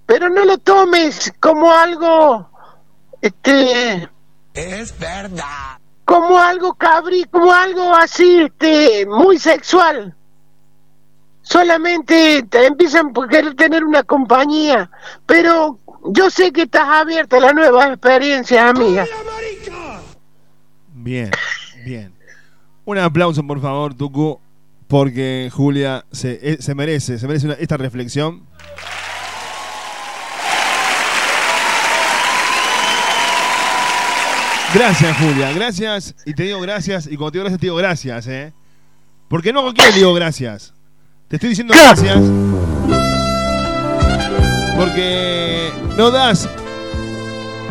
Pero 0.05 0.29
no 0.29 0.45
lo 0.45 0.57
tomes 0.57 1.31
como 1.39 1.71
algo, 1.71 2.49
este, 3.21 4.09
Es 4.53 4.97
verdad. 4.99 5.77
como 6.05 6.37
algo 6.39 6.73
cabrí, 6.73 7.23
como 7.25 7.51
algo 7.53 7.93
así, 7.95 8.41
este, 8.41 9.05
muy 9.05 9.37
sexual. 9.37 10.15
Solamente 11.43 12.43
te 12.49 12.65
empiezan 12.65 13.11
por 13.13 13.27
querer 13.27 13.53
tener 13.55 13.83
una 13.83 14.03
compañía, 14.03 14.89
pero 15.25 15.77
yo 16.05 16.29
sé 16.29 16.51
que 16.51 16.63
estás 16.63 16.87
abierta 16.87 17.37
a 17.37 17.41
las 17.41 17.53
nuevas 17.53 17.87
experiencias, 17.89 18.63
amiga. 18.63 19.05
Bien, 20.93 21.31
bien. 21.85 22.13
Un 22.85 22.97
aplauso, 22.97 23.45
por 23.45 23.61
favor, 23.61 23.93
Tucu, 23.93 24.39
porque 24.87 25.49
Julia 25.53 26.05
se, 26.11 26.39
eh, 26.41 26.57
se 26.59 26.75
merece, 26.75 27.19
se 27.19 27.27
merece 27.27 27.45
una- 27.47 27.55
esta 27.55 27.77
reflexión. 27.77 28.43
Gracias, 34.73 35.17
Julia, 35.17 35.51
gracias. 35.53 36.15
Y 36.25 36.33
te 36.33 36.43
digo 36.43 36.59
gracias, 36.59 37.05
y 37.05 37.15
cuando 37.15 37.31
te 37.31 37.37
digo 37.37 37.43
gracias, 37.45 37.59
te 37.59 37.65
digo 37.67 37.75
gracias, 37.75 38.27
¿eh? 38.27 38.53
Porque 39.27 39.53
no 39.53 39.61
cualquiera 39.61 39.91
le 39.91 39.97
digo 39.97 40.13
gracias. 40.13 40.72
Te 41.33 41.37
estoy 41.37 41.49
diciendo 41.49 41.73
gracias. 41.75 42.19
Porque 44.77 45.71
no 45.97 46.11
das 46.11 46.47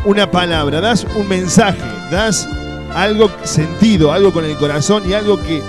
una 0.05 0.29
palabra, 0.29 0.81
das 0.81 1.07
un 1.15 1.29
mensaje, 1.29 1.79
das 2.11 2.49
algo 2.93 3.31
sentido, 3.45 4.13
algo 4.13 4.33
con 4.33 4.45
el 4.45 4.57
corazón 4.57 5.05
y 5.09 5.13
algo 5.15 5.41
que 5.41 5.63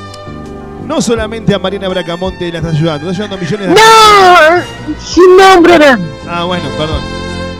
No 0.88 1.03
solamente 1.03 1.53
a 1.53 1.60
Mariana 1.60 1.88
Bracamonte 1.88 2.52
la 2.52 2.57
está 2.57 2.72
ayudando, 2.72 3.11
está 3.11 3.24
ayudando 3.24 3.36
a 3.36 3.40
millones 3.40 3.68
de 3.68 3.74
¡No! 3.76 4.95
Sin 4.99 5.38
nombre. 5.38 5.86
Ah, 6.28 6.45
bueno, 6.45 6.65
perdón. 6.76 6.99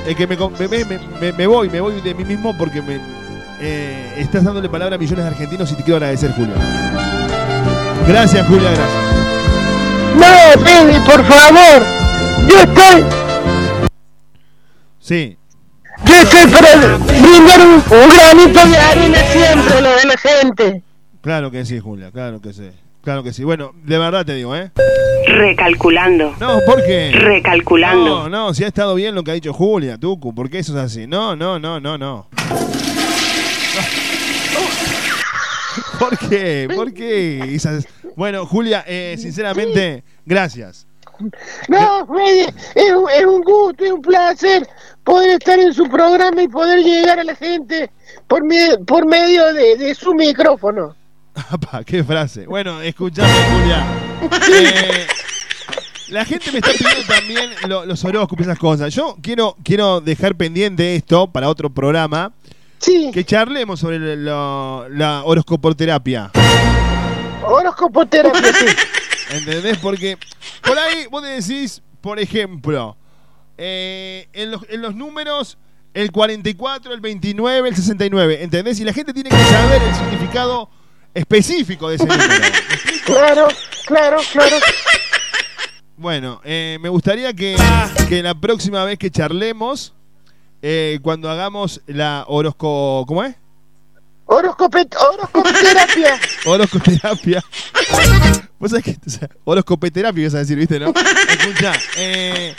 Es 0.08 0.16
que 0.16 0.26
me, 0.26 0.36
con- 0.36 0.54
me, 0.58 0.68
me- 0.68 1.00
me- 1.22 1.32
me 1.32 1.46
voy, 1.46 1.70
me 1.70 1.80
voy 1.80 2.02
de 2.02 2.16
mí 2.16 2.26
mismo 2.26 2.58
porque 2.58 2.82
me 2.82 3.00
eh, 3.62 4.16
estás 4.18 4.44
dándole 4.44 4.68
palabra 4.68 4.96
a 4.96 4.98
millones 4.98 5.26
de 5.26 5.30
argentinos 5.30 5.72
y 5.72 5.76
te 5.76 5.84
quiero 5.84 5.98
agradecer, 5.98 6.32
Julia. 6.34 6.56
Gracias, 8.08 8.48
Julia, 8.48 8.72
gracias. 8.72 9.23
No, 10.16 10.64
Fede, 10.64 11.00
por 11.06 11.24
favor. 11.26 11.86
Yo 12.48 12.60
estoy, 12.60 13.04
Sí, 15.00 15.38
yo 16.06 16.14
estoy 16.16 16.50
para 16.52 16.76
brindar 16.98 17.60
un, 17.60 17.74
un 17.76 18.10
granito 18.10 18.66
de 18.68 18.78
arena 18.78 19.18
siempre 19.32 19.82
lo 19.82 19.90
de 19.96 20.06
la 20.06 20.18
gente. 20.18 20.84
claro 21.22 21.52
que 21.52 21.66
sí, 21.66 21.80
Julia, 21.80 22.10
claro 22.12 22.40
que 22.42 22.54
sí. 22.54 22.70
Claro 23.04 23.22
que 23.22 23.34
sí. 23.34 23.44
Bueno, 23.44 23.74
de 23.84 23.98
verdad 23.98 24.26
te 24.26 24.34
digo, 24.34 24.56
¿eh? 24.56 24.72
Recalculando. 25.28 26.34
No, 26.40 26.60
¿por 26.66 26.82
qué? 26.86 27.12
Recalculando. 27.14 28.06
No, 28.06 28.30
no, 28.30 28.54
si 28.54 28.64
ha 28.64 28.68
estado 28.68 28.96
bien 28.96 29.14
lo 29.14 29.24
que 29.26 29.32
ha 29.32 29.34
dicho 29.34 29.52
Julia, 29.52 29.98
Tucu, 29.98 30.34
¿por 30.34 30.50
qué 30.50 30.60
eso 30.60 30.72
es 30.78 30.84
así? 30.86 31.06
No, 31.06 31.36
no, 31.36 31.60
no, 31.60 31.82
no, 31.82 31.98
no. 31.98 32.28
¿Por 36.10 36.30
qué? 36.30 36.70
¿Por 36.76 36.94
qué? 36.94 37.60
Bueno, 38.16 38.46
Julia, 38.46 38.84
eh, 38.88 39.16
sinceramente, 39.20 40.04
gracias. 40.26 40.86
No, 41.68 42.08
Fede, 42.08 42.54
es, 42.76 42.92
un- 42.92 43.10
es 43.10 43.26
un 43.26 43.42
gusto, 43.44 43.84
es 43.86 43.92
un 43.92 44.02
placer 44.02 44.68
poder 45.04 45.32
estar 45.40 45.60
en 45.60 45.74
su 45.74 45.88
programa 45.90 46.42
y 46.42 46.48
poder 46.48 46.80
llegar 46.84 47.20
a 47.20 47.24
la 47.24 47.36
gente 47.36 47.92
por, 48.28 48.44
me- 48.44 48.78
por 48.86 49.06
medio 49.06 49.54
de, 49.54 49.78
de 49.78 49.94
su 49.96 50.14
micrófono. 50.14 50.96
Apa, 51.50 51.84
qué 51.84 52.04
frase. 52.04 52.46
Bueno, 52.46 52.82
escuchame, 52.82 53.30
Julia. 53.52 53.86
Eh, 54.52 55.08
la 56.10 56.26
gente 56.26 56.52
me 56.52 56.60
está 56.60 56.72
pidiendo 56.72 57.04
también 57.08 57.50
lo- 57.68 57.86
los 57.86 58.04
horóscopos 58.04 58.46
y 58.46 58.50
esas 58.50 58.60
cosas. 58.60 58.94
Yo 58.94 59.18
quiero, 59.22 59.56
quiero 59.64 60.02
dejar 60.02 60.36
pendiente 60.36 60.96
esto 60.96 61.28
para 61.28 61.48
otro 61.50 61.70
programa. 61.70 62.34
Sí. 62.84 63.12
Que 63.14 63.24
charlemos 63.24 63.80
sobre 63.80 64.18
lo- 64.18 64.90
la 64.90 65.24
horoscopoterapia. 65.24 66.32
Horoscopoterapia, 67.44 68.54
sí. 68.54 68.66
¿Entendés? 69.32 69.78
Porque 69.78 70.18
por 70.62 70.78
ahí 70.78 71.06
vos 71.10 71.24
decís, 71.24 71.82
por 72.02 72.20
ejemplo, 72.20 72.98
eh, 73.58 74.28
en, 74.34 74.52
los, 74.52 74.62
en 74.70 74.82
los 74.82 74.96
números 74.96 75.58
el 75.94 76.12
44, 76.12 76.94
el 76.94 77.00
29, 77.02 77.70
el 77.70 77.76
69, 77.76 78.44
¿entendés? 78.44 78.80
Y 78.80 78.84
la 78.84 78.94
gente 78.94 79.14
tiene 79.14 79.30
que 79.30 79.44
saber 79.46 79.82
el 79.82 79.96
significado 79.96 80.70
específico 81.14 81.88
de 81.90 81.96
ese 81.96 82.06
número. 82.06 82.30
Claro, 83.06 83.48
claro, 83.86 84.18
claro. 84.32 84.56
Bueno, 85.96 86.42
eh, 86.44 86.78
me 86.82 86.90
gustaría 86.90 87.34
que, 87.34 87.56
que 88.10 88.24
la 88.24 88.34
próxima 88.36 88.84
vez 88.84 88.98
que 88.98 89.10
charlemos, 89.12 89.94
eh, 90.64 91.00
cuando 91.04 91.30
hagamos 91.30 91.82
la 91.86 92.26
horosco... 92.28 93.06
¿Cómo 93.06 93.24
es? 93.24 93.36
Horoscopet, 94.26 94.96
horoscopoterapia. 95.14 96.20
Horoscoterapia. 96.46 97.44
Vos 98.58 98.72
sabés 98.72 98.86
que. 98.86 98.98
O 99.06 99.10
sea, 99.10 99.30
horoscopeterapia 99.44 100.22
ibas 100.22 100.36
a 100.36 100.40
decir, 100.40 100.58
¿viste, 100.58 100.80
no? 100.80 100.94
Escucha, 101.30 101.74
eh, 101.98 102.56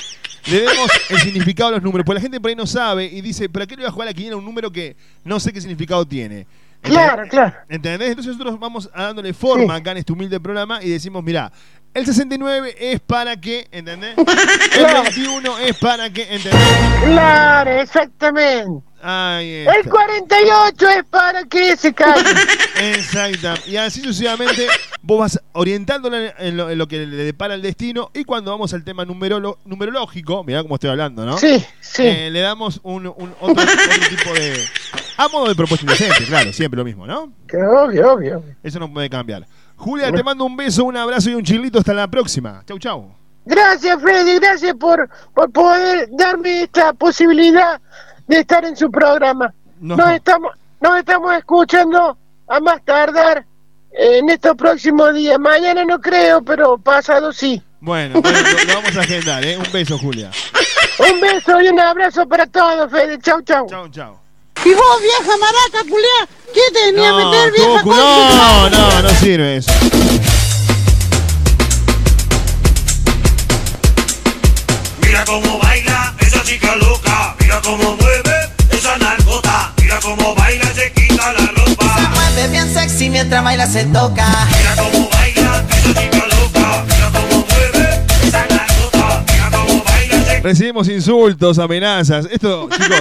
le 0.46 0.60
demos 0.60 0.90
el 1.08 1.20
significado 1.20 1.70
a 1.70 1.72
los 1.72 1.82
números. 1.82 2.04
Porque 2.04 2.16
la 2.16 2.20
gente 2.20 2.40
por 2.40 2.50
ahí 2.50 2.54
no 2.54 2.66
sabe 2.66 3.06
y 3.06 3.22
dice, 3.22 3.48
¿para 3.48 3.66
qué 3.66 3.76
le 3.76 3.82
voy 3.82 3.88
a 3.88 3.92
jugar 3.92 4.08
a 4.08 4.10
la 4.10 4.14
quiniela 4.14 4.36
un 4.36 4.44
número 4.44 4.70
que 4.70 4.96
no 5.24 5.40
sé 5.40 5.52
qué 5.52 5.60
significado 5.60 6.06
tiene? 6.06 6.46
Claro, 6.82 7.26
claro. 7.28 7.54
¿Entendés? 7.70 8.10
Entonces 8.10 8.36
nosotros 8.36 8.60
vamos 8.60 8.90
a 8.92 9.04
dándole 9.04 9.32
forma 9.32 9.74
acá 9.74 9.92
en 9.92 9.98
este 9.98 10.12
humilde 10.12 10.38
programa 10.38 10.82
y 10.82 10.90
decimos, 10.90 11.24
mira, 11.24 11.50
el 11.94 12.04
69 12.06 12.74
es 12.78 13.00
para 13.00 13.36
que, 13.40 13.68
¿entendés? 13.70 14.16
El 14.76 14.84
21 15.02 15.58
es 15.58 15.76
para 15.78 16.10
que, 16.10 16.22
¿entendés? 16.22 16.60
Claro, 17.04 17.70
exactamente. 17.80 18.84
Ahí 19.06 19.66
El 19.68 19.68
está. 19.68 19.90
48 19.90 20.88
es 20.88 21.04
para 21.04 21.44
que 21.44 21.76
se 21.76 21.92
calle. 21.92 22.22
Exacto. 22.80 23.54
Y 23.66 23.76
así 23.76 24.00
sucesivamente 24.00 24.66
vos 25.02 25.18
vas 25.20 25.40
orientándolo 25.52 26.16
en 26.16 26.32
en 26.38 26.56
lo, 26.56 26.70
en 26.70 26.78
lo 26.78 26.88
que 26.88 27.06
le 27.06 27.16
depara 27.24 27.54
el 27.54 27.60
destino 27.62 28.10
y 28.14 28.24
cuando 28.24 28.50
vamos 28.50 28.72
al 28.72 28.82
tema 28.82 29.04
numerolo- 29.04 29.58
numerológico, 29.66 30.42
mirá 30.42 30.62
cómo 30.62 30.76
estoy 30.76 30.88
hablando, 30.90 31.26
¿no? 31.26 31.36
Sí, 31.36 31.62
sí. 31.80 32.02
Eh, 32.06 32.30
le 32.32 32.40
damos 32.40 32.80
un, 32.82 33.06
un- 33.08 33.34
otro, 33.40 33.62
otro 33.62 34.08
tipo 34.08 34.32
de... 34.32 34.64
A 35.18 35.28
modo 35.28 35.48
de 35.48 35.54
propuesta 35.54 35.84
indecente, 35.84 36.24
claro, 36.24 36.52
siempre 36.52 36.78
lo 36.78 36.84
mismo, 36.84 37.06
¿no? 37.06 37.30
Que 37.46 37.58
obvio, 37.58 38.14
obvio. 38.14 38.42
Eso 38.64 38.80
no 38.80 38.92
puede 38.92 39.08
cambiar. 39.10 39.46
Julia, 39.76 40.12
te 40.12 40.22
mando 40.22 40.44
un 40.44 40.56
beso, 40.56 40.84
un 40.84 40.96
abrazo 40.96 41.30
y 41.30 41.34
un 41.34 41.42
chilito. 41.42 41.78
Hasta 41.78 41.92
la 41.94 42.08
próxima. 42.08 42.62
Chau, 42.66 42.78
chau. 42.78 43.14
Gracias, 43.46 44.00
Freddy, 44.00 44.38
gracias 44.38 44.74
por, 44.74 45.08
por 45.34 45.50
poder 45.50 46.08
darme 46.12 46.62
esta 46.62 46.94
posibilidad 46.94 47.80
de 48.26 48.40
estar 48.40 48.64
en 48.64 48.76
su 48.76 48.90
programa. 48.90 49.52
No. 49.80 49.96
Nos, 49.96 50.12
estamos, 50.12 50.52
nos 50.80 50.98
estamos 50.98 51.36
escuchando 51.36 52.16
a 52.48 52.60
más 52.60 52.82
tardar 52.84 53.44
en 53.92 54.30
estos 54.30 54.56
próximos 54.56 55.12
días. 55.14 55.38
Mañana 55.38 55.84
no 55.84 56.00
creo, 56.00 56.42
pero 56.42 56.78
pasado 56.78 57.32
sí. 57.32 57.62
Bueno, 57.80 58.22
bueno, 58.22 58.38
lo, 58.40 58.64
lo 58.64 58.74
vamos 58.80 58.96
a 58.96 59.00
agendar, 59.00 59.44
¿eh? 59.44 59.58
Un 59.58 59.70
beso, 59.70 59.98
Julia. 59.98 60.30
Un 60.98 61.20
beso 61.20 61.60
y 61.60 61.68
un 61.68 61.78
abrazo 61.80 62.26
para 62.26 62.46
todos, 62.46 62.90
Fede. 62.90 63.18
Chau, 63.18 63.42
chau. 63.42 63.66
Chau, 63.68 63.88
chau. 63.90 64.23
Y 64.64 64.72
vos, 64.72 65.00
vieja 65.02 65.36
maraca, 65.36 65.88
culiá, 65.90 66.28
¿quién 66.52 66.72
te 66.72 66.86
venía 66.86 67.08
a 67.08 67.12
No, 67.12 67.30
meter, 67.30 67.52
vieja 67.52 67.78
de 67.80 67.84
no, 67.84 68.70
no, 68.70 69.02
no 69.02 69.10
sirve 69.20 69.56
eso. 69.58 69.70
Mira 75.02 75.24
cómo 75.26 75.58
baila 75.58 76.14
esa 76.20 76.42
chica 76.42 76.76
loca, 76.76 77.36
mira 77.40 77.60
cómo 77.62 77.96
mueve 77.96 78.34
esa 78.70 78.96
narcota, 78.96 79.72
mira 79.82 79.98
cómo 80.00 80.34
baila 80.34 80.64
y 80.64 80.74
se 80.74 80.92
quita 80.92 81.32
la 81.34 81.46
ropa. 81.46 81.96
Se 81.96 82.08
mueve 82.08 82.48
bien 82.48 82.72
sexy 82.72 83.10
mientras 83.10 83.44
baila 83.44 83.66
se 83.66 83.84
toca. 83.84 84.26
Mira 84.56 84.76
cómo 84.76 85.10
baila 85.10 85.64
esa 85.68 86.00
chica 86.00 86.26
loca, 86.26 86.84
mira 86.86 87.10
cómo 87.12 87.46
mueve 87.50 88.04
esa 88.26 88.46
narcota, 88.46 89.24
mira 89.30 89.50
cómo 89.52 89.84
baila 89.84 90.24
se 90.24 90.40
Recibimos 90.40 90.88
insultos, 90.88 91.58
amenazas. 91.58 92.26
Esto, 92.30 92.68
chicos, 92.70 92.98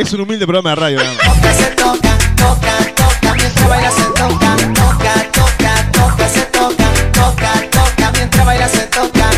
es 0.00 0.12
un 0.14 0.22
humilde 0.22 0.46
programa 0.46 0.70
de 0.70 0.76
radio. 0.76 0.98
nada 0.98 1.12
más. 1.14 1.56
Se 1.56 1.66
toca, 1.72 2.18
toca, 2.36 2.78
toca 2.94 3.34
mientras 3.34 3.68
baila 3.68 3.90
se 3.90 4.02
toca. 4.02 4.56
Toca, 4.74 5.32
toca, 5.32 5.92
toca, 5.92 6.28
se 6.28 6.40
toca. 6.46 6.84
Toca, 7.12 7.70
toca 7.70 8.12
mientras 8.12 8.46
baila 8.46 8.68
se 8.68 8.86
toca. 8.86 9.30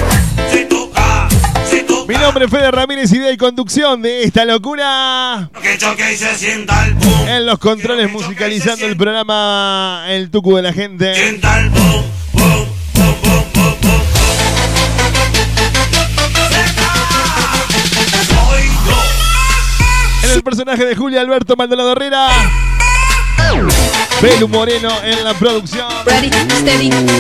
Mi 2.06 2.14
nombre 2.18 2.44
es 2.44 2.50
Fede 2.50 2.70
Ramírez, 2.70 3.10
idea 3.12 3.32
y 3.32 3.36
conducción 3.36 4.02
de 4.02 4.24
esta 4.24 4.44
locura. 4.44 5.50
que 5.62 5.78
choque 5.78 6.12
y 6.12 6.16
se 6.16 6.34
sienta 6.36 6.86
el 6.86 6.94
boom. 6.94 7.28
En 7.28 7.46
los 7.46 7.58
controles 7.58 8.10
musicalizando 8.10 8.86
el 8.86 8.96
programa 8.96 10.04
El 10.08 10.30
Tucu 10.30 10.56
de 10.56 10.62
la 10.62 10.72
gente. 10.72 11.14
Sienta 11.14 11.60
el 11.60 11.70
boom, 11.70 11.84
boom, 11.84 12.04
el 20.34 20.42
personaje 20.42 20.84
de 20.84 20.96
Julia 20.96 21.20
Alberto 21.20 21.56
Maldonado 21.56 21.92
Herrera. 21.92 22.28
Belu 24.20 24.48
Moreno 24.48 24.90
en 25.04 25.24
la 25.24 25.34
producción. 25.34 25.86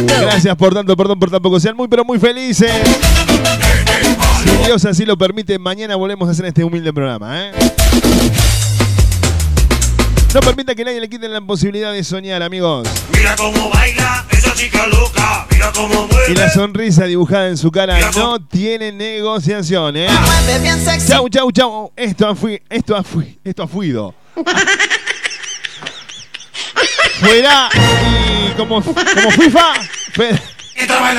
Gracias 0.06 0.56
por 0.56 0.72
tanto, 0.72 0.96
perdón 0.96 1.18
por 1.18 1.30
tampoco. 1.30 1.60
Sean 1.60 1.76
muy, 1.76 1.88
pero 1.88 2.04
muy 2.04 2.18
felices. 2.18 2.72
Si 4.44 4.50
Dios 4.64 4.84
así 4.84 5.04
lo 5.04 5.16
permite, 5.18 5.58
mañana 5.58 5.96
volvemos 5.96 6.28
a 6.28 6.32
hacer 6.32 6.46
este 6.46 6.64
humilde 6.64 6.92
programa. 6.92 7.48
¿eh? 7.48 7.52
No 10.34 10.40
permita 10.40 10.74
que 10.74 10.82
nadie 10.84 10.98
le 11.00 11.08
quite 11.10 11.28
la 11.28 11.40
posibilidad 11.42 11.92
de 11.92 12.02
soñar, 12.02 12.42
amigos. 12.42 12.88
Mira 13.14 13.36
cómo 13.36 13.68
baila 13.68 14.24
esa 14.30 14.54
chica 14.54 14.86
loca, 14.86 15.46
mira 15.50 15.70
cómo 15.74 16.08
Y 16.08 16.12
mueve. 16.12 16.34
la 16.34 16.50
sonrisa 16.50 17.04
dibujada 17.04 17.48
en 17.48 17.58
su 17.58 17.70
cara 17.70 17.98
no 18.16 18.42
tiene 18.46 18.92
negociación, 18.92 19.96
¿eh? 19.96 20.08
Chau, 21.06 21.28
chau, 21.28 21.52
chau. 21.52 21.92
Esto 21.94 22.26
ha 22.28 22.34
fui, 22.34 22.62
esto 22.70 22.96
ha 22.96 23.02
fui, 23.02 23.38
esto 23.44 23.62
ha 23.62 23.68
fuido. 23.68 24.14
Fuera 27.20 27.68
y 27.74 28.52
como, 28.56 28.82
como 28.82 29.30
FIFA. 29.32 29.72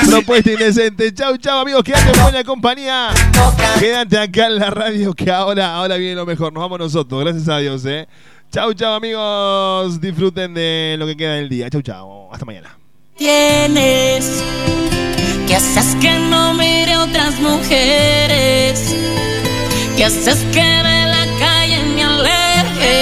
Propuesta 0.10 0.52
indecente. 0.52 1.14
Chau, 1.14 1.38
chau, 1.38 1.60
amigos. 1.60 1.84
Quédate 1.84 2.11
en 2.18 2.22
buena 2.23 2.44
compañía. 2.44 3.10
Quédate 3.80 4.18
acá 4.18 4.48
en 4.48 4.56
la 4.57 4.72
radio 4.72 5.14
que 5.14 5.31
ahora, 5.31 5.76
ahora 5.76 5.98
viene 5.98 6.15
lo 6.15 6.26
mejor. 6.26 6.52
Nos 6.52 6.61
vamos 6.61 6.80
nosotros, 6.80 7.23
gracias 7.23 7.48
a 7.48 7.60
Dios, 7.60 7.85
eh. 7.85 8.07
Chau, 8.53 8.71
chau, 8.75 8.93
amigos. 8.93 9.99
Disfruten 9.99 10.53
de 10.53 10.95
lo 10.99 11.07
que 11.07 11.17
queda 11.17 11.34
del 11.34 11.49
día. 11.49 11.71
Chau, 11.71 11.81
chau. 11.81 12.30
Hasta 12.31 12.45
mañana. 12.45 12.77
tienes 13.17 14.43
que 15.47 15.55
haces 15.55 15.95
que 15.99 16.11
no 16.30 16.53
mire 16.53 16.95
otras 16.97 17.39
mujeres 17.39 18.95
que 19.97 20.05
haces 20.05 20.38
que 20.53 20.61
de 20.61 21.05
la 21.15 21.25
calle 21.39 21.84
me 21.95 22.03
aleje 22.03 22.93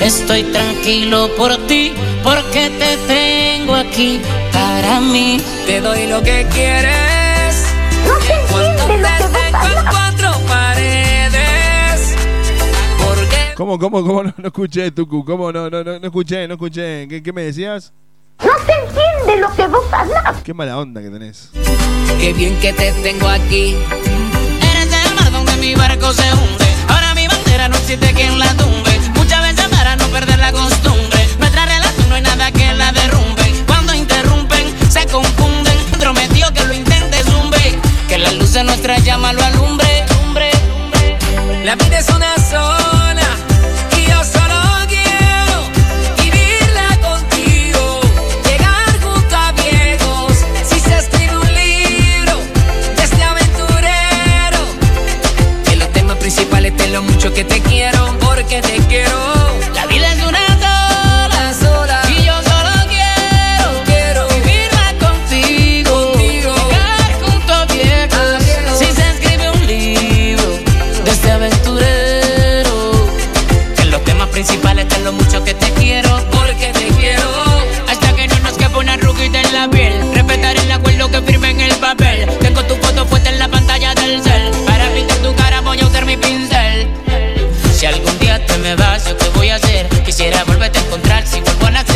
estoy 0.00 0.44
tranquilo 0.44 1.28
por 1.36 1.54
ti 1.66 1.92
porque 2.22 2.70
te 2.70 2.96
tengo 3.06 3.74
aquí 3.74 4.22
para 4.52 5.00
mí. 5.00 5.38
Te 5.66 5.82
doy 5.82 6.06
lo 6.06 6.22
que 6.22 6.46
quieres. 6.54 7.74
Cuando 8.50 8.86
te 8.86 9.18
tengo 9.38 9.66
en 9.66 9.84
cuatro 9.84 10.13
¿Cómo, 13.56 13.78
cómo, 13.78 14.02
cómo? 14.04 14.22
No, 14.24 14.34
no 14.36 14.46
escuché, 14.48 14.90
Tucu. 14.90 15.24
¿Cómo? 15.24 15.52
No, 15.52 15.70
no, 15.70 15.84
no, 15.84 15.98
no 15.98 16.06
escuché, 16.06 16.48
no 16.48 16.54
escuché. 16.54 17.06
¿Qué, 17.08 17.22
qué 17.22 17.32
me 17.32 17.42
decías? 17.42 17.92
No 18.44 18.50
se 18.66 18.72
entiende 18.72 19.40
lo 19.40 19.54
que 19.54 19.66
vos 19.68 19.84
hablas. 19.92 20.42
Qué 20.42 20.52
mala 20.52 20.78
onda 20.78 21.00
que 21.00 21.08
tenés. 21.08 21.50
Qué 22.18 22.32
bien 22.32 22.58
que 22.58 22.72
te 22.72 22.92
tengo 22.94 23.28
aquí. 23.28 23.76
Eres 24.60 24.92
el 25.06 25.14
mar 25.14 25.30
donde 25.30 25.56
mi 25.56 25.74
barco 25.76 26.12
se 26.12 26.32
hunde. 26.32 26.66
Ahora 26.88 27.14
mi 27.14 27.28
bandera 27.28 27.68
no 27.68 27.76
existe 27.76 28.12
quien 28.12 28.38
la 28.38 28.52
tumbe. 28.56 28.98
Muchas 29.14 29.40
veces 29.42 29.68
para 29.68 29.94
no 29.96 30.06
perder 30.08 30.38
la 30.38 30.50
costumbre. 30.50 31.28
Nuestra 31.38 31.64
relación 31.66 32.08
no 32.08 32.14
hay 32.16 32.22
nada 32.22 32.50
que 32.50 32.72
la 32.74 32.90
derrumbe. 32.90 33.64
Cuando 33.68 33.94
interrumpen, 33.94 34.66
se 34.90 35.06
confunden. 35.06 35.78
Prometió 36.00 36.52
que 36.52 36.64
lo 36.64 36.74
intente 36.74 37.22
zumbe. 37.22 37.78
Que 38.08 38.18
la 38.18 38.32
luz 38.32 38.52
de 38.52 38.64
nuestra 38.64 38.98
llama 38.98 39.32
lo 39.32 39.44
alumbre. 39.44 40.04
La 41.64 41.76
vida 41.76 41.98
es 41.98 42.08
una 42.10 42.36
sola. 42.38 43.03
Lo 56.94 57.02
mucho 57.02 57.32
que 57.34 57.42
te 57.42 57.60
quiero. 57.60 58.16
Porque 58.20 58.62
te 58.62 58.78
quiero. 58.86 59.18
La 59.74 59.84
vida 59.86 60.12
es 60.12 60.22
una 60.22 60.46
sola. 60.64 61.52
sola. 61.52 62.00
Y 62.08 62.24
yo 62.24 62.34
solo 62.50 62.70
quiero. 62.88 63.66
Quiero 63.84 64.28
vivirla 64.28 64.86
contigo. 65.00 66.12
Llegar 66.16 67.12
junto 67.20 67.52
a 67.52 67.64
viejos. 67.66 68.78
Si 68.78 68.86
se 68.92 69.10
escribe 69.10 69.50
un 69.50 69.66
libro 69.66 70.46
de 71.04 71.10
este 71.10 71.32
aventurero. 71.32 73.08
Que 73.76 73.84
los 73.86 74.04
temas 74.04 74.28
principales 74.28 74.86
te 74.86 75.00
lo 75.00 75.12
mucho 75.12 75.42
que 75.42 75.54
te 75.54 75.72
quiero. 75.72 76.10
Porque 76.30 76.72
te 76.78 76.86
quiero. 76.96 77.28
Hasta 77.88 78.14
que 78.14 78.28
no 78.28 78.38
nos 78.38 78.52
quepa 78.56 78.78
una 78.78 78.92
arruguita 78.92 79.40
en 79.40 79.52
la 79.52 79.68
piel. 79.68 79.94
Respetar 80.14 80.56
el 80.56 80.70
acuerdo 80.70 81.10
que 81.10 81.22
firme 81.22 81.50
en 81.50 81.60
el 81.60 81.74
papel. 81.74 82.43
Me 88.64 88.74
vas, 88.76 89.06
yo 89.06 89.16
qué 89.18 89.28
voy 89.34 89.50
a 89.50 89.56
hacer. 89.56 89.86
Quisiera 90.04 90.42
volverte 90.44 90.78
a 90.78 90.82
encontrar 90.82 91.26
si 91.26 91.38
vuelvo 91.40 91.66
a 91.66 91.70
nacer. 91.70 91.93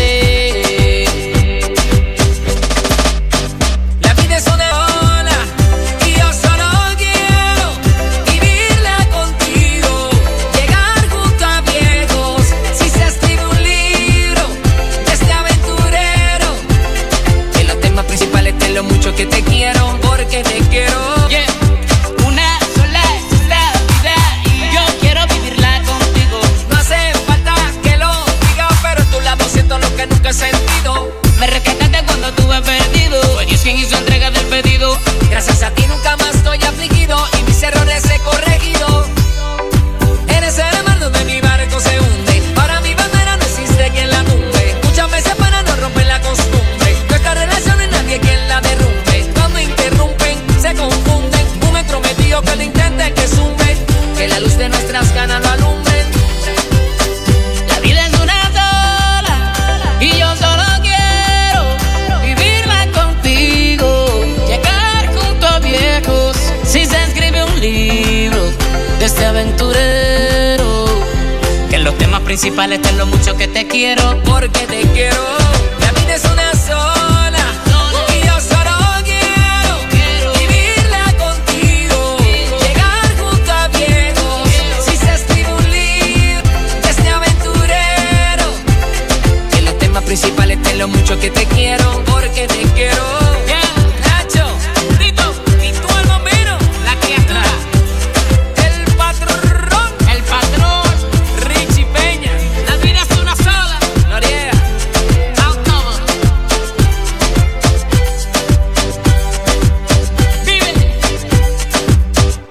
Principales 72.40 72.80
te 72.80 72.92
lo 72.92 73.04
mucho 73.06 73.36
que 73.36 73.48
te 73.48 73.66
quiero, 73.66 74.16
porque 74.24 74.60
te 74.68 74.82
quiero. 74.92 75.37